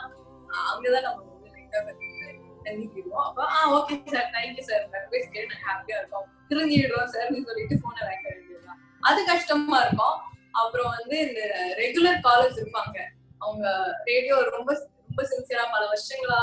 [0.70, 1.78] அங்கதான் நம்ம வந்து லைட்டா
[3.24, 6.26] அப்ப ஆ okay sir thank you sir advice கேட்டு நாங்க ஹாப்பியா இருக்கோம்.
[6.50, 8.80] திரும்பிடுறோம் சார் சொல்லிட்டு போனை வைக்க வேண்டியதுதான்.
[9.08, 10.16] அது கஷ்டமா இருக்கும்.
[10.60, 11.40] அப்புறம் வந்து இந்த
[11.82, 12.98] ரெகுலர் காலர்ஸ் இருப்பாங்க.
[13.40, 13.66] அவங்க
[14.10, 14.70] ரேடியோ ரொம்ப
[15.08, 16.38] ரொம்ப சின்சியரா பல வருஷங்களா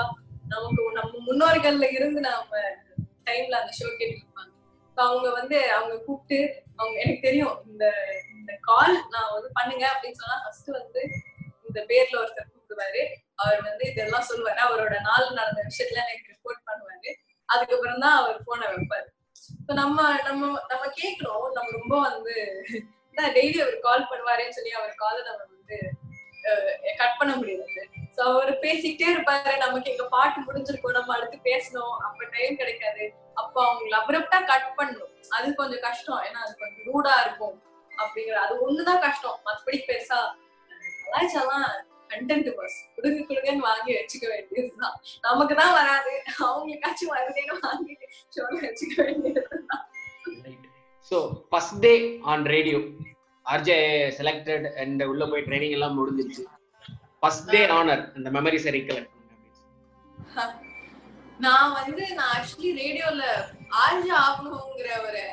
[0.54, 2.62] நமக்கு நம்ம முன்னோர்கள்ல இருந்து நாம
[3.28, 4.52] டைம்ல அந்த ஷோ கேட்டு இருப்பாங்க.
[4.98, 6.40] அவங்க வந்து அவங்க கூப்பிட்டு
[6.80, 7.86] அவங்க எனக்கு தெரியும் இந்த
[8.36, 11.02] இந்த கால் நான் வந்து பண்ணுங்க அப்படின்னு சொன்னா ஃபர்ஸ்ட் வந்து
[11.68, 13.04] இந்த பேர்ல ஒருத்தர் கூப்பிடுவாரு.
[13.44, 14.60] அவர் வந்து இதெல்லாம் சொல்லுவாரு.
[14.68, 17.12] அவரோட நாள் நடந்த விஷயத்துல எனக்கு ரிப்போர்ட் பண்ணுவாரு.
[17.50, 19.08] அதுக்கப்புறம் தான் அவர் போனை வைப்பாரு.
[19.62, 20.42] இப்போ நம்ம நம்ம
[20.72, 21.46] நம்ம கேட்கிறோம்.
[21.58, 22.34] நம்ம ரொம்ப வந்து
[23.38, 25.78] டெய்லி அவர் கால் பண்ணுவாருன்னு சொல்லி அவர் காலை நம்ம வந்து
[27.02, 27.82] கட் பண்ண முடியாது.
[28.16, 29.54] சோ அவர் பேசிக்கிட்டே இருப்பாரு.
[29.66, 31.94] நமக்கு எங்க பாட்டு முடிஞ்சிருக்கும் நம்ம அடுத்து பேசணும்.
[32.08, 33.06] அப்ப டைம் கிடைக்காது.
[33.42, 35.14] அப்ப அவங்களை அப்ரப்டா கட் பண்ணணும்.
[35.38, 36.22] அது கொஞ்சம் கஷ்டம்.
[36.28, 37.56] ஏன்னா அது கொஞ்சம் ரூடா இருக்கும்.
[38.02, 39.40] அப்படிங்கிற அது ஒண்ணுதான் கஷ்டம்.
[39.48, 40.20] மத்தபடி பெருசா
[41.06, 41.66] கலாய்ச்சாலாம்
[42.12, 44.96] கண்டென்ட் பஸ் குடுங்க குடுங்கன்னு வாங்கி வச்சுக்க வேண்டியதுதான்.
[45.28, 46.14] நமக்கு தான் வராது.
[46.48, 47.96] அவங்களுக்காச்சும் வருதுன்னு வாங்கி
[48.36, 49.84] சொல்ல வச்சுக்க வேண்டியதுதான்.
[51.10, 51.18] So
[51.50, 51.94] first day
[52.34, 52.80] on radio
[53.46, 53.78] RJ
[54.18, 56.44] selected and உள்ள போய் ட்ரைனிங் எல்லாம் முடிஞ்சிருச்சு
[57.20, 59.12] ஃபர்ஸ்ட் டே ஆனர் அந்த மெமரிஸை ரீகலெக்ட்
[61.38, 63.24] நான் வந்து நான் ஆக்சுவலி ரேடியோல
[63.84, 65.24] ஆர்ஜே ஆகணுங்கிற ஒரு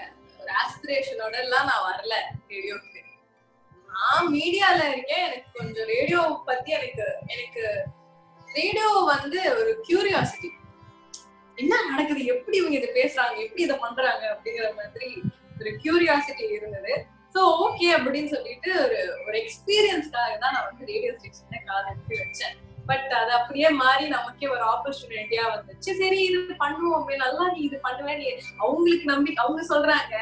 [0.40, 2.14] ஒரு ஆஸ்பிரேஷனோட எல்லாம் நான் வரல
[2.48, 2.88] ரேடியோக்கு
[3.88, 5.24] நான் மீடியால இருக்கேன்.
[5.28, 7.62] எனக்கு கொஞ்சம் ரேடியோ பத்தி எனக்கு எனக்கு
[8.48, 10.48] ரேடியோ வந்து ஒரு கியூரியாசிட்டி
[11.58, 12.24] என்ன நடக்குது?
[12.24, 13.36] எப்படி இவங்க இதை பேசுறாங்க?
[13.44, 14.24] எப்படி இதை பண்றாங்க?
[14.34, 15.08] அப்படிங்கிற மாதிரி
[15.60, 16.92] ஒரு கியூரியாசிட்டி இருந்தது.
[17.34, 22.56] சோ ஓகே அப்படின்னு சொல்லிட்டு ஒரு ஒரு எக்ஸ்பீரியன்ஸ்க்காக தான் நான் வந்து ரேடியோ ஸ்டேஷன்ல கால் எடுத்து வச்சேன்.
[22.88, 25.90] பட் அது அப்படியே மாறி நமக்கே ஒரு ஆப்பர்ச்சுனிட்டியா வந்துச்சு.
[26.00, 28.26] சரி இது பண்ணுவோம் நல்லா நீ இது பண்ணுவே நீ
[28.64, 30.14] அவங்களுக்கு நம்பிக்கை அவங்க சொல்றாங்க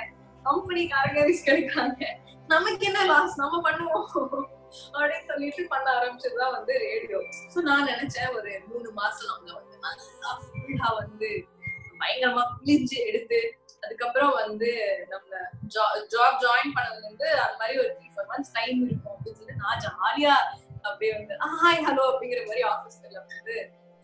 [0.45, 2.05] கம்பெனிக்காரங்க ரிஸ்க் எடுக்கிறாங்க.
[2.55, 4.07] நமக்கு என்ன லாஸ் நம்ம பண்ணுவோம்.
[4.97, 7.19] அப்படின்னு சொல்லிட்டு பண்ண ஆரம்பிச்சதுதான் வந்து ரேடியோ
[7.53, 11.31] சோ நான் நினைச்சேன் ஒரு மூணு மாசம் நம்மள வந்து நல்லா ஃபுல்லா வந்து
[12.01, 13.39] பயங்கரமா பிழிஞ்சு எடுத்து
[14.09, 14.69] அதுக்கப்புறம் வந்து
[15.09, 15.31] நம்ம
[16.13, 19.83] ஜாப் ஜாயின் பண்ணதுல இருந்து அந்த மாதிரி ஒரு த்ரீ ஃபோர் மந்த்ஸ் டைம் இருக்கும் அப்படின்னு சொல்லிட்டு நான்
[19.87, 20.35] ஜாலியா
[20.87, 23.55] அப்படியே வந்து ஹாய் ஹலோ அப்படிங்கிற மாதிரி ஆஃபீஸ்ல வந்து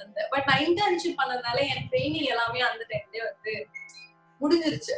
[0.01, 3.53] அந்த பட் நான் இன்டர்ன்ஷிப் பண்ணதுனால என் ட்ரைனிங் எல்லாமே அந்த டைம்லயே வந்து
[4.41, 4.95] முடிஞ்சிருச்சு.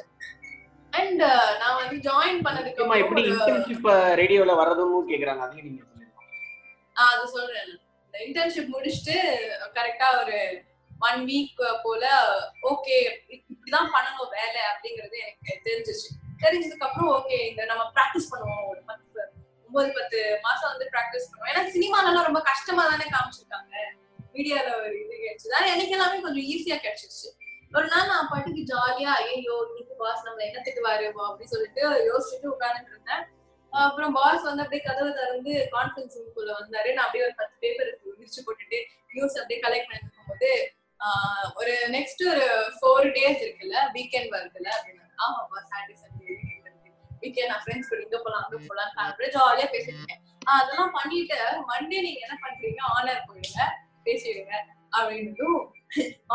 [0.92, 1.22] அண்ட்
[1.62, 3.88] நான் வந்து ஜாயின் பண்ணதுக்கு எப்படி இன்டர்ன்ஷிப்
[4.20, 5.42] ரேடியோல வரதுன்னு கேக்குறாங்க.
[5.46, 6.12] அதையும் நீங்க சொல்லுங்க.
[6.96, 7.72] அது சொல்றேன்
[8.14, 9.16] இன்டர்ன்ஷிப் முடிச்சுட்டு
[9.78, 10.38] கரெக்டா ஒரு
[11.06, 12.04] ஒன் வீக் போல
[12.70, 12.96] ஓகே
[13.34, 16.08] இப்படிதான் பண்ணணும் வேலை அப்படிங்கறது எனக்கு தெரிஞ்சிச்சு
[16.44, 18.64] தெரிஞ்சதுக்கு அப்புறம் ஓகே இந்த நம்ம பிராக்டிஸ் பண்ணுவோம்.
[18.72, 19.04] ஒரு பத்து
[19.66, 21.50] ஒன்பது பத்து மாசம் வந்து பிராக்டிஸ் பண்ணுவோம்.
[21.52, 23.74] ஏன்னா சினிமாலலாம் ரொம்ப கஷ்டமா தானே காமிச்சிருக்காங்க.
[24.34, 25.54] மீடியால ஒரு இது கிடைச்சது.
[25.58, 27.28] ஆனா எனக்கு எல்லாமே கொஞ்சம் ஈஸியா கிடைச்சிருச்சு.
[27.76, 32.92] ஒரு நாள் நான் பாட்டுக்கு ஜாலியா ஐயோ இன்னைக்கு பாஸ் நம்ம என்ன திட்டுவாரு அப்படின்னு சொல்லிட்டு யோசிச்சுட்டு உட்கார்ந்துட்டு
[32.94, 33.24] இருந்தேன்.
[33.72, 36.90] அப்புறம் பாஸ் வந்து அப்படியே கதவை திறந்து கான்ஃபரன்ஸ் ரூம்குள்ள வந்தாரு.
[36.96, 38.78] நான் அப்படியே ஒரு பத்து பேப்பர் விரிச்சு போட்டுட்டு
[39.14, 40.50] நியூஸ் அப்படியே கலெக்ட் பண்ணிட்டு இருக்கும்போது
[41.60, 46.36] ஒரு நெக்ஸ்ட் ஒரு ஃபோர் டேஸ் இருக்குல்ல வீக்கெண்ட் வருதுல்ல அப்படின்னு ஆமா சாட்டர்டே சண்டே
[47.22, 50.22] வீக்கெண்ட் நான் ஃப்ரெண்ட்ஸ் கூட இங்க போலாம் அங்க போலாம் அப்படியே ஜாலியா பேசிருக்கேன்
[50.56, 51.38] அதெல்லாம் பண்ணிட்டு
[51.70, 52.80] மண்டே நீங்க என்ன பண்றீங்க?
[52.96, 53.62] ஆனர் போயிடுங்க
[54.06, 54.52] பேசிடுங்க
[54.92, 55.62] அப்படின்னும்.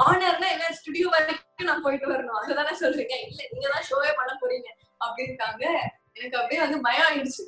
[0.01, 0.65] ஆனர்னா என்ன?
[0.79, 2.39] ஸ்டுடியோ வரைக்கும் நான் போயிட்டு வரணும்.
[2.39, 3.15] அதுதானே சொல்றீங்க.
[3.27, 4.67] இல்ல நீங்க தான் ஷோவே பண்ண போறீங்க
[5.01, 5.63] அப்படின்ட்டாங்க
[6.15, 7.43] எனக்கு அப்படியே வந்து பயம் ஆயிடுச்சு.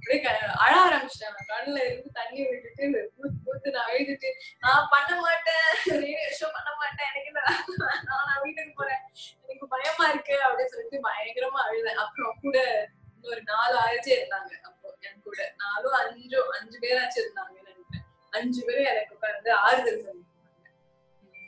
[0.00, 0.20] அப்படியே
[0.64, 4.28] அழ ஆரம்பிச்சிட்டேன் நான் கண்ணுல இருந்து தண்ணி விட்டுட்டு பூத்து பூத்து நான் எழுதிட்டு
[4.58, 5.66] நான் பண்ண மாட்டேன்.
[6.02, 7.08] ரேடியோ ஷோ பண்ண மாட்டேன்.
[7.10, 7.42] எனக்கு இந்த
[8.08, 9.02] நான் வீட்டுக்கு போறேன்.
[9.42, 10.36] எனக்கு பயமா இருக்கு.
[10.46, 12.00] அப்படின்னு சொல்லிட்டு பயங்கரமா அழுதேன்.
[12.04, 12.58] அப்புறம் கூட
[13.14, 14.52] இன்னொரு நாலு ஆயிரச்சு இருந்தாங்க.
[14.62, 20.28] அப்போ என் கூட நாலும் அஞ்சோ அஞ்சு பேராச்சும் இருந்தாங்கன்னு நினைக்கிறேன் அஞ்சு பேரும் எனக்கு உட்கார்ந்து ஆறுதல் சொல்லிட்டு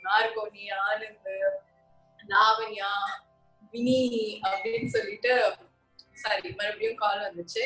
[0.05, 1.29] நார்கோனி ஆனந்த்
[2.29, 2.91] லாவண்யா
[3.73, 4.01] வினி
[4.47, 5.31] அப்படின்னு சொல்லிட்டு
[6.15, 7.63] சாரி மறுபடியும் கால் வந்துச்சு.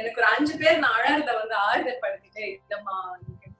[0.00, 2.96] எனக்கு ஒரு அஞ்சு பேர் நான் அழகத வந்து ஆறுதல் படுத்திட்டு இல்லம்மா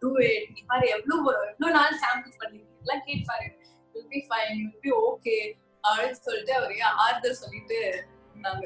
[0.03, 2.83] டூ இட் நீ பாரு எவ்வளவு எவ்வளவு நாள் சாம்பிள்ஸ் பண்ணிருக்கீங்க?
[2.85, 3.47] எல்லாம் கேட்டு பாரு.
[3.95, 5.37] Will be fine will be okay
[5.85, 6.75] அப்படின்னு சொல்லிட்டு அவரு
[7.05, 7.81] ஆறுதல் சொல்லிட்டு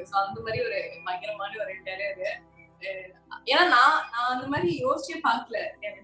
[0.09, 2.19] ஸோ அந்த மாதிரி ஒரு பயங்கரமான ஒரு டெரர்
[3.51, 5.57] ஏன்னா நான் நான் அந்த மாதிரி யோசிச்சே பார்க்கல.
[5.87, 6.03] எனக்கு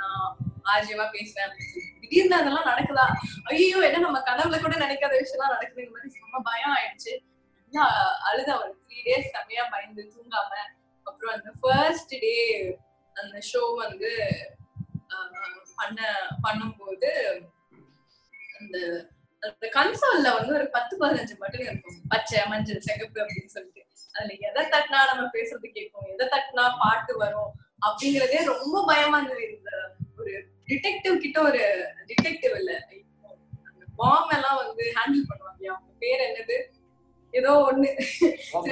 [0.00, 0.26] நான்
[0.72, 1.52] ஆர்ஜியமா பேசுறேன்.
[2.00, 3.06] திடீர்னு அதெல்லாம் நடக்குதா?
[3.50, 7.12] ஐயோ என்ன நம்ம கனவுல கூட நினைக்காத விஷயம்லாம் நடக்குதுங்க மாதிரி செம்ம பயம் ஆயிடுச்சு.
[8.28, 10.52] அழுத ஒரு த்ரீ டேஸ் செம்மையா பயந்து தூங்காம
[11.06, 12.34] அப்புறம் அந்த ஃபர்ஸ்ட் டே
[13.16, 14.10] அந்த ஷோ வந்து
[15.78, 16.00] பண்ண
[16.44, 17.10] பண்ணும்போது
[18.58, 18.76] அந்த
[19.42, 21.98] அந்த கன்சோல்ல வந்து ஒரு பத்து பதினஞ்சு மட்டும் இருக்கும்.
[22.12, 23.82] பச்சை மஞ்சள் சிகப்பு அப்படின்னு சொல்லிட்டு.
[24.14, 27.52] அதுல எதை தட்டினா நம்ம பேசுறது கேட்கும் எதை தட்டினா பாட்டு வரும்
[27.86, 29.44] அப்படிங்கறதே ரொம்ப பயமா இருந்தது.
[29.56, 29.70] இந்த
[30.18, 30.32] ஒரு
[30.70, 31.62] டிடெக்டிவ் கிட்ட ஒரு
[32.08, 32.72] டிடெக்டிவ் இல்ல
[33.68, 35.64] அந்த பாம் எல்லாம் வந்து ஹேண்டில் பண்ணுவாங்க.
[35.74, 36.56] அவங்க பேர் என்னது?
[37.34, 37.88] ஏதோ ஒண்ணு.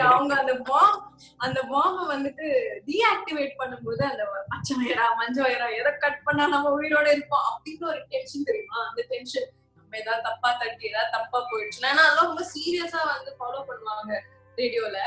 [0.07, 0.95] அவங்க அந்த பாம்
[1.41, 2.47] அந்த பாம்ப வந்துட்டு
[2.87, 8.01] டீஆக்டிவேட் பண்ணும்போது அந்த பச்சை வயரா மஞ்ச வயரா எதை கட் பண்ணா நம்ம உயிரோட இருப்போம் அப்படின்னு ஒரு
[8.13, 8.79] டென்ஷன் தெரியுமா?
[8.89, 13.63] அந்த டென்ஷன் நம்ம ஏதாவது தப்பா தட்டி ஏதாவது தப்பா போயிடுச்சுன்னா ஏன்னா அதெல்லாம் ரொம்ப சீரியஸா வந்து ஃபாலோ
[13.69, 14.13] பண்ணுவாங்க
[14.59, 15.01] ரேடியோல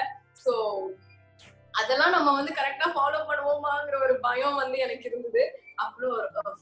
[0.43, 0.53] சோ
[1.73, 5.43] அதெல்லாம் நம்ம வந்து கரெக்டா ஃபாலோ பண்ணுவோமாங்கிற ஒரு பயம் வந்து எனக்கு இருந்தது.
[5.83, 6.15] அப்புறம்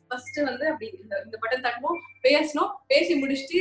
[0.10, 0.88] ஃபர்ஸ்ட் வந்து அப்படி
[1.26, 2.72] இந்த பட்டன் தட்டணும் பேசணும்.
[2.92, 3.60] பேசி முடிச்சுட்டு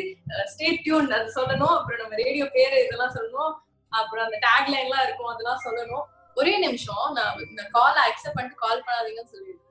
[0.52, 1.74] ஸ்டே டியூன் அது சொல்லணும்.
[1.78, 3.54] அப்புறம் நம்ம ரேடியோ பேரு இதெல்லாம் சொல்லணும்.
[3.92, 5.32] அப்புறம் அந்த டேக் லைன்லாம் இருக்கும்.
[5.32, 6.04] அதெல்லாம் சொல்லணும்.
[6.40, 7.04] ஒரே நிமிஷம்.
[7.18, 9.62] நான் இந்த கால் அக்செப்ட் பண்ணிட்டு கால் பண்ணாதீங்கன்னு சொல்லிடுறேன்.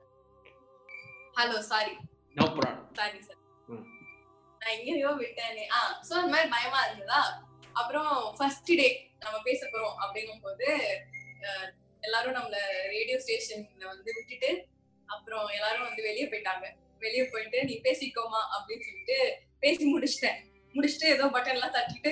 [1.38, 1.94] Hello sorry
[2.98, 3.42] sorry sir.
[4.60, 5.64] நான் எங்கேயோ விட்டேனே.
[5.76, 7.20] ஆ சோ அந்த மாதிரி பயமா இருந்ததா?
[7.80, 8.88] அப்புறம் ஃபர்ஸ்ட் டே
[9.24, 10.66] நம்ம பேச போறோம் அப்படிங்கும் போது
[12.06, 12.56] எல்லாரும் நம்மள
[12.94, 14.50] ரேடியோ ஸ்டேஷன்ல வந்து விட்டுட்டு
[15.06, 16.66] அப்புறம் எல்லாரும் வந்து வெளியே போயிட்டாங்க.
[17.04, 19.18] வெளியே போயிட்டு நீ பேசிக்கோமா அப்படின்னு சொல்லிட்டு
[19.64, 20.38] பேசி முடிச்சிட்டேன்.
[20.74, 22.10] முடிச்சுட்டு ஏதோ பட்டன் எல்லாம் தட்டிட்டு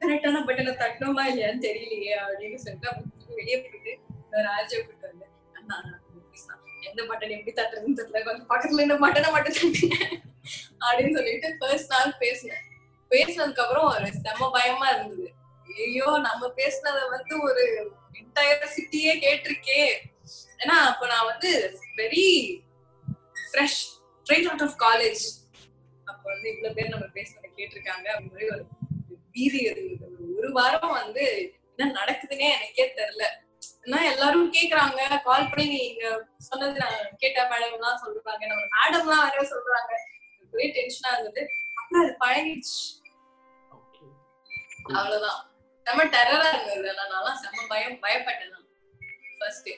[0.00, 2.90] கரெக்டான பட்டனை தட்டணுமா இல்லையான்னு தெரியலையே அப்படின்னு சொல்லிட்டு
[3.28, 3.92] வெளிய வெளியே போயிட்டு
[4.36, 5.26] ஒரு ஆர்ஜியை கூப்பிட்டு வந்து
[5.58, 5.76] அண்ணா
[6.88, 9.96] எந்த பட்டன் எப்படி தட்டுறதுன்னு தெரியல கொஞ்சம் பக்கத்துல இந்த பட்டனை மட்டும் தட்டுங்க
[10.86, 12.64] அப்படின்னு சொல்லிட்டு ஃபர்ஸ்ட் நாள் பேசினேன்.
[13.10, 15.26] பேசினதுக்கு அப்புறம் ஒரு செம்ம பயமா இருந்தது.
[15.66, 17.64] ஐயோ நம்ம பேசினத வந்து ஒரு
[18.20, 19.80] என்டையர் சிட்டியே கேட்டிருக்கே
[20.58, 22.26] ஏன்னா அப்ப நான் வந்து very
[23.52, 23.80] fresh
[24.20, 25.22] straight out of college
[26.04, 28.06] அப்ப வந்து இவ்வளவு பேர் நம்ம பேசுனதை கேட்டிருக்காங்க.
[28.06, 28.66] அப்படி மாதிரி ஒரு
[29.32, 33.24] பீதி இருந்தது ஒரு வாரம் வந்து என்ன நடக்குதுன்னே எனக்கே தெரியல.
[33.84, 35.22] ஏன்னா எல்லாரும் கேக்குறாங்க.
[35.22, 39.92] கால் பண்ணி நீங்க சொன்னது நான் கேட்ட மேடம் எல்லாம் சொல்றாங்க நம்ம மேடம் எல்லாம் வேற சொல்றாங்க.
[40.52, 41.48] ஒரே டென்ஷனா இருந்தது.
[41.74, 42.78] அப்புறம் அது பழகிடுச்சு.
[44.82, 45.40] அவ்வளவுதான்.
[45.86, 46.94] செம்ம டெரரா இருந்தது.
[47.12, 48.66] நான்லாம் செம்ம பயம் பயப்பட்டேன் நான்.
[49.38, 49.70] ஃபர்ஸ்ட்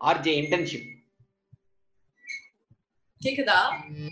[0.00, 0.88] ஆர்ஜே இன்டர்ன்ஷிப்
[3.20, 3.56] கேக்குதா?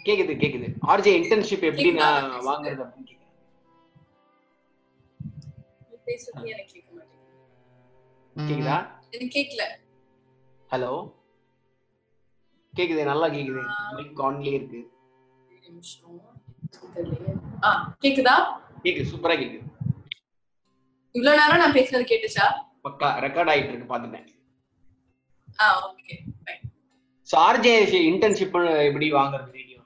[0.06, 0.66] கேக்குது கேக்குது.
[0.86, 3.14] ஆர்ஜே இன்டர்ன்ஷிப் எப்படி நான் வாங்குறது அப்படின்னு
[6.06, 6.44] பேசுறது
[8.36, 8.76] கேக்குதா.
[9.10, 9.62] எனக்கு கேட்கல
[10.70, 10.92] ஹலோ
[12.74, 13.04] கேக்குது?
[13.04, 13.62] நல்லா கேக்குது.
[13.94, 14.80] மைக் ஆன்லயே இருக்கு.
[18.02, 18.34] கேக்குதா?
[18.84, 19.64] கேக்குது சூப்பரா கேக்குது.
[21.14, 22.46] இவ்வளவு நேரம் நான் பேசுனது கேட்டுச்சா?
[22.84, 24.26] பக்கா ரெக்கார்ட் ஆயிட்டு இருக்கு பாத்துட்டேன்
[27.28, 27.72] ஸோ ஆர்ஜே
[28.10, 28.56] இன்டர்ன்ஷிப்
[28.88, 29.84] எப்படி வாங்குறது ரேடியோல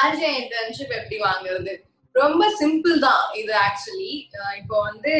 [0.00, 1.72] ஆர்ஜே இன்டர்ன்ஷிப் எப்படி வாங்குறது?
[2.14, 4.12] ரொம்ப சிம்பிள் தான் இது ஆக்சுவலி
[4.60, 5.12] இப்போ வந்து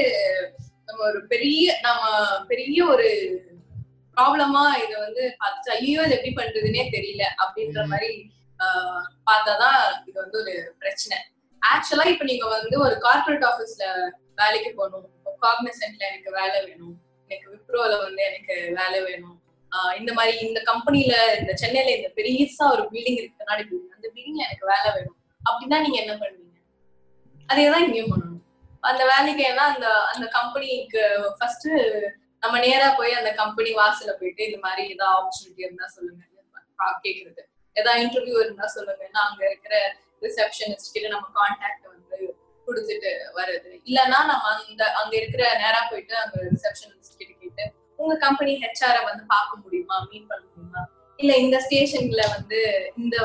[0.88, 2.02] நம்ம ஒரு பெரிய நம்ம
[2.50, 3.08] பெரிய ஒரு
[4.16, 8.10] ப்ராப்ளமா இத வந்து பார்த்து ஐயோ இது எப்படி பண்றதுன்னே தெரியல அப்படின்ற மாதிரி
[9.28, 11.16] பார்த்தாதான் இது வந்து ஒரு பிரச்சனை.
[11.62, 13.84] ஆக்சுவலா இப்ப நீங்க வந்து ஒரு கார்ப்பரேட் ஆபீஸ்ல
[14.40, 15.06] வேலைக்கு போகணும்.
[15.44, 16.96] காக்னிசன்ட்ல எனக்கு வேலை வேணும்.
[17.28, 19.42] எனக்கு விப்ரோல வந்து எனக்கு வேலை வேணும்.
[19.70, 24.10] ஆஹ் இந்த மாதிரி இந்த கம்பெனில இந்த சென்னையில இந்த பெருசா ஒரு பில்டிங் இருக்கு கண்ணாடி பில்டிங் அந்த
[24.14, 25.16] பில்டிங்ல எனக்கு வேலை வேணும்.
[25.50, 26.46] அப்படின்னா நீங்க என்ன பண்ணுவீங்க?
[27.52, 28.66] அதேதான் இங்கேயும் பண்ணணும்.
[28.80, 31.68] அந்த வேலைக்கு ஏன்னா அந்த அந்த கம்பெனிக்கு ஃபர்ஸ்ட்
[32.40, 36.24] நம்ம நேரா போய் அந்த கம்பெனி வாசல்ல போயிட்டு இந்த மாதிரி ஏதாவது ஆப்பர்ச்சுனிட்டி இருந்தா சொல்லுங்க.
[37.02, 37.40] கேக்குறது.
[37.72, 39.08] ஏதாவது இன்டர்வியூ இருந்தா சொல்லுங்க.
[39.12, 43.80] அங்க இருக்கிற ரிசப்ஷனிஸ்ட் கிட்ட நம்ம கான்டாக்ட் வந்து கொடுத்துட்டு வர்றது.
[43.84, 46.97] இல்லைன்னா நம்ம அந்த அங்க இருக்கிற நேரா போயிட்டு அங்க ரிசப்ஷன்
[47.98, 49.96] உங்க கம்பெனி ஹெச்ஆர வந்து பார்க்க முடியுமா?
[50.10, 50.82] மீட் பண்ண முடியுமா?
[51.18, 52.58] இல்ல இந்த ஸ்டேஷன்ல வந்து
[52.96, 53.16] இந்த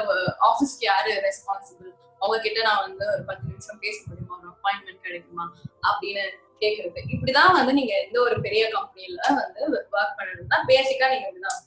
[0.49, 4.35] ஆபீஸ்க்கு யாரு ரெஸ்பான்சிபிள் அவங்க கிட்ட நான் வந்து ஒரு பத்து நிமிஷம் பேச முடியுமா?
[4.39, 5.45] ஒரு அப்பாயின்மெண்ட் கிடைக்குமா?
[5.89, 6.23] அப்படின்னு
[6.61, 6.99] கேக்குறது.
[7.13, 9.61] இப்படிதான் வந்து நீங்க எந்த ஒரு பெரிய கம்பெனில வந்து
[9.97, 11.59] ஒர்க் பண்ணணும்னா பேசிக்கா நீங்க இப்படிதான்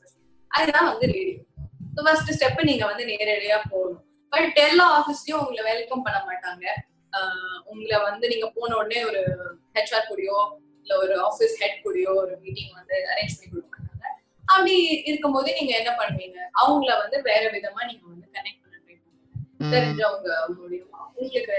[0.51, 1.41] அதுதான் வந்து ரேடியோ
[2.07, 4.03] ஃபர்ஸ்ட் ஸ்டெப் நீங்க வந்து நேரடியா போகணும்.
[4.33, 6.65] பட் எல்லா ஆஃபீஸ்லயும் உங்களை வெல்கம் பண்ண மாட்டாங்க.
[7.73, 9.21] உங்களை வந்து நீங்க போன உடனே ஒரு
[9.77, 10.39] ஹெச்ஆர் கூடயோ
[10.87, 13.85] இல்ல ஒரு ஆஃபீஸ் ஹெட் கூடயோ ஒரு மீட்டிங் வந்து அரேஞ்ச் பண்ணி மாட்டாங்க
[14.45, 14.75] அப்படி
[15.09, 16.39] இருக்கும்போது நீங்க என்ன பண்ணுவீங்க?
[16.61, 20.29] அவங்கள வந்து வேற விதமா நீங்க வந்து கனெக்ட் பண்ண ட்ரை பண்ணுவீங்க தெரிஞ்சவங்க
[20.59, 21.01] மூலியமா.
[21.11, 21.57] உங்களுக்கு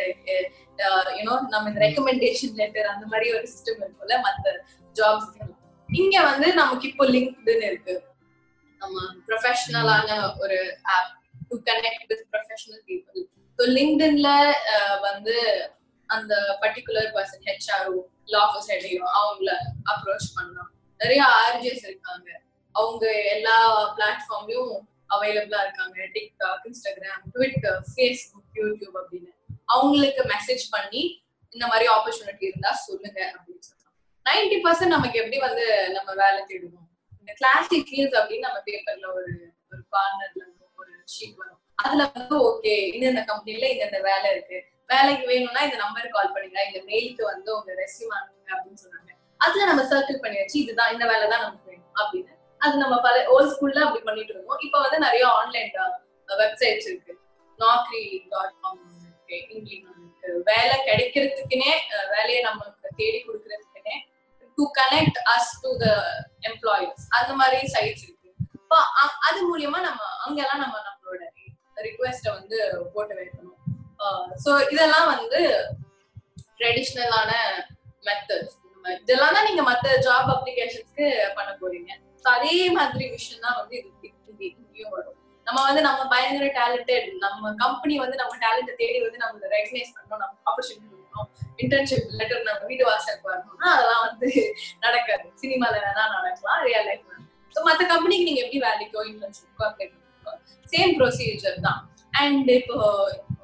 [1.18, 4.54] யூனோ நம்ம இந்த ரெக்கமெண்டேஷன் லெட்டர் அந்த மாதிரி ஒரு சிஸ்டம் இருக்கும்ல மத்த
[4.96, 5.30] ஜாப்ஸ்
[5.90, 7.96] இங்க வந்து நமக்கு இப்போ லிங்க்டுன்னு இருக்கு.
[8.82, 8.96] நம்ம
[9.28, 10.10] ப்ரொஃபஷனலான
[10.44, 10.58] ஒரு
[10.96, 11.14] app
[11.50, 13.24] to connect with professional people
[13.60, 14.30] so லிங்க்டின்ல
[15.08, 15.36] வந்து
[16.08, 19.52] அந்த பர்டிகுலர் பர்சன் ஹெச்ஆர்ஓ லாஃபர் சைடையும் அவங்கள
[19.86, 20.72] அப்ரோச் பண்ணலாம்.
[20.98, 22.42] நிறைய ஆர்ஜிஎஸ் இருக்காங்க.
[22.72, 23.56] அவங்க எல்லா
[23.98, 24.80] பிளாட்ஃபார்ம்லயும்
[25.10, 26.02] அவைலபிளா இருக்காங்க.
[26.14, 29.32] TikTok Instagram Twitter Facebook YouTube அப்படின்னு.
[29.66, 33.96] அவங்களுக்கு மெசேஜ் பண்ணி இந்த மாதிரி ஆப்பர்ச்சுனிட்டி இருந்தா சொல்லுங்க அப்படின்னு சொல்லலாம்
[34.30, 36.88] நைன்டி பர்சன்ட் நமக்கு எப்படி வந்து நம்ம வேலை தேடுவோம்?
[37.20, 40.42] இந்த கிளாசிக் ஃபீல்ஸ் அப்படின்னு நம்ம பேப்பர்ல ஒரு ஒரு கார்னர்ல
[40.78, 41.60] ஒரு ஷீட் வரும்.
[41.76, 44.66] அதுல வந்து ஓகே இந்த கம்பெனில இந்த வேலை இருக்கு.
[44.94, 49.12] வேலைக்கு வேணும்னா இந்த நம்பருக்கு கால் பண்ணுங்க இந்த மெயிலுக்கு வந்து உங்க ரெஸ்யூம் அனுப்புங்க அப்படின்னு சொன்னாங்க.
[49.46, 53.16] அதுல நம்ம சர்க்கிள் பண்ணி வச்சு இதுதான் இந்த வேலை தான் நமக்கு வேணும் அப்படின்னு அது நம்ம பல
[53.34, 54.62] ஓல்ட் ஸ்கூல்ல அப்படி பண்ணிட்டு இருந்தோம்.
[54.66, 55.72] இப்ப வந்து நிறைய ஆன்லைன்
[56.42, 57.14] வெப்சைட்ஸ் இருக்கு.
[57.60, 60.32] நாக்ரி டாட் காம் இருக்கு இங்கிலீஷ் இருக்கு.
[60.52, 61.72] வேலை கிடைக்கிறதுக்குனே
[62.16, 63.96] வேலையை நமக்கு தேடி கொடுக்கறதுக்குனே
[64.58, 65.88] to connect us to the
[66.50, 68.30] employers அந்த மாதிரி சைட்ஸ் இருக்கு.
[68.60, 68.80] இப்போ
[69.28, 71.22] அது மூலியமா நம்ம அங்கெல்லாம் நம்ம நம்மளோட
[71.88, 72.58] ரிக்வெஸ்ட வந்து
[72.94, 73.57] போட்டு வைக்கணும்.
[74.44, 75.42] ஸோ இதெல்லாம் வந்து
[76.60, 77.32] ட்ரெடிஷ்னலான
[78.08, 78.56] மெத்தட்ஸ்
[79.04, 81.90] இதெல்லாம் தான் நீங்க மத்த ஜாப் அப்ளிகேஷன்ஸ்க்கு பண்ண போறீங்க.
[82.24, 85.18] ஸோ அதே மாதிரி விஷயம் தான் வந்து இது இங்கேயும் வரும்.
[85.48, 90.22] நம்ம வந்து நம்ம பயங்கர டேலண்டட் நம்ம கம்பெனி வந்து நம்ம டேலண்ட்டை தேடி வந்து நம்ம ரெகனைஸ் பண்ணணும்
[90.24, 91.30] நம்ம ஆப்பர்ச்சுனிட்டி கொடுக்கணும்.
[91.64, 94.30] இன்டர்ன்ஷிப் லெட்டர் நம்ம வீடு வாசலுக்கு வரணும்னா அதெல்லாம் வந்து
[94.86, 95.26] நடக்காது.
[95.44, 97.06] சினிமால வேணா நடக்கலாம் ரியல் லைஃப்
[97.56, 100.42] ஸோ மற்ற கம்பெனிக்கு நீங்க எப்படி வேலைக்கோ இன்டர்ன்ஷிப்க்கோ அப்ளை பண்ணுவோம்
[100.74, 101.82] சேம் ப்ரொசீஜர் தான்.
[102.24, 102.78] அண்ட் இப்போ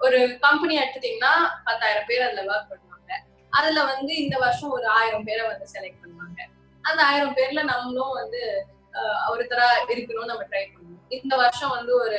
[0.03, 1.33] ஒரு கம்பெனி எடுத்துட்டீங்கன்னா
[1.65, 3.11] பத்தாயிரம் பேர் அதுல ஒர்க் பண்ணுவாங்க.
[3.53, 6.39] அதுல வந்து இந்த வருஷம் ஒரு ஆயிரம் பேரை வந்து செலக்ட் பண்ணுவாங்க.
[6.85, 8.41] அந்த ஆயிரம் பேர்ல நம்மளும் வந்து
[8.93, 10.89] அஹ், ஒருத்தரா இருக்கணும்னு நம்ம ட்ரை பண்ணுவோம்.
[11.17, 12.17] இந்த வருஷம் வந்து ஒரு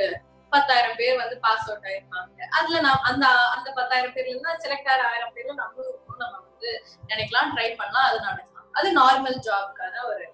[0.52, 2.40] பத்தாயிரம் பேர் வந்து பாஸ் அவுட் ஆயிருப்பாங்க.
[2.58, 3.24] அதுல நான் அந்த
[3.54, 6.70] அந்த பத்தாயிரம் பேர்ல இருந்து செலக்ட் ஆகிற ஆயிரம் பேர்ல நம்மளும் நம்ம வந்து
[7.10, 8.50] நினைக்கலாம் ட்ரை பண்ணலாம் அது நடக்கலாம்.
[8.74, 10.24] அது நார்மல் ஜாப்க்கான ஒரு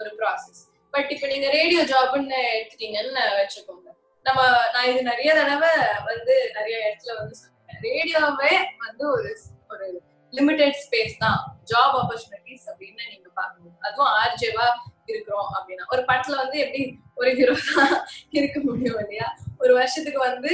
[0.00, 0.60] ஒரு ப்ராசஸ்
[0.94, 3.88] பட் இப்ப நீங்க ரேடியோ ஜாப்னு எடுத்துட்டீங்கன்னு வச்சுக்கோங்க.
[4.26, 4.40] நம்ம
[4.74, 5.72] நான் இது நிறைய தடவை
[6.10, 7.80] வந்து நிறைய இடத்துல வந்து சொன்னேன்.
[7.86, 8.54] ரேடியோவே
[8.86, 9.30] வந்து ஒரு
[9.72, 9.86] ஒரு
[10.32, 11.38] லிமிடெட் ஸ்பேஸ் தான்.
[11.70, 13.76] ஜாப் ஆப்பர்ச்சுனிட்டிஸ் அப்படின்னு நீங்க பார்க்கணும்.
[13.86, 14.66] அதுவும் ஆர்ஜேவா
[15.10, 15.84] இருக்கிறோம் அப்படின்னா.
[15.94, 16.82] ஒரு படத்துல வந்து எப்படி
[17.20, 17.94] ஒரு ஹீரோ தான்
[18.38, 19.28] இருக்க முடியும் இல்லையா?
[19.62, 20.50] ஒரு வருஷத்துக்கு வந்து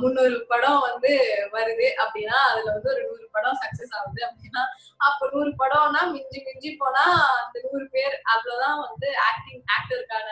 [0.00, 1.10] முந்நூறு படம் வந்து
[1.56, 4.62] வருது அப்படின்னா அதுல வந்து ஒரு நூறு படம் சக்சஸ் ஆகுது அப்படின்னா
[5.08, 7.04] அப்ப நூறு படம்னா மிஞ்சி மிஞ்சி போனா
[7.42, 10.26] அந்த நூறு பேர் அவ்வளவுதான் வந்து ஆக்டிங் ஆக்டருக்கான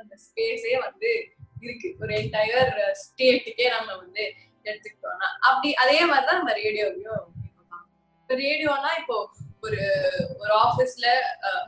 [0.00, 1.10] அந்த ஸ்பேஸே வந்து
[1.66, 1.88] இருக்கு.
[2.02, 4.24] ஒரு என்டையர் ஸ்டேட்டுக்கே uh, நம்ம வந்து
[4.66, 5.28] எடுத்துக்கிட்டோம்னா.
[5.48, 7.24] அப்படி அதே மாதிரிதான் நம்ம ரேடியோவையும்
[8.18, 9.16] இப்போ ரேடியோனா இப்போ
[9.66, 9.82] ஒரு
[10.42, 11.06] ஒரு ஆஃபீஸ்ல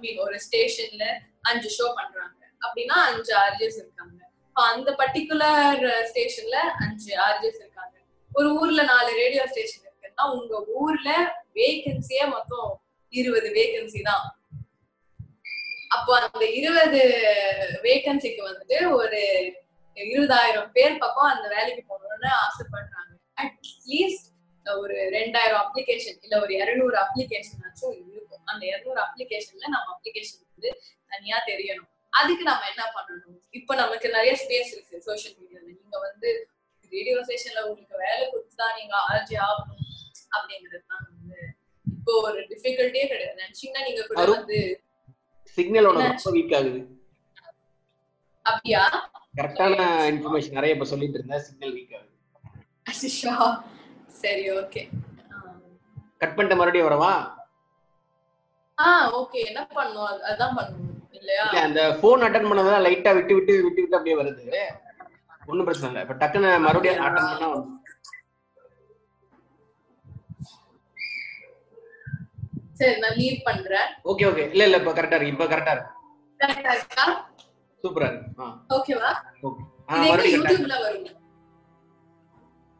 [0.02, 1.06] மீன் uh, ஒரு ஸ்டேஷன்ல
[1.50, 2.40] அஞ்சு ஷோ பண்றாங்க.
[2.66, 4.20] அப்படின்னா அஞ்சு ஆர்ஜிஎஸ் இருக்காங்க.
[4.48, 7.94] இப்போ அந்த பர்டிகுலர் ஸ்டேஷன்ல uh, அஞ்சு ஆர்ஜிஎஸ் இருக்காங்க.
[8.30, 11.10] ஒரு ஊர்ல நாலு ரேடியோ ஸ்டேஷன் இருக்குன்னா உங்க ஊர்ல
[11.58, 12.70] வேகன்சியே மொத்தம்
[13.12, 14.24] இருபது வேகன்சி தான்.
[15.96, 17.00] அப்போ அந்த இருபது
[17.84, 19.20] வேகன்சிக்கு வந்துட்டு ஒரு
[19.96, 23.12] இருபதாயிரம் பேர் பக்கம் அந்த வேலைக்கு போகணும்னு ஆசைப்படுறாங்க.
[23.36, 24.26] அட்லீஸ்ட்
[24.66, 28.42] ஒரு ரெண்டாயிரம் அப்ளிகேஷன் இல்ல ஒரு இருநூறு அப்ளிகேஷன் ஆச்சும் இருக்கும்.
[28.44, 30.70] அந்த இருநூறு அப்ளிகேஷன்ல நம்ம அப்ளிகேஷன் வந்து
[31.08, 31.90] தனியா தெரியணும்.
[32.12, 33.40] அதுக்கு நம்ம என்ன பண்ணணும்?
[33.50, 36.30] இப்ப நமக்கு நிறைய ஸ்பேஸ் இருக்கு சோஷியல் மீடியால நீங்க வந்து
[36.92, 39.82] ரேடியோ ஸ்டேஷன்ல உங்களுக்கு வேலை கொடுத்துதான் நீங்க ஆர்ஜி ஆகணும்
[40.36, 41.38] அப்படிங்கிறது தான் வந்து
[41.84, 43.38] இப்போ ஒரு டிஃபிகல்ட்டியே கிடையாது.
[43.42, 44.24] நினைச்சீங்கன்னா நீங்க கூட.
[44.30, 44.58] வந்து
[45.58, 46.00] சிக்னலோட
[48.46, 48.82] அப்படியா?
[49.36, 49.74] கரெக்டான
[50.10, 52.12] இன்ஃபர்மேஷன் நிறைய இப்ப சொல்லிட்டு இருந்தேன் சிக்னல் வீக் ஆகுது.
[54.14, 54.82] சரி ஓகே
[56.18, 57.12] கட் பண்ணிட்டு மறுபடியும் வரவா?
[58.78, 58.86] ஆ
[59.18, 61.44] ஓகே என்ன பண்ணும் அது- அதான் பண்ணும் இல்லையா?
[61.48, 64.44] இல்ல அந்த போன் அட்டன் பண்ணதான் லைட்டா விட்டு விட்டு விட்டு விட்டு அப்படியே வருது.
[65.46, 66.04] ஒண்ணும் பிரச்சனை இல்ல.
[66.04, 67.74] இப்ப டக்குன்னு மறுபடியும் அட்டன் பண்ணா வந்து-
[72.72, 73.88] சரி நான் லீவ் பண்றேன்.
[74.04, 75.26] ஓகே ஓகே இல்ல இல்ல இப்ப கரெக்டா இருக்கு.
[75.26, 75.92] இப்ப கரெக்டா இருக்கு.
[76.40, 77.04] கரெக்டா இருக்கா?
[77.84, 78.28] சூப்பரா இருக்கு.
[78.76, 79.10] ஓகேவா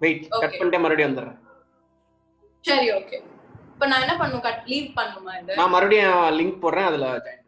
[0.00, 0.54] வெயிட் கட்.
[0.54, 1.38] பண்ணிட்டு மறுபடியும் வந்துடுறேன்.
[2.64, 3.16] சரி ஓகே
[3.72, 4.44] இப்ப நான் என்ன பண்ணும்?
[4.46, 7.45] கட் லீவ் பண்ணுமா நான் மறுபடியும் லிங்க் போடுறேன் அதுல join